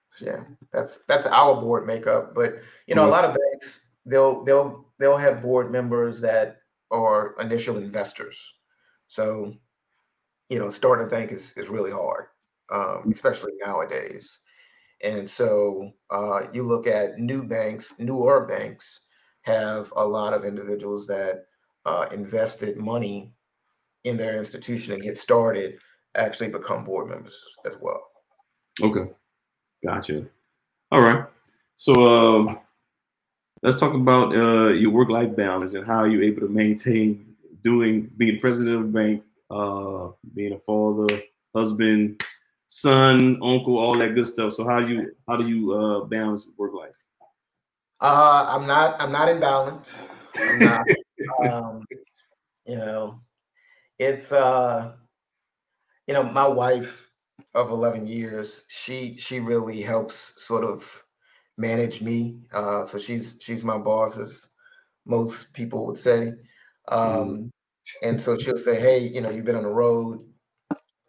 so 0.10 0.26
yeah, 0.26 0.44
that's 0.74 1.00
that's 1.08 1.26
our 1.26 1.62
board 1.62 1.88
makeup. 1.88 2.36
But 2.36 2.56
you 2.88 2.96
know, 2.96 3.04
mm-hmm. 3.04 3.10
a 3.10 3.14
lot 3.14 3.26
of 3.26 3.32
banks 3.36 3.88
they'll 4.06 4.44
they'll 4.44 4.86
they'll 5.00 5.18
have 5.18 5.42
board 5.42 5.72
members 5.72 6.22
that 6.22 6.58
are 6.92 7.36
initial 7.40 7.78
investors. 7.78 8.38
So, 9.08 9.54
you 10.52 10.60
know, 10.60 10.70
starting 10.70 11.08
a 11.08 11.10
bank 11.10 11.32
is 11.32 11.54
is 11.56 11.70
really 11.70 11.92
hard, 11.92 12.26
um, 12.72 13.04
mm. 13.06 13.14
especially 13.14 13.54
nowadays. 13.66 14.40
And 15.02 15.28
so, 15.28 15.92
uh, 16.12 16.42
you 16.54 16.62
look 16.62 16.86
at 16.88 17.18
new 17.18 17.42
banks, 17.42 17.94
newer 17.98 18.46
banks 18.46 19.00
have 19.44 19.92
a 19.96 20.06
lot 20.06 20.34
of 20.34 20.44
individuals 20.44 21.08
that 21.08 21.46
uh, 21.86 22.08
invested 22.12 22.78
money 22.78 23.34
in 24.04 24.18
their 24.18 24.38
institution 24.38 24.94
and 24.94 25.02
get 25.02 25.18
started 25.18 25.80
actually 26.16 26.50
become 26.50 26.84
board 26.84 27.10
members 27.10 27.44
as 27.66 27.78
well. 27.82 28.02
Okay, 28.82 29.10
gotcha. 29.86 30.28
All 30.92 31.02
right, 31.02 31.26
so 31.78 31.94
uh, 31.94 32.56
let's 33.64 33.80
talk 33.80 33.94
about 33.94 34.36
uh, 34.36 34.74
your 34.74 34.92
work-life 34.92 35.34
balance 35.34 35.76
and 35.76 35.88
how 35.88 36.04
you're 36.04 36.24
able 36.24 36.42
to 36.42 36.50
maintain 36.50 37.36
doing 37.64 38.12
being 38.18 38.38
president 38.42 38.76
of 38.76 38.82
a 38.82 38.88
bank, 38.88 39.24
uh, 39.52 40.12
being 40.34 40.54
a 40.54 40.60
father, 40.60 41.22
husband, 41.54 42.24
son, 42.68 43.38
uncle, 43.44 43.78
all 43.78 43.98
that 43.98 44.16
good 44.16 44.28
stuff. 44.28 44.54
So 44.54 44.66
how 44.66 44.80
do 44.80 44.94
you 44.94 45.12
how 45.28 45.36
do 45.36 45.48
you 45.48 45.74
uh, 45.74 46.06
balance 46.06 46.48
work 46.58 46.74
life? 46.74 46.96
Uh, 48.00 48.46
I'm 48.50 48.66
not 48.66 49.00
I'm 49.00 49.12
not 49.12 49.30
in 49.30 49.40
balance. 49.40 50.08
Not, 50.58 50.86
um, 51.52 51.84
you 52.66 52.78
know, 52.78 53.22
it's 54.00 54.32
uh, 54.32 54.94
you 56.08 56.14
know, 56.14 56.24
my 56.24 56.48
wife 56.48 57.10
of 57.54 57.70
11 57.70 58.08
years, 58.08 58.64
she 58.70 59.18
she 59.18 59.40
really 59.40 59.82
helps 59.82 60.34
sort 60.42 60.64
of 60.64 60.88
manage 61.58 62.02
me. 62.02 62.38
Uh, 62.54 62.86
so 62.86 62.98
she's 62.98 63.38
she's 63.40 63.64
my 63.64 63.78
boss, 63.78 64.18
as 64.18 64.48
most 65.06 65.54
people 65.54 65.86
would 65.86 65.98
say. 65.98 66.34
Um, 66.88 67.52
and 68.02 68.22
so 68.22 68.38
she'll 68.38 68.58
say, 68.58 68.80
"Hey, 68.80 69.00
you 69.00 69.22
know, 69.22 69.30
you've 69.30 69.46
been 69.46 69.56
on 69.56 69.64
the 69.64 69.70
road, 69.70 70.20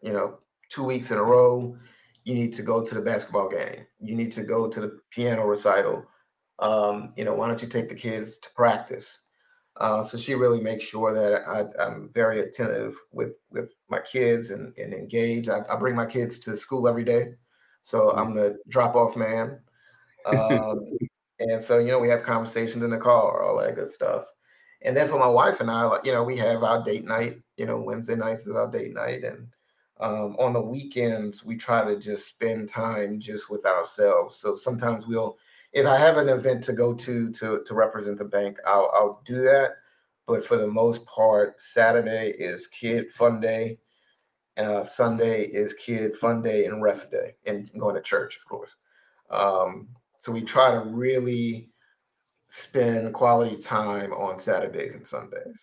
you 0.03 0.13
know, 0.13 0.39
two 0.69 0.85
weeks 0.85 1.11
in 1.11 1.19
a 1.19 1.23
row. 1.23 1.77
You 2.25 2.35
need 2.35 2.53
to 2.55 2.63
go 2.63 2.85
to 2.85 2.95
the 2.95 3.01
basketball 3.01 3.49
game. 3.49 3.87
You 4.01 4.15
need 4.15 4.33
to 4.33 4.43
go 4.43 4.69
to 4.69 4.81
the 4.81 5.01
piano 5.11 5.45
recital. 5.45 6.05
Um, 6.59 7.13
you 7.17 7.25
know, 7.25 7.35
why 7.35 7.49
don't 7.49 7.61
you 7.63 7.69
take 7.69 7.89
the 7.89 7.95
kids 7.95 8.39
to 8.39 8.49
practice?" 8.55 9.21
Uh, 9.79 10.05
so 10.05 10.19
she 10.19 10.35
really 10.35 10.61
makes 10.61 10.85
sure 10.85 11.15
that 11.15 11.49
I, 11.49 11.87
am 11.87 12.11
very 12.13 12.41
attentive 12.41 12.95
with 13.11 13.33
with 13.51 13.71
my 13.89 14.01
kids 14.01 14.51
and, 14.51 14.77
and 14.77 14.93
engaged. 14.93 15.49
I, 15.49 15.63
I, 15.71 15.77
bring 15.77 15.97
my 15.97 16.05
kids 16.07 16.39
to 16.41 16.57
school 16.57 16.87
every 16.87 17.05
day, 17.05 17.35
so. 17.83 18.11
I'm 18.11 18.35
the 18.35 18.59
drop 18.69 18.95
off 18.95 19.17
man. 19.17 19.59
Um, 20.27 20.99
and 21.41 21.63
so 21.63 21.79
you 21.79 21.89
know 21.89 21.99
we 21.99 22.09
have 22.09 22.23
conversations 22.23 22.85
in 22.85 22.91
the 22.91 22.99
car, 22.99 23.43
all 23.43 23.59
that 23.59 23.75
good 23.75 23.91
stuff. 23.91 24.25
And 24.85 24.97
then 24.97 25.09
for 25.09 25.19
my 25.19 25.29
wife 25.29 25.61
and 25.61 25.71
I, 25.71 25.99
you 26.05 26.13
know, 26.13 26.25
we 26.25 26.37
have 26.39 26.63
our 26.63 26.85
date 26.85 27.05
night. 27.05 27.39
You 27.57 27.67
know, 27.67 27.81
Wednesday 27.81 28.17
nights 28.17 28.47
is 28.47 28.57
our 28.57 28.71
date 28.71 28.93
night, 28.95 29.23
and 29.25 29.47
um, 30.01 30.37
on 30.39 30.53
the 30.53 30.61
weekends 30.61 31.45
we 31.45 31.57
try 31.57 31.85
to 31.85 31.99
just 31.99 32.29
spend 32.29 32.71
time 32.71 33.21
just 33.21 33.51
with 33.51 33.65
ourselves. 33.65 34.37
So 34.37 34.55
sometimes 34.55 35.07
we'll 35.07 35.37
if 35.73 35.87
I 35.87 35.97
have 35.97 36.17
an 36.19 36.29
event 36.29 36.65
to 36.65 36.73
go 36.73 36.95
to 36.95 37.31
to 37.33 37.63
to 37.65 37.75
represent 37.75 38.19
the 38.19 38.25
bank, 38.25 38.59
I'll 38.67 38.91
I'll 38.95 39.23
do 39.27 39.43
that. 39.43 39.77
But 40.27 40.45
for 40.45 40.57
the 40.57 40.67
most 40.67 41.05
part, 41.07 41.61
Saturday 41.61 42.35
is 42.39 42.67
kid 42.69 43.13
fun 43.13 43.41
day. 43.41 43.79
Uh, 44.57 44.83
Sunday 44.83 45.45
is 45.45 45.73
kid 45.75 46.17
fun 46.17 46.43
day 46.43 46.67
and 46.67 46.83
rest 46.83 47.11
day, 47.11 47.35
and 47.47 47.71
going 47.79 47.95
to 47.95 48.03
church, 48.03 48.37
of 48.37 48.49
course. 48.49 48.75
Um, 49.31 49.89
so 50.21 50.31
we 50.31 50.43
try 50.43 50.71
to 50.71 50.81
really 50.81 51.72
spend 52.53 53.15
quality 53.15 53.57
time 53.57 54.13
on 54.13 54.39
Saturdays 54.39 54.95
and 54.95 55.07
Sundays. 55.07 55.57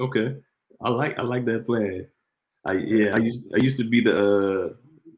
Okay, 0.00 0.34
I 0.80 0.88
like 0.88 1.18
I 1.18 1.22
like 1.22 1.44
that 1.44 1.66
plan. 1.66 2.06
I 2.64 2.72
yeah, 2.72 3.14
I 3.14 3.18
used 3.18 3.52
I 3.54 3.62
used 3.62 3.76
to 3.76 3.84
be 3.84 4.00
the 4.00 4.16
uh, 4.16 4.72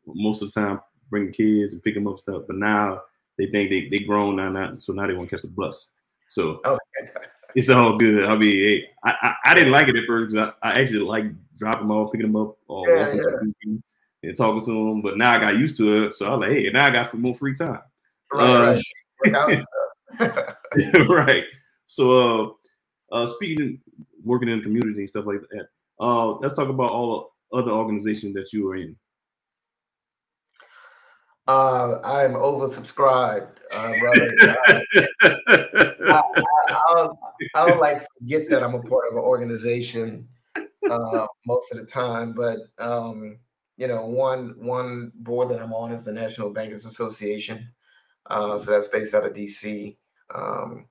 most 0.07 0.43
of 0.43 0.53
the 0.53 0.61
time 0.61 0.81
bring 1.11 1.31
kids 1.31 1.73
and 1.73 1.83
pick 1.83 1.95
them 1.95 2.09
up 2.09 2.19
stuff, 2.19 2.43
but 2.49 2.57
now 2.57 3.03
they 3.39 3.47
think 3.47 3.71
they 3.71 3.89
they 3.89 4.05
grown 4.05 4.37
now, 4.37 4.51
now 4.51 4.75
so 4.75 4.93
now 4.93 5.07
they 5.07 5.15
want 5.15 5.31
to 5.31 5.37
catch 5.37 5.43
the 5.43 5.49
bus. 5.49 5.93
So 6.29 6.61
okay. 6.67 6.81
it's 7.55 7.71
all 7.71 7.97
good. 7.97 8.25
I 8.25 8.35
mean, 8.35 8.57
hey, 8.57 8.85
I, 9.05 9.11
I, 9.23 9.51
I 9.51 9.55
didn't 9.55 9.73
like 9.73 9.87
it 9.87 9.97
at 9.97 10.07
first 10.09 10.31
because 10.31 10.53
I, 10.63 10.69
I 10.69 10.81
actually 10.81 11.01
like 11.01 11.27
dropping 11.57 11.87
them 11.87 11.97
off, 11.97 12.11
picking 12.11 12.27
them 12.27 12.43
up, 12.43 12.57
or 12.67 12.89
yeah, 12.89 13.15
walking 13.15 13.53
yeah. 13.63 14.29
and 14.29 14.37
talking 14.37 14.65
to 14.65 14.73
them. 14.73 15.01
But 15.01 15.17
now 15.17 15.33
I 15.33 15.39
got 15.39 15.59
used 15.59 15.77
to 15.77 16.07
it, 16.07 16.15
so 16.15 16.27
I 16.27 16.31
was 16.31 16.41
like, 16.41 16.51
hey, 16.51 16.71
now 16.73 16.87
I 16.87 16.91
got 16.91 17.11
some 17.13 17.23
more 17.23 17.37
free 17.37 17.55
time. 17.55 17.83
Right. 18.33 18.83
Uh, 19.27 19.31
right. 19.31 19.65
right. 21.09 21.45
So, 21.87 22.57
uh, 23.13 23.15
uh, 23.15 23.27
speaking, 23.27 23.81
working 24.23 24.49
in 24.49 24.59
the 24.59 24.65
community 24.65 25.01
and 25.01 25.09
stuff 25.09 25.27
like 25.27 25.41
that. 25.51 25.67
Uh, 26.01 26.33
let's 26.39 26.57
talk 26.57 26.69
about 26.69 26.91
all 26.91 27.35
other 27.53 27.71
organizations 27.71 28.35
that 28.35 28.53
you 28.53 28.69
are 28.69 28.77
in. 28.77 28.97
Uh, 31.47 32.01
I'm 32.03 32.33
oversubscribed, 32.33 33.59
uh, 33.77 33.93
brother. 34.01 34.57
I, 36.09 36.23
I, 36.69 37.09
I, 37.55 37.69
don't 37.69 37.81
like 37.81 38.07
forget 38.19 38.49
that 38.49 38.63
I'm 38.63 38.75
a 38.75 38.81
part 38.81 39.11
of 39.11 39.17
an 39.17 39.23
organization 39.23 40.27
uh, 40.57 41.27
most 41.47 41.71
of 41.71 41.79
the 41.79 41.85
time, 41.85 42.33
but 42.33 42.59
um, 42.79 43.37
you 43.77 43.89
know, 43.89 44.07
one 44.07 44.55
one 44.59 45.13
board 45.17 45.51
that 45.51 45.61
I'm 45.61 45.75
on 45.75 45.93
is 45.93 46.05
the 46.05 46.13
National 46.13 46.51
Bankers 46.51 46.87
Association. 46.87 47.69
Uh, 48.31 48.59
so 48.59 48.71
that's 48.71 48.89
based 48.89 49.15
out 49.15 49.27
of 49.27 49.35
DC, 49.35 49.97
um, 50.35 50.87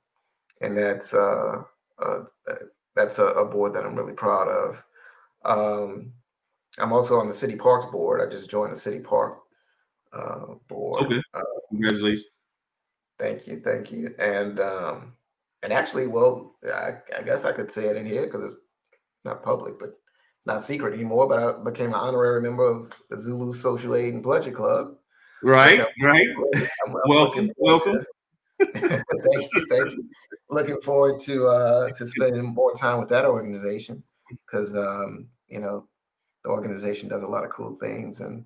and 0.61 0.77
that's 0.77 1.13
uh, 1.13 1.63
uh, 2.03 2.19
that's 2.95 3.19
a, 3.19 3.25
a, 3.25 3.45
board 3.45 3.73
that 3.73 3.85
I'm 3.85 3.95
really 3.95 4.13
proud 4.13 4.47
of. 4.47 4.83
Um, 5.45 6.13
I'm 6.77 6.93
also 6.93 7.19
on 7.19 7.27
the 7.27 7.33
City 7.33 7.55
Parks 7.55 7.85
board. 7.87 8.21
I 8.21 8.31
just 8.31 8.49
joined 8.49 8.73
the 8.73 8.79
City 8.79 8.99
Park 8.99 9.39
uh, 10.13 10.55
board. 10.67 11.05
Okay. 11.05 11.21
Uh, 11.33 11.41
Congratulations. 11.69 12.27
Thank 13.19 13.47
you, 13.47 13.61
thank 13.63 13.91
you, 13.91 14.13
and 14.19 14.59
um, 14.59 15.13
and 15.61 15.71
actually, 15.71 16.07
well, 16.07 16.55
I, 16.65 16.95
I 17.17 17.21
guess 17.21 17.43
I 17.43 17.51
could 17.51 17.71
say 17.71 17.85
it 17.85 17.95
in 17.95 18.05
here 18.05 18.25
because 18.25 18.43
it's 18.43 18.55
not 19.23 19.43
public, 19.43 19.79
but 19.79 19.89
it's 19.89 20.47
not 20.47 20.63
secret 20.63 20.93
anymore. 20.93 21.27
But 21.27 21.39
I 21.39 21.63
became 21.63 21.89
an 21.89 21.95
honorary 21.95 22.41
member 22.41 22.65
of 22.65 22.91
the 23.09 23.17
Zulu 23.17 23.53
Social 23.53 23.95
Aid 23.95 24.13
and 24.13 24.23
Pleasure 24.23 24.51
Club. 24.51 24.95
Right, 25.43 25.79
right. 26.01 26.27
I'm, 26.55 26.67
I'm 26.87 26.95
welcome, 27.07 27.49
welcome. 27.57 28.03
Thank 28.73 29.49
you, 29.53 29.67
thank 29.69 29.91
you. 29.91 30.09
Looking 30.49 30.81
forward 30.81 31.19
to 31.21 31.47
uh, 31.47 31.89
to 31.91 32.07
spending 32.07 32.43
more 32.43 32.73
time 32.75 32.99
with 32.99 33.09
that 33.09 33.25
organization 33.25 34.03
because 34.29 34.75
um, 34.75 35.27
you 35.47 35.59
know 35.59 35.87
the 36.43 36.49
organization 36.49 37.09
does 37.09 37.23
a 37.23 37.27
lot 37.27 37.43
of 37.43 37.51
cool 37.51 37.73
things 37.73 38.19
and 38.19 38.45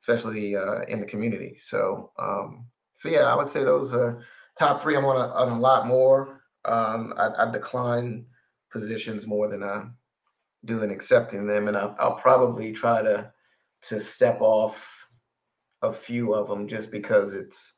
especially 0.00 0.56
uh, 0.56 0.82
in 0.82 1.00
the 1.00 1.06
community. 1.06 1.56
So 1.58 2.12
um, 2.18 2.66
so 2.94 3.08
yeah, 3.08 3.22
I 3.22 3.34
would 3.34 3.48
say 3.48 3.64
those 3.64 3.92
are 3.92 4.24
top 4.58 4.82
three. 4.82 4.96
I'm 4.96 5.04
on 5.04 5.16
a, 5.16 5.32
on 5.32 5.52
a 5.52 5.60
lot 5.60 5.86
more. 5.86 6.42
Um, 6.64 7.14
I, 7.16 7.30
I 7.38 7.50
decline 7.50 8.26
positions 8.70 9.26
more 9.26 9.48
than 9.48 9.62
I 9.62 9.84
do 10.64 10.82
in 10.82 10.90
accepting 10.90 11.46
them, 11.46 11.68
and 11.68 11.76
I, 11.76 11.94
I'll 11.98 12.16
probably 12.16 12.72
try 12.72 13.02
to 13.02 13.32
to 13.82 14.00
step 14.00 14.40
off 14.40 14.84
a 15.82 15.92
few 15.92 16.34
of 16.34 16.48
them 16.48 16.66
just 16.66 16.90
because 16.90 17.32
it's 17.32 17.74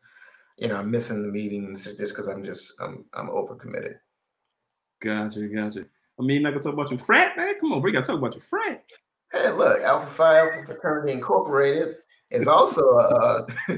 you 0.60 0.68
know 0.68 0.76
I'm 0.76 0.90
missing 0.90 1.22
the 1.22 1.28
meetings 1.32 1.84
just 1.84 2.14
because 2.14 2.28
I'm 2.28 2.44
just 2.44 2.74
I'm 2.80 3.04
I'm 3.14 3.28
overcommitted. 3.28 3.94
Gotcha, 5.02 5.48
gotcha. 5.48 5.86
I 6.18 6.22
mean, 6.22 6.42
not 6.42 6.50
gonna 6.50 6.62
talk 6.62 6.74
about 6.74 6.90
your 6.90 7.00
frat, 7.00 7.36
man. 7.36 7.54
Come 7.58 7.72
on, 7.72 7.82
we 7.82 7.92
gotta 7.92 8.06
talk 8.06 8.18
about 8.18 8.34
your 8.34 8.42
frat. 8.42 8.84
Hey, 9.32 9.50
look, 9.50 9.80
Alpha 9.80 10.10
Phi 10.10 10.38
Alpha 10.38 10.66
Fraternity 10.66 11.14
Incorporated 11.14 11.96
is 12.30 12.46
also 12.46 12.82
a, 12.82 13.46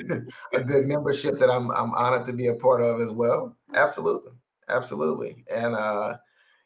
a 0.54 0.64
good 0.64 0.86
membership 0.86 1.38
that 1.38 1.50
I'm 1.50 1.70
I'm 1.70 1.94
honored 1.94 2.26
to 2.26 2.32
be 2.32 2.48
a 2.48 2.54
part 2.54 2.82
of 2.82 3.00
as 3.00 3.10
well. 3.10 3.56
Absolutely, 3.74 4.32
absolutely, 4.68 5.44
and 5.54 5.76
uh, 5.76 6.16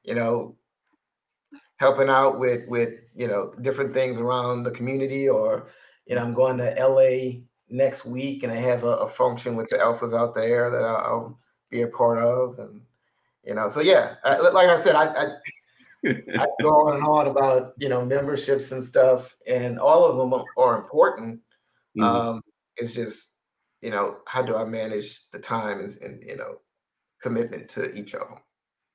you 0.02 0.14
know, 0.14 0.56
helping 1.76 2.08
out 2.08 2.38
with 2.38 2.66
with 2.68 2.94
you 3.14 3.28
know 3.28 3.52
different 3.60 3.92
things 3.92 4.16
around 4.16 4.62
the 4.62 4.70
community, 4.70 5.28
or 5.28 5.68
you 6.06 6.14
know, 6.14 6.22
I'm 6.22 6.32
going 6.32 6.56
to 6.56 6.74
LA 6.78 7.42
next 7.68 8.04
week, 8.04 8.42
and 8.42 8.52
I 8.52 8.56
have 8.56 8.84
a, 8.84 8.88
a 8.88 9.10
function 9.10 9.56
with 9.56 9.68
the 9.68 9.76
alphas 9.76 10.16
out 10.16 10.34
there 10.34 10.70
that 10.70 10.82
I'll, 10.82 10.96
I'll 10.96 11.38
be 11.70 11.82
a 11.82 11.88
part 11.88 12.18
of, 12.18 12.58
and 12.58 12.80
you 13.44 13.54
know, 13.54 13.70
so 13.70 13.80
yeah, 13.80 14.14
I, 14.24 14.38
like 14.38 14.68
I 14.68 14.82
said, 14.82 14.94
I, 14.94 15.06
I 15.06 15.26
I 16.38 16.46
go 16.60 16.68
on 16.68 16.96
and 16.96 17.06
on 17.06 17.28
about 17.28 17.72
you 17.78 17.88
know 17.88 18.04
memberships 18.04 18.72
and 18.72 18.82
stuff, 18.82 19.34
and 19.46 19.78
all 19.78 20.04
of 20.04 20.16
them 20.16 20.44
are 20.56 20.76
important. 20.76 21.40
Mm-hmm. 21.98 22.04
Um, 22.04 22.42
it's 22.76 22.92
just 22.92 23.30
you 23.80 23.90
know 23.90 24.18
how 24.26 24.42
do 24.42 24.56
I 24.56 24.64
manage 24.64 25.30
the 25.30 25.38
time 25.38 25.80
and, 25.80 25.96
and 26.02 26.22
you 26.22 26.36
know 26.36 26.58
commitment 27.22 27.68
to 27.70 27.92
each 27.94 28.14
of 28.14 28.28
them. 28.28 28.38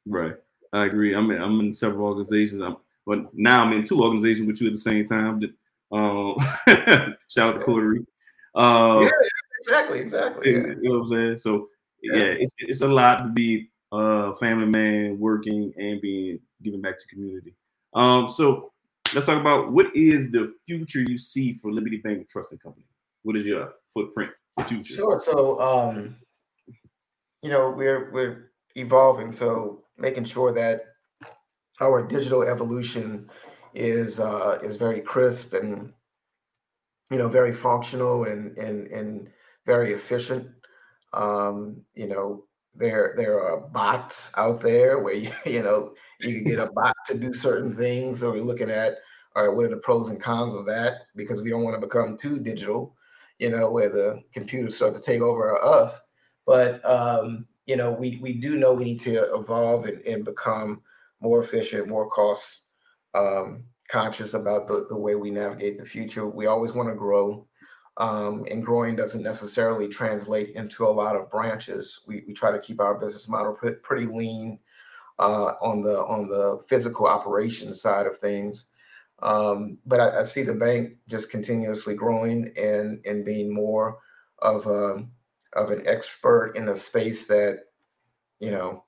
Right, 0.06 0.36
I 0.74 0.86
agree. 0.86 1.14
I'm 1.14 1.30
in, 1.32 1.42
I'm 1.42 1.60
in 1.60 1.74
several 1.74 2.08
organizations. 2.08 2.62
I'm 2.62 2.78
but 3.06 3.34
now 3.34 3.64
I'm 3.64 3.74
in 3.74 3.84
two 3.84 4.02
organizations 4.02 4.48
with 4.48 4.62
you 4.62 4.68
at 4.68 4.74
the 4.74 4.80
same 4.80 5.06
time. 5.06 5.42
Um, 5.92 6.36
shout 7.28 7.56
out 7.56 7.60
to 7.60 7.66
Coterie. 7.66 8.06
Uh, 8.56 9.02
yeah, 9.04 9.10
exactly, 9.62 10.00
exactly. 10.00 10.52
Yeah. 10.52 10.58
You 10.60 10.80
know 10.82 11.00
what 11.00 11.02
I'm 11.02 11.08
saying? 11.08 11.38
So 11.38 11.70
yeah. 12.02 12.16
yeah, 12.16 12.24
it's 12.40 12.54
it's 12.60 12.82
a 12.82 12.88
lot 12.88 13.24
to 13.24 13.30
be 13.30 13.70
a 13.92 14.36
family 14.36 14.68
man, 14.68 15.20
working 15.20 15.74
and 15.78 16.02
being 16.02 16.40
giving 16.62 16.82
back 16.82 16.98
to 17.00 17.08
community. 17.08 17.56
Um, 17.94 18.28
so 18.28 18.72
let's 19.14 19.26
talk 19.26 19.40
about 19.40 19.72
what 19.72 19.96
is 19.96 20.32
the 20.32 20.54
future 20.66 21.02
you 21.02 21.18
see 21.18 21.54
for 21.54 21.72
Liberty 21.72 21.98
Bank 21.98 22.30
Trust 22.30 22.52
and 22.52 22.62
Company. 22.62 22.86
What 23.24 23.36
is 23.36 23.46
your 23.46 23.74
footprint, 23.94 24.32
future? 24.66 24.96
Sure. 24.96 25.22
So 25.24 25.60
um, 25.60 26.16
you 27.42 27.50
know, 27.50 27.70
we're 27.70 28.12
we're 28.12 28.52
evolving, 28.76 29.32
so 29.32 29.84
making 29.98 30.26
sure 30.26 30.52
that 30.54 30.82
our 31.80 32.06
digital 32.06 32.44
evolution 32.44 33.30
is 33.74 34.20
uh, 34.20 34.60
is 34.64 34.76
very 34.76 35.02
crisp 35.02 35.54
and 35.54 35.94
you 37.12 37.18
know 37.18 37.28
very 37.28 37.54
functional 37.54 38.24
and 38.24 38.58
and 38.58 38.88
and 38.88 39.30
very 39.66 39.94
efficient. 39.94 40.48
Um, 41.14 41.82
you 41.94 42.08
know, 42.08 42.46
there 42.74 43.14
there 43.18 43.40
are 43.40 43.68
bots 43.68 44.32
out 44.38 44.62
there 44.62 45.00
where 45.00 45.14
you, 45.14 45.32
you 45.46 45.62
know 45.62 45.94
you 46.22 46.36
can 46.36 46.44
get 46.46 46.60
a 46.60 46.72
bot 46.74 46.96
to 47.08 47.14
do 47.16 47.34
certain 47.34 47.76
things. 47.76 48.22
So 48.22 48.32
we're 48.32 48.42
looking 48.42 48.72
at 48.72 48.96
all 49.36 49.48
right, 49.48 49.56
what 49.56 49.66
are 49.66 49.70
the 49.70 49.78
pros 49.78 50.10
and 50.10 50.22
cons 50.22 50.54
of 50.54 50.66
that? 50.66 50.94
Because 51.16 51.42
we 51.42 51.50
don't 51.50 51.64
want 51.64 51.76
to 51.80 51.86
become 51.88 52.18
too 52.18 52.40
digital, 52.40 52.96
you 53.40 53.50
know, 53.50 53.72
where 53.72 53.90
the 53.90 54.22
computers 54.34 54.76
start 54.76 54.94
to 54.96 55.02
take 55.02 55.22
over 55.22 55.64
us. 55.64 56.00
But 56.46 56.84
um, 56.90 57.46
you 57.66 57.76
know, 57.76 57.92
we 57.92 58.20
we 58.22 58.34
do 58.34 58.56
know 58.56 58.74
we 58.74 58.86
need 58.86 59.00
to 59.02 59.34
evolve 59.36 59.86
and, 59.86 60.02
and 60.06 60.24
become 60.24 60.82
more 61.20 61.44
efficient, 61.44 61.88
more 61.88 62.10
cost 62.10 62.62
um, 63.14 63.66
conscious 63.92 64.34
about 64.34 64.68
the, 64.68 64.86
the 64.90 64.98
way 64.98 65.16
we 65.16 65.32
navigate 65.32 65.78
the 65.78 65.86
future. 65.86 66.28
We 66.28 66.48
always 66.48 66.74
want 66.74 66.90
to 66.90 66.96
grow. 66.96 67.46
Um, 67.98 68.46
and 68.50 68.66
growing 68.66 68.96
doesn't 68.96 69.22
necessarily 69.22 69.90
translate 69.90 70.56
into 70.56 70.86
a 70.86 70.90
lot 70.90 71.16
of 71.16 71.30
branches. 71.30 72.00
We, 72.08 72.24
we 72.26 72.34
try 72.34 72.52
to 72.52 72.60
keep 72.60 72.80
our 72.80 72.96
business 72.96 73.28
model 73.28 73.58
pretty 73.84 74.06
lean 74.06 74.60
uh, 75.20 75.54
on 75.62 75.84
the 75.84 76.00
on 76.06 76.28
the 76.28 76.62
physical 76.68 77.06
operations 77.06 77.82
side 77.82 78.08
of 78.08 78.18
things. 78.18 78.66
Um, 79.22 79.78
but 79.86 80.00
I, 80.00 80.22
I, 80.22 80.24
see 80.24 80.42
the 80.42 80.54
bank 80.54 80.96
just 81.08 81.30
continuously 81.30 81.94
growing 81.94 82.52
and 82.58 83.06
and 83.06 83.24
being 83.24 83.54
more 83.54 84.00
of 84.40 84.66
a 84.66 85.06
of 85.54 85.70
an 85.70 85.84
expert 85.86 86.54
in 86.56 86.70
a 86.70 86.76
space 86.76 87.28
that 87.28 87.66
you 88.40 88.50
know 88.50 88.86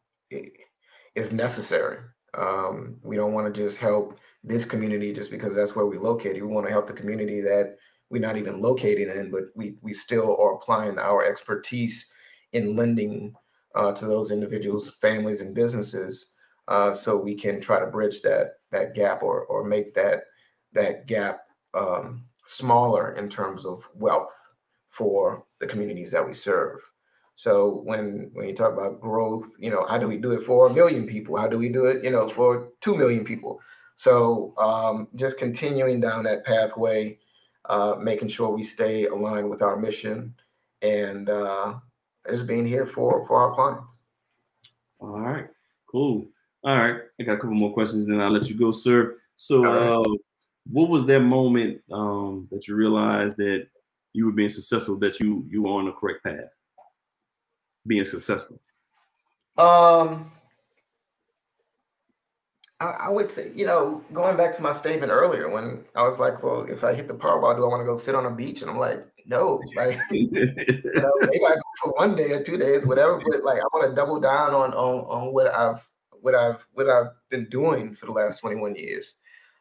is 1.14 1.34
necessary. 1.34 2.00
Um, 2.36 2.98
we 3.04 3.16
don't 3.16 3.34
want 3.34 3.54
to 3.54 3.62
just 3.62 3.78
help 3.78 4.18
this 4.44 4.66
community 4.66 5.14
just 5.14 5.32
because 5.32 5.56
that's 5.56 5.76
where 5.76 5.86
we 5.86 5.98
located. 5.98 6.42
We 6.42 6.48
want 6.48 6.66
to 6.68 6.72
help 6.72 6.88
the 6.88 6.94
community 6.94 7.40
that 7.42 7.78
we're 8.10 8.22
not 8.22 8.38
even 8.38 8.62
located 8.62 9.16
in, 9.16 9.32
but 9.32 9.44
we 9.56 9.76
we 9.82 9.94
still 9.94 10.38
are 10.40 10.56
applying 10.56 11.00
our 11.00 11.26
expertise 11.26 12.06
in 12.52 12.76
lending 12.76 13.34
uh, 13.76 13.92
to 13.94 14.06
those 14.06 14.32
individuals, 14.32 14.90
families, 15.02 15.42
and 15.42 15.56
businesses, 15.56 16.34
uh, 16.68 16.94
so 16.94 17.18
we 17.18 17.36
can 17.36 17.60
try 17.60 17.80
to 17.80 17.88
bridge 17.88 18.22
that 18.22 18.58
that 18.72 18.94
gap 18.94 19.24
or 19.24 19.46
or 19.46 19.64
make 19.64 19.96
that 19.96 20.26
that 20.74 21.08
gap 21.08 21.42
um, 21.74 22.26
smaller 22.46 23.14
in 23.16 23.30
terms 23.30 23.66
of 23.66 23.88
wealth 23.96 24.34
for 24.90 25.46
the 25.60 25.66
communities 25.68 26.12
that 26.12 26.26
we 26.26 26.34
serve. 26.34 26.80
So 27.36 27.82
when 27.84 28.30
when 28.34 28.48
you 28.48 28.56
talk 28.56 28.74
about 28.74 29.02
growth, 29.02 29.48
you 29.58 29.72
know, 29.72 29.86
how 29.88 29.98
do 29.98 30.08
we 30.08 30.18
do 30.18 30.32
it 30.34 30.46
for 30.46 30.68
a 30.68 30.74
million 30.74 31.08
people? 31.08 31.36
How 31.36 31.48
do 31.48 31.58
we 31.58 31.70
do 31.70 31.86
it, 31.86 32.04
you 32.04 32.12
know, 32.12 32.30
for 32.30 32.70
two 32.82 32.96
million 32.96 33.26
people? 33.26 33.60
So 33.96 34.54
um, 34.58 35.08
just 35.16 35.38
continuing 35.38 36.02
down 36.02 36.24
that 36.24 36.46
pathway, 36.46 37.20
uh, 37.70 37.96
making 38.00 38.30
sure 38.30 38.50
we 38.50 38.64
stay 38.64 39.06
aligned 39.06 39.50
with 39.50 39.62
our 39.62 39.78
mission, 39.78 40.34
and 40.82 41.30
uh, 41.30 41.76
just 42.30 42.48
being 42.48 42.66
here 42.66 42.86
for 42.86 43.26
for 43.28 43.38
our 43.38 43.56
clients. 43.56 44.02
All 45.00 45.20
right, 45.20 45.48
cool. 45.90 46.26
All 46.64 46.78
right, 46.78 47.02
I 47.20 47.24
got 47.24 47.34
a 47.34 47.38
couple 47.38 47.56
more 47.56 47.74
questions, 47.74 48.08
then 48.08 48.22
I'll 48.22 48.32
let 48.32 48.50
you 48.50 48.58
go, 48.58 48.72
sir. 48.72 49.18
So, 49.36 49.64
right. 49.64 50.00
uh, 50.00 50.16
what 50.72 50.90
was 50.90 51.06
that 51.08 51.20
moment 51.20 51.82
um, 51.92 52.48
that 52.52 52.68
you 52.68 52.76
realized 52.76 53.38
that 53.38 53.68
you 54.14 54.26
were 54.26 54.32
being 54.32 54.50
successful, 54.50 54.98
that 55.00 55.20
you 55.20 55.46
you 55.50 55.64
were 55.64 55.72
on 55.72 55.86
the 55.86 55.92
correct 55.92 56.24
path? 56.24 56.50
being 57.86 58.06
successful? 58.06 58.60
Um, 59.58 60.32
I, 62.84 63.06
I, 63.06 63.10
would 63.10 63.32
say, 63.32 63.52
you 63.56 63.66
know, 63.66 64.04
going 64.12 64.36
back 64.36 64.56
to 64.58 64.62
my 64.62 64.74
statement 64.74 65.12
earlier 65.12 65.50
when 65.50 65.86
I 65.96 66.04
was 66.04 66.20
like, 66.20 66.44
well, 66.44 66.64
if 66.64 66.84
I 66.84 66.94
hit 66.94 67.08
the 67.08 67.14
Powerball, 67.14 67.56
do 67.56 67.64
I 67.64 67.68
want 67.68 67.82
to 67.82 67.86
go 67.86 67.96
sit 67.96 68.14
on 68.14 68.26
a 68.26 68.32
beach? 68.32 68.62
And 68.62 68.70
I'm 68.70 68.78
like, 68.78 69.06
no, 69.26 69.62
like, 69.76 69.98
you 70.12 70.30
know, 70.32 71.12
maybe 71.22 71.46
I 71.46 71.56
go 71.56 71.62
for 71.82 71.92
one 71.94 72.16
day 72.16 72.32
or 72.32 72.44
two 72.44 72.58
days, 72.58 72.86
whatever. 72.86 73.22
But 73.26 73.44
like, 73.44 73.60
I 73.60 73.66
want 73.72 73.90
to 73.90 73.96
double 73.96 74.20
down 74.20 74.54
on 74.54 74.74
on 74.74 75.00
on 75.06 75.34
what 75.34 75.48
I've 75.48 75.88
what 76.20 76.36
I've 76.36 76.66
what 76.74 76.90
I've 76.90 77.12
been 77.30 77.48
doing 77.50 77.96
for 77.96 78.06
the 78.08 78.12
last 78.12 78.42
21 78.42 78.76
years. 78.76 79.16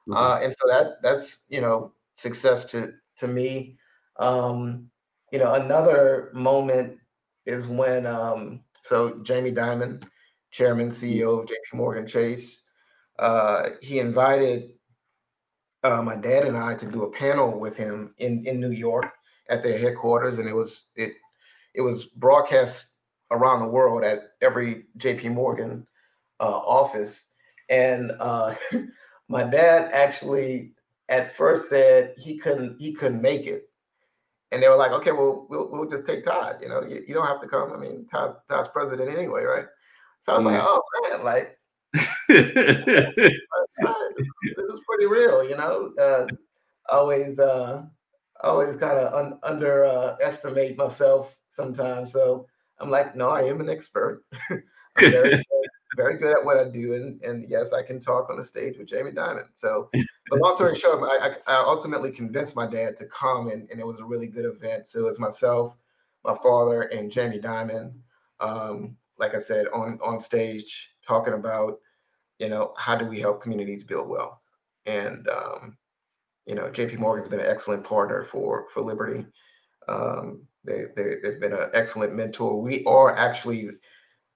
Mm-hmm. 0.09 0.15
Uh, 0.15 0.39
and 0.41 0.55
so 0.59 0.67
that 0.69 1.03
that's 1.03 1.43
you 1.49 1.61
know 1.61 1.93
success 2.17 2.65
to 2.67 2.93
to 3.19 3.29
me. 3.29 3.77
Um, 4.19 4.91
you 5.31 5.39
know, 5.39 5.55
another 5.55 6.31
moment 6.35 6.99
is 7.47 7.67
when 7.67 8.05
um, 8.05 8.61
so 8.83 9.21
Jamie 9.23 9.53
Dimon, 9.53 10.03
chairman 10.51 10.91
CEO 10.91 11.41
of 11.41 11.47
JP 11.47 11.75
Morgan 11.75 12.07
Chase, 12.07 12.62
uh, 13.23 13.71
he 13.81 14.01
invited 14.01 14.71
uh, 15.85 16.03
my 16.03 16.17
dad 16.17 16.45
and 16.45 16.57
I 16.57 16.75
to 16.75 16.87
do 16.87 17.05
a 17.05 17.11
panel 17.13 17.59
with 17.59 17.77
him 17.77 18.15
in 18.19 18.45
in 18.47 18.61
New 18.61 18.73
York 18.73 19.07
at 19.49 19.63
their 19.63 19.79
headquarters, 19.79 20.39
and 20.39 20.49
it 20.49 20.55
was 20.55 20.87
it 20.97 21.13
it 21.75 21.81
was 21.81 22.05
broadcast 22.05 22.95
around 23.31 23.61
the 23.61 23.69
world 23.69 24.03
at 24.03 24.33
every 24.43 24.87
JP 24.99 25.33
Morgan 25.35 25.87
uh, 26.41 26.59
office, 26.81 27.25
and 27.71 28.13
uh, 28.19 28.55
my 29.29 29.45
dad 29.45 29.91
actually 29.93 30.73
at 31.09 31.37
first 31.37 31.69
said 31.69 32.15
he 32.19 32.39
couldn't 32.39 32.81
he 32.81 32.93
couldn't 32.93 33.23
make 33.23 33.47
it 33.47 33.69
and 34.51 34.63
they 34.63 34.69
were 34.69 34.77
like, 34.77 34.93
okay, 34.93 35.13
well, 35.13 35.47
we'll, 35.49 35.71
we'll 35.71 35.89
just 35.89 36.07
take 36.07 36.27
Todd. 36.27 36.59
You 36.61 36.69
know, 36.69 36.83
you, 36.83 37.03
you 37.09 37.15
don't 37.15 37.27
have 37.27 37.41
to 37.41 37.49
come. 37.49 37.73
I 37.73 37.79
mean, 37.79 38.07
Todd, 38.13 38.37
Todd's 38.51 38.69
president 38.69 39.09
anyway, 39.09 39.45
right? 39.45 39.65
So 40.27 40.35
I 40.35 40.39
was 40.39 40.47
mm. 40.47 40.53
like, 40.53 40.63
oh 40.63 40.83
man, 41.09 41.25
like 41.25 41.59
this 42.29 43.35
is 43.49 44.81
pretty 44.89 45.07
real, 45.07 45.45
you 45.49 45.57
know. 45.57 45.93
Uh, 46.01 46.27
always, 46.91 47.39
uh, 47.39 47.83
always 48.43 48.77
kind 48.77 48.99
of 48.99 49.15
un- 49.15 49.39
underestimate 49.43 50.79
uh, 50.79 50.85
myself 50.85 51.35
sometimes. 51.55 52.13
So 52.13 52.47
I'm 52.79 52.91
like, 52.91 53.15
no, 53.15 53.29
I 53.29 53.43
am 53.43 53.61
an 53.61 53.69
expert. 53.69 54.25
I'm 54.51 54.63
very, 55.11 55.43
very 55.97 56.19
good 56.19 56.37
at 56.37 56.45
what 56.45 56.57
I 56.57 56.69
do, 56.69 56.95
and 56.95 57.23
and 57.23 57.49
yes, 57.49 57.73
I 57.73 57.83
can 57.83 58.01
talk 58.01 58.31
on 58.31 58.37
the 58.37 58.45
stage 58.45 58.79
with 58.79 58.89
Jamie 58.89 59.13
Dimon. 59.13 59.47
So, 59.55 59.89
but 59.93 60.41
long 60.41 60.55
story 60.55 60.75
short, 60.75 61.03
I, 61.03 61.37
I 61.47 61.57
ultimately 61.57 62.11
convinced 62.11 62.57
my 62.57 62.67
dad 62.67 62.97
to 62.99 63.07
come, 63.07 63.49
and, 63.49 63.69
and 63.71 63.81
it 63.81 63.87
was 63.87 63.99
a 63.99 64.05
really 64.05 64.27
good 64.27 64.45
event. 64.45 64.89
So 64.89 65.07
it's 65.07 65.19
myself, 65.19 65.77
my 66.25 66.37
father, 66.43 66.83
and 66.83 67.11
Jamie 67.11 67.41
Dimon. 67.41 67.93
Um, 68.41 68.97
like 69.19 69.35
I 69.35 69.39
said, 69.39 69.67
on 69.73 69.99
on 70.03 70.21
stage 70.21 70.91
talking 71.07 71.35
about, 71.35 71.79
you 72.43 72.49
know, 72.49 72.75
how 72.77 72.97
do 72.97 73.07
we 73.07 73.21
help 73.21 73.41
communities 73.41 73.85
build 73.85 74.09
wealth, 74.09 74.41
and 74.87 75.29
um, 75.29 75.77
you 76.45 76.57
know, 76.57 76.69
J.P. 76.69 76.97
Morgan's 76.97 77.29
been 77.29 77.39
an 77.39 77.47
excellent 77.47 77.85
partner 77.85 78.25
for 78.25 78.67
for 78.75 78.81
Liberty. 78.81 79.25
Um, 79.87 80.43
they, 80.65 80.87
they 80.97 81.15
they've 81.23 81.41
been 81.41 81.53
an 81.53 81.71
excellent 81.73 82.15
mentor. 82.15 82.61
We 82.61 82.85
are 82.85 83.17
actually 83.17 83.71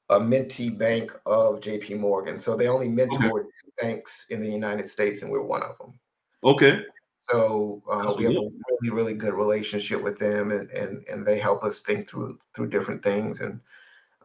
a 0.08 0.20
mentee 0.20 0.78
bank 0.78 1.10
of 1.26 1.60
JP 1.60 1.98
Morgan. 1.98 2.38
So 2.40 2.56
they 2.56 2.68
only 2.68 2.86
mentored 2.86 3.40
okay. 3.40 3.48
banks 3.82 4.26
in 4.30 4.40
the 4.40 4.48
United 4.48 4.88
States, 4.88 5.22
and 5.22 5.30
we're 5.30 5.42
one 5.42 5.64
of 5.64 5.76
them. 5.78 5.98
Okay. 6.44 6.82
So 7.28 7.82
uh, 7.90 8.14
we 8.16 8.22
have 8.26 8.36
a 8.36 8.50
really, 8.80 8.90
really 8.90 9.14
good 9.14 9.34
relationship 9.34 10.00
with 10.00 10.16
them, 10.16 10.52
and, 10.52 10.70
and 10.70 11.04
and 11.10 11.26
they 11.26 11.40
help 11.40 11.64
us 11.64 11.80
think 11.80 12.08
through 12.08 12.38
through 12.54 12.68
different 12.68 13.02
things, 13.02 13.40
and 13.40 13.60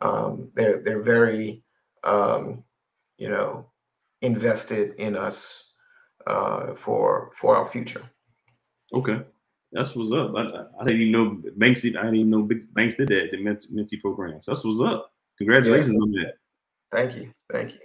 um, 0.02 0.52
they're 0.54 0.84
they're 0.84 1.02
very, 1.02 1.64
um, 2.04 2.64
you 3.18 3.30
know, 3.30 3.71
invested 4.22 4.96
in 4.96 5.16
us 5.16 5.64
uh, 6.28 6.76
for 6.76 7.32
for 7.40 7.56
our 7.56 7.68
future. 7.68 8.04
Okay, 8.94 9.22
that's 9.72 9.96
what's 9.96 10.12
up. 10.12 10.34
I, 10.36 10.82
I 10.82 10.86
didn't 10.86 11.02
even 11.02 11.12
know 11.12 11.42
banks. 11.58 11.86
I 11.86 11.90
didn't 11.90 12.16
even 12.16 12.30
know 12.30 12.50
banks 12.74 12.96
did 12.96 13.08
that. 13.10 13.30
The 13.32 13.38
mentee 13.38 14.02
programs. 14.02 14.46
That's 14.46 14.64
what's 14.64 14.82
up. 14.82 15.12
Congratulations 15.38 15.96
yeah. 15.96 16.02
on 16.02 16.12
that. 16.12 16.34
Thank 16.92 17.16
you. 17.16 17.34
Thank 17.52 17.74
you. 17.74 17.80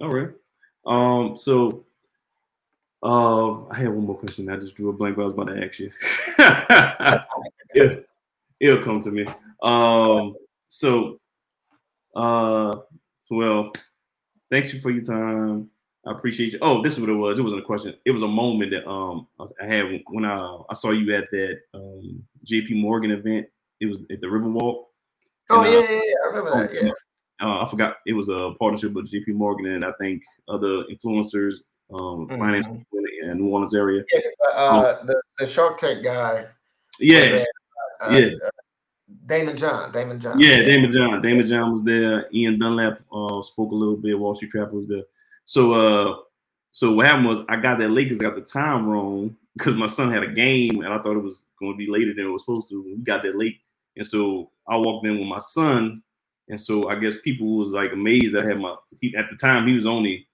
All 0.00 0.10
right. 0.10 0.30
Um. 0.86 1.36
So, 1.36 1.84
uh, 3.02 3.66
I 3.68 3.76
had 3.76 3.88
one 3.88 4.06
more 4.06 4.18
question. 4.18 4.48
I 4.48 4.56
just 4.56 4.74
drew 4.74 4.88
a 4.88 4.92
blank. 4.92 5.16
But 5.16 5.22
I 5.22 5.24
was 5.24 5.34
about 5.34 5.48
to 5.48 5.64
ask 5.64 5.78
you. 5.78 5.90
yeah, 7.74 7.96
it'll 8.60 8.84
come 8.84 9.00
to 9.00 9.10
me. 9.10 9.26
Um. 9.62 10.34
So, 10.68 11.20
uh, 12.16 12.76
well, 13.30 13.72
thanks 14.52 14.72
you 14.72 14.80
for 14.80 14.90
your 14.90 15.02
time. 15.02 15.68
I 16.06 16.12
appreciate 16.12 16.52
you. 16.52 16.58
Oh, 16.62 16.82
this 16.82 16.94
is 16.94 17.00
what 17.00 17.08
it 17.08 17.14
was. 17.14 17.38
It 17.38 17.42
wasn't 17.42 17.62
a 17.62 17.64
question. 17.64 17.94
It 18.04 18.10
was 18.10 18.22
a 18.22 18.28
moment 18.28 18.70
that 18.72 18.88
um 18.88 19.26
I 19.40 19.66
had 19.66 20.02
when 20.08 20.24
I 20.24 20.58
I 20.68 20.74
saw 20.74 20.90
you 20.90 21.12
at 21.14 21.30
that 21.30 21.60
um 21.74 22.22
JP 22.46 22.76
Morgan 22.80 23.10
event. 23.10 23.46
It 23.80 23.86
was 23.86 23.98
at 24.10 24.20
the 24.20 24.26
Riverwalk. 24.26 24.84
Oh 25.50 25.62
and, 25.62 25.72
yeah, 25.72 25.80
yeah, 25.80 26.00
yeah, 26.04 26.14
I 26.22 26.26
remember 26.28 26.68
that. 26.68 26.84
Yeah. 26.84 26.90
Uh, 27.40 27.64
I 27.64 27.68
forgot 27.68 27.96
it 28.06 28.12
was 28.12 28.28
a 28.28 28.52
partnership 28.60 28.92
with 28.92 29.10
JP 29.10 29.34
Morgan 29.34 29.66
and 29.66 29.84
I 29.84 29.92
think 30.00 30.22
other 30.48 30.84
influencers, 30.84 31.56
um, 31.92 32.28
mm-hmm. 32.28 32.38
finance 32.38 32.68
in 32.68 33.38
New 33.38 33.48
Orleans 33.48 33.74
area. 33.74 34.04
Yeah, 34.12 34.20
uh, 34.54 34.96
um, 35.00 35.06
the, 35.06 35.20
the 35.38 35.46
Shark 35.48 35.78
Tank 35.78 36.04
guy. 36.04 36.46
Yeah. 37.00 37.44
Uh, 38.00 38.16
yeah. 38.16 38.30
Uh, 39.12 39.26
Daymond 39.26 39.58
John. 39.58 39.92
Daymond 39.92 40.20
John. 40.20 40.38
Yeah, 40.38 40.58
Daymond 40.58 40.92
John. 40.92 41.22
Daymond 41.22 41.48
John 41.48 41.72
was 41.72 41.82
there. 41.82 42.28
Ian 42.32 42.58
Dunlap 42.58 43.00
uh, 43.12 43.42
spoke 43.42 43.72
a 43.72 43.74
little 43.74 43.96
bit. 43.96 44.18
Wall 44.18 44.34
Street 44.34 44.50
Trapper 44.50 44.74
was 44.74 44.88
there. 44.88 45.04
So 45.44 45.72
uh 45.72 46.16
so 46.72 46.92
what 46.92 47.06
happened 47.06 47.28
was 47.28 47.40
I 47.48 47.56
got 47.56 47.78
that 47.78 47.90
late 47.90 48.08
because 48.08 48.20
I 48.20 48.24
got 48.24 48.34
the 48.34 48.40
time 48.40 48.88
wrong 48.88 49.36
because 49.56 49.74
my 49.74 49.86
son 49.86 50.10
had 50.10 50.22
a 50.22 50.32
game 50.32 50.80
and 50.80 50.92
I 50.92 50.98
thought 50.98 51.16
it 51.16 51.22
was 51.22 51.42
going 51.58 51.72
to 51.72 51.78
be 51.78 51.90
later 51.90 52.14
than 52.14 52.24
it 52.24 52.28
was 52.28 52.42
supposed 52.42 52.70
to. 52.70 52.82
We 52.82 52.96
got 52.96 53.22
that 53.22 53.36
late, 53.36 53.58
and 53.96 54.06
so 54.06 54.50
I 54.66 54.76
walked 54.76 55.06
in 55.06 55.18
with 55.18 55.28
my 55.28 55.38
son, 55.38 56.02
and 56.48 56.58
so 56.58 56.88
I 56.88 56.94
guess 56.94 57.20
people 57.22 57.58
was 57.58 57.68
like 57.68 57.92
amazed 57.92 58.34
that 58.34 58.44
I 58.44 58.48
had 58.48 58.58
my. 58.58 58.74
He, 59.00 59.14
at 59.16 59.28
the 59.28 59.36
time 59.36 59.66
he 59.66 59.74
was 59.74 59.86
only 59.86 60.26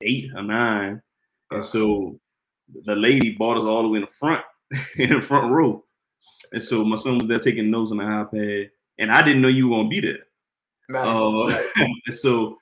eight 0.00 0.30
or 0.34 0.42
nine, 0.42 1.02
and 1.50 1.62
so 1.62 2.18
the 2.84 2.96
lady 2.96 3.32
bought 3.32 3.58
us 3.58 3.64
all 3.64 3.82
the 3.82 3.88
way 3.88 3.98
in 3.98 4.06
the 4.06 4.10
front, 4.10 4.42
in 4.96 5.10
the 5.10 5.20
front 5.20 5.52
row, 5.52 5.84
and 6.52 6.62
so 6.62 6.84
my 6.84 6.96
son 6.96 7.18
was 7.18 7.28
there 7.28 7.38
taking 7.38 7.70
notes 7.70 7.90
on 7.90 7.98
the 7.98 8.04
iPad, 8.04 8.70
and 8.98 9.10
I 9.10 9.22
didn't 9.22 9.42
know 9.42 9.48
you 9.48 9.68
were 9.68 9.78
gonna 9.78 9.88
be 9.88 10.00
there. 10.00 10.18
Nice. 10.88 11.06
Uh, 11.06 11.64
and 11.76 12.14
so 12.14 12.58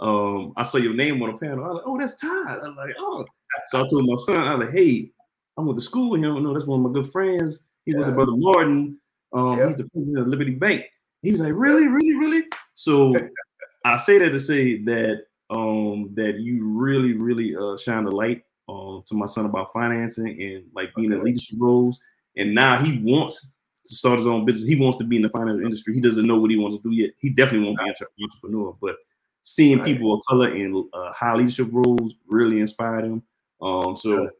um, 0.00 0.52
I 0.56 0.62
saw 0.62 0.78
your 0.78 0.94
name 0.94 1.22
on 1.22 1.32
the 1.32 1.38
panel. 1.38 1.64
I 1.64 1.68
was 1.68 1.74
like, 1.76 1.84
oh, 1.86 1.98
that's 1.98 2.20
Todd. 2.20 2.60
I 2.62 2.68
was 2.68 2.76
like, 2.76 2.94
oh. 2.98 3.24
So 3.68 3.82
I 3.82 3.88
told 3.88 4.06
my 4.06 4.16
son, 4.16 4.40
I 4.40 4.54
was 4.54 4.66
like, 4.66 4.74
hey, 4.74 5.10
I 5.56 5.62
went 5.62 5.76
to 5.76 5.82
school 5.82 6.10
with 6.10 6.22
him. 6.22 6.42
Know 6.42 6.52
that's 6.52 6.66
one 6.66 6.84
of 6.84 6.90
my 6.90 7.00
good 7.00 7.10
friends. 7.10 7.64
He 7.84 7.92
yeah. 7.92 8.00
was 8.00 8.10
Brother 8.10 8.36
Martin. 8.36 8.98
Um, 9.32 9.66
He's 9.66 9.76
the 9.76 9.88
president 9.88 10.18
of 10.18 10.28
Liberty 10.28 10.52
Bank. 10.52 10.84
He 11.22 11.30
was 11.30 11.40
like, 11.40 11.52
really, 11.54 11.88
really, 11.88 12.14
really? 12.14 12.44
So 12.74 13.14
I 13.84 13.96
say 13.96 14.18
that 14.18 14.30
to 14.30 14.38
say 14.38 14.82
that 14.84 15.24
um, 15.50 16.10
that 16.14 16.38
you 16.38 16.66
really, 16.66 17.14
really 17.14 17.56
uh, 17.56 17.76
shine 17.76 18.04
the 18.04 18.10
light 18.10 18.42
uh, 18.68 19.00
to 19.06 19.14
my 19.14 19.26
son 19.26 19.46
about 19.46 19.72
financing 19.72 20.40
and 20.40 20.64
like 20.74 20.94
being 20.94 21.12
okay. 21.12 21.18
in 21.18 21.24
leadership 21.24 21.56
roles. 21.58 21.98
And 22.38 22.54
now 22.54 22.82
he 22.82 23.00
wants 23.02 23.56
to 23.84 23.94
start 23.94 24.18
his 24.18 24.26
own 24.26 24.44
business. 24.46 24.68
He 24.68 24.76
wants 24.76 24.98
to 24.98 25.04
be 25.04 25.16
in 25.16 25.22
the 25.22 25.28
financial 25.28 25.64
industry. 25.64 25.94
He 25.94 26.00
doesn't 26.00 26.26
know 26.26 26.38
what 26.38 26.50
he 26.50 26.56
wants 26.56 26.76
to 26.76 26.82
do 26.82 26.94
yet. 26.94 27.10
He 27.18 27.30
definitely 27.30 27.66
won't 27.66 27.78
be 27.78 27.88
an 27.88 28.06
entrepreneur, 28.22 28.76
but 28.80 28.96
seeing 29.42 29.78
right. 29.78 29.86
people 29.86 30.14
of 30.14 30.20
color 30.28 30.54
in 30.54 30.88
uh, 30.92 31.12
high 31.12 31.34
leadership 31.34 31.68
roles 31.70 32.14
really 32.28 32.60
inspired 32.60 33.04
him. 33.04 33.22
Um, 33.60 33.96
so 33.96 34.30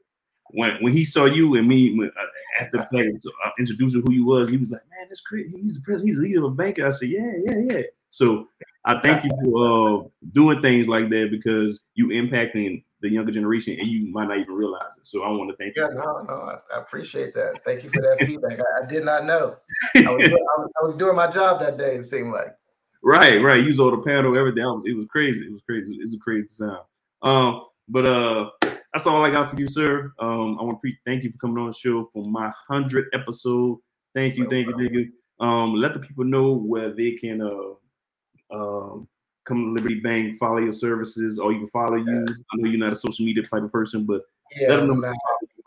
when 0.51 0.77
when 0.81 0.93
he 0.93 1.05
saw 1.05 1.25
you 1.25 1.57
and 1.57 1.69
me 1.69 1.99
when, 1.99 2.09
uh, 2.09 2.63
after 2.63 2.79
the 2.79 2.85
fact 2.85 3.27
uh, 3.45 3.51
introducing 3.59 4.03
who 4.03 4.13
you 4.13 4.25
was, 4.25 4.49
he 4.49 4.57
was 4.57 4.71
like, 4.71 4.83
"Man, 4.91 5.09
that's 5.09 5.21
crazy. 5.21 5.51
He's 5.57 5.77
the 5.77 5.83
president. 5.83 6.09
He's 6.09 6.17
the 6.17 6.23
leader 6.23 6.45
of 6.45 6.53
a 6.53 6.55
bank." 6.55 6.79
I 6.79 6.91
said, 6.91 7.09
"Yeah, 7.09 7.33
yeah, 7.45 7.59
yeah." 7.71 7.83
So 8.11 8.49
I 8.85 9.01
thank 9.01 9.25
you 9.25 9.31
for 9.45 10.05
uh, 10.05 10.09
doing 10.33 10.63
things 10.63 10.89
like 10.89 11.11
that 11.11 11.31
because 11.31 11.81
you 11.95 12.09
impacting 12.09 12.83
the 13.01 13.11
younger 13.11 13.31
generation 13.31 13.77
and 13.79 13.89
you 13.89 14.13
might 14.13 14.29
not 14.29 14.39
even 14.39 14.55
realize 14.55 14.97
it. 14.97 15.07
So 15.07 15.23
I 15.23 15.29
want 15.29 15.51
to 15.51 15.57
thank 15.57 15.77
yeah, 15.77 15.85
you. 15.85 15.97
Yeah, 15.97 16.05
no, 16.05 16.23
no, 16.23 16.59
I 16.75 16.79
appreciate 16.79 17.35
that. 17.35 17.61
Thank 17.65 17.85
you 17.85 17.91
for 17.91 18.03
that 18.03 18.25
feedback. 18.27 18.59
I, 18.59 18.85
I, 18.85 18.89
did 18.89 19.05
not 19.05 19.25
know. 19.25 19.57
I 19.97 20.11
was, 20.11 20.29
doing, 20.29 20.33
I, 20.33 20.61
was, 20.61 20.71
I 20.83 20.87
was 20.87 20.97
doing 20.97 21.17
my 21.17 21.31
job 21.31 21.61
that 21.61 21.79
day. 21.79 21.97
It 21.97 22.05
seemed 22.05 22.33
like. 22.33 22.55
Right, 23.03 23.39
right. 23.39 23.63
Use 23.63 23.79
all 23.79 23.93
the 23.93 24.03
panel, 24.03 24.37
everything. 24.37 24.65
Was, 24.65 24.85
it 24.87 24.95
was 24.95 25.07
crazy. 25.07 25.45
It 25.45 25.53
was 25.53 25.63
crazy. 25.63 25.95
It 25.95 26.01
was 26.01 26.15
a 26.15 26.19
crazy 26.19 26.49
sound. 26.49 26.81
Um, 27.23 27.67
but 27.89 28.05
uh, 28.05 28.51
that's 28.93 29.07
all 29.07 29.25
I 29.25 29.31
got 29.31 29.51
for 29.51 29.59
you, 29.59 29.69
sir. 29.69 30.13
Um, 30.19 30.59
I 30.59 30.63
want 30.65 30.79
to 30.79 30.81
pre- 30.81 30.99
thank 31.07 31.23
you 31.23 31.31
for 31.31 31.39
coming 31.39 31.59
on 31.59 31.69
the 31.69 31.73
show 31.73 32.09
for 32.13 32.25
my 32.25 32.53
hundred 32.69 33.07
episode. 33.13 33.79
Thank 34.15 34.37
you, 34.37 34.49
thank 34.49 34.67
you, 34.67 34.77
thank 34.77 34.93
you. 34.93 35.13
Um, 35.41 35.75
let 35.75 35.95
the 35.95 36.01
people 36.01 36.25
know 36.25 36.55
where 36.55 36.93
they 36.93 37.13
can 37.13 37.41
uh, 37.41 38.55
um, 38.55 39.09
come 39.49 39.65
to 39.65 39.71
Liberty 39.73 40.01
Bank, 40.01 40.39
follow 40.39 40.59
your 40.59 40.73
services, 40.73 41.39
or 41.39 41.53
even 41.53 41.67
follow 41.67 41.97
you. 41.97 42.27
I 42.29 42.57
know 42.57 42.69
you're 42.69 42.79
not 42.79 42.93
a 42.93 42.97
social 42.97 43.25
media 43.25 43.43
type 43.43 43.63
of 43.63 43.73
person, 43.73 44.05
but 44.05 44.23
yeah, 44.55 44.69
let 44.69 44.77
them 44.77 45.01
know 45.01 45.15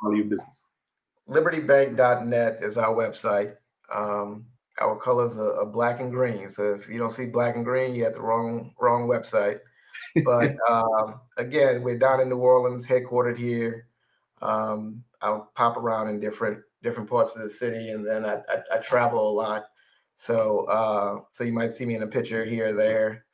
follow 0.02 0.14
your 0.14 0.26
business. 0.26 0.66
LibertyBank.net 1.30 2.60
is 2.62 2.78
our 2.78 2.94
website. 2.94 3.56
Um, 3.94 4.46
our 4.80 4.98
colors 4.98 5.38
are, 5.38 5.60
are, 5.60 5.66
black 5.66 6.00
and 6.00 6.12
green. 6.12 6.50
So 6.50 6.74
if 6.74 6.88
you 6.88 6.98
don't 6.98 7.14
see 7.14 7.26
black 7.26 7.56
and 7.56 7.66
green, 7.66 7.94
you 7.94 8.04
have 8.06 8.14
the 8.14 8.22
wrong 8.22 8.74
wrong 8.80 9.08
website. 9.08 9.60
But 10.24 10.56
um, 10.70 11.20
again, 11.36 11.84
we're 11.84 12.00
down 12.00 12.22
in 12.22 12.30
New 12.30 12.38
Orleans, 12.38 12.88
headquartered 12.88 13.38
here. 13.38 13.88
Um, 14.42 15.04
I'll 15.22 15.52
pop 15.56 15.76
around 15.76 16.08
in 16.08 16.22
different 16.22 16.60
different 16.82 17.10
parts 17.10 17.36
of 17.36 17.44
the 17.44 17.50
city, 17.50 17.90
and 17.90 18.08
then 18.08 18.24
I, 18.26 18.36
I, 18.36 18.78
I 18.78 18.78
travel 18.78 19.30
a 19.30 19.34
lot. 19.34 19.66
So 20.16 20.66
uh, 20.66 21.20
so 21.34 21.44
you 21.44 21.52
might 21.52 21.74
see 21.74 21.86
me 21.86 21.96
in 21.96 22.04
a 22.04 22.08
picture 22.08 22.46
here 22.46 22.70
or 22.70 22.74
there. 22.74 23.26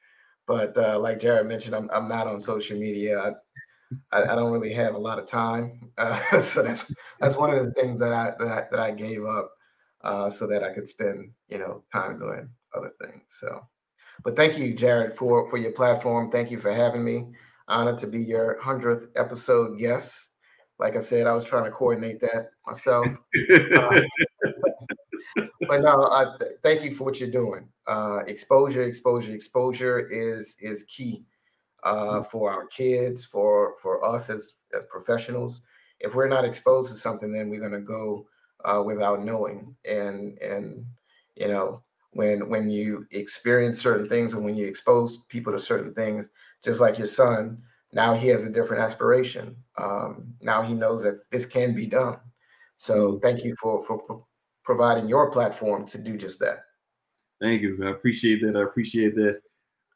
But 0.48 0.78
uh, 0.78 0.98
like 1.00 1.20
Jared 1.20 1.48
mentioned, 1.48 1.76
I'm 1.76 1.90
I'm 1.94 2.08
not 2.08 2.28
on 2.28 2.40
social 2.40 2.80
media. 2.80 3.20
I, 3.20 3.32
I, 4.18 4.24
I 4.32 4.36
don't 4.36 4.52
really 4.52 4.74
have 4.74 4.96
a 4.96 5.00
lot 5.00 5.20
of 5.20 5.28
time, 5.28 5.92
uh, 5.98 6.42
so 6.42 6.64
that's 6.64 6.86
that's 7.20 7.36
one 7.36 7.54
of 7.54 7.66
the 7.66 7.72
things 7.74 8.00
that 8.00 8.14
I 8.14 8.32
that 8.40 8.48
I, 8.48 8.64
that 8.72 8.80
I 8.80 8.92
gave 8.92 9.26
up 9.26 9.52
uh, 10.04 10.30
so 10.30 10.48
that 10.48 10.64
I 10.64 10.74
could 10.74 10.88
spend, 10.88 11.32
you 11.50 11.58
know, 11.58 11.84
time 11.92 12.20
doing 12.20 12.50
other 12.76 12.92
things. 13.02 13.24
So, 13.28 13.62
but 14.24 14.36
thank 14.36 14.58
you, 14.58 14.74
Jared, 14.74 15.18
for 15.18 15.50
for 15.50 15.58
your 15.58 15.74
platform. 15.74 16.32
Thank 16.32 16.50
you 16.50 16.60
for 16.60 16.72
having 16.72 17.04
me. 17.04 17.26
Honored 17.68 18.00
to 18.00 18.08
be 18.08 18.24
your 18.24 18.62
hundredth 18.62 19.10
episode 19.18 19.78
guest. 19.78 20.28
Like 20.80 20.96
I 20.96 21.02
said, 21.02 21.28
I 21.28 21.34
was 21.34 21.44
trying 21.44 21.66
to 21.66 21.72
coordinate 21.72 22.22
that 22.22 22.52
myself. 22.66 23.08
but 25.36 25.82
no, 25.82 26.08
I 26.12 26.36
th- 26.40 26.54
thank 26.64 26.84
you 26.84 26.96
for 26.96 27.04
what 27.04 27.20
you're 27.20 27.30
doing. 27.30 27.68
Uh, 27.88 28.20
exposure, 28.28 28.84
exposure, 28.84 29.34
exposure 29.34 30.08
is 30.08 30.56
is 30.60 30.84
key 30.84 31.26
uh, 31.84 31.94
mm-hmm. 31.94 32.30
for 32.30 32.52
our 32.52 32.68
kids, 32.68 33.26
for 33.26 33.76
for 33.82 34.04
us 34.04 34.30
as 34.30 34.54
as 34.78 34.86
professionals. 34.90 35.62
If 36.00 36.14
we're 36.14 36.28
not 36.28 36.46
exposed 36.46 36.92
to 36.92 36.98
something, 36.98 37.32
then 37.32 37.50
we're 37.50 37.60
going 37.60 37.72
to 37.72 37.80
go 37.80 38.28
uh, 38.66 38.84
without 38.86 39.24
knowing. 39.24 39.76
And 39.86 40.38
and 40.40 40.86
you 41.36 41.48
know 41.48 41.84
when 42.12 42.50
when 42.50 42.70
you 42.70 43.06
experience 43.12 43.82
certain 43.82 44.10
things 44.10 44.34
and 44.34 44.44
when 44.44 44.56
you 44.56 44.66
expose 44.66 45.20
people 45.30 45.54
to 45.54 45.62
certain 45.62 45.94
things, 45.94 46.30
just 46.64 46.80
like 46.80 46.98
your 46.98 47.08
son, 47.08 47.62
now 47.94 48.14
he 48.14 48.28
has 48.28 48.44
a 48.44 48.50
different 48.50 48.84
aspiration. 48.84 49.56
Um, 49.78 50.34
now 50.42 50.62
he 50.62 50.74
knows 50.74 51.04
that 51.04 51.30
this 51.32 51.46
can 51.46 51.74
be 51.74 51.86
done. 51.86 52.18
So 52.78 53.14
mm-hmm. 53.14 53.20
thank 53.20 53.44
you 53.44 53.56
for, 53.62 53.84
for 53.86 54.24
providing 54.68 55.08
your 55.08 55.32
platform 55.32 55.88
to 55.88 55.98
do 55.98 56.18
just 56.18 56.40
that. 56.40 56.66
Thank 57.42 57.62
you. 57.62 57.80
I 57.88 57.92
appreciate 57.92 58.42
that. 58.42 58.58
I 58.58 58.64
appreciate 58.64 59.16
that. 59.16 59.40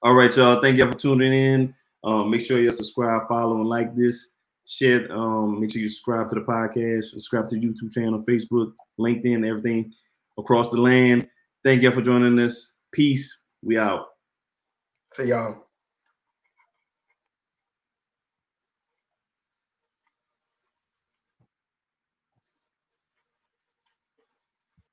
All 0.01 0.13
right, 0.13 0.35
y'all. 0.35 0.61
Thank 0.61 0.77
y'all 0.77 0.89
for 0.89 0.97
tuning 0.97 1.33
in. 1.33 1.75
Um, 2.05 2.31
make 2.31 2.41
sure 2.41 2.57
you 2.57 2.71
subscribe, 2.71 3.27
follow, 3.27 3.57
and 3.57 3.67
like 3.67 3.93
this 3.95 4.31
share. 4.65 5.11
Um, 5.11 5.59
make 5.59 5.73
sure 5.73 5.81
you 5.81 5.89
subscribe 5.89 6.29
to 6.29 6.35
the 6.35 6.41
podcast, 6.41 7.03
subscribe 7.03 7.47
to 7.49 7.55
the 7.55 7.61
YouTube 7.61 7.91
channel, 7.91 8.23
Facebook, 8.23 8.71
LinkedIn, 8.97 9.45
everything 9.45 9.91
across 10.39 10.69
the 10.69 10.79
land. 10.79 11.27
Thank 11.65 11.81
y'all 11.81 11.91
for 11.91 12.01
joining 12.01 12.39
us. 12.39 12.73
Peace. 12.93 13.43
We 13.61 13.77
out. 13.77 14.05
See 15.13 15.25
y'all. 15.25 15.70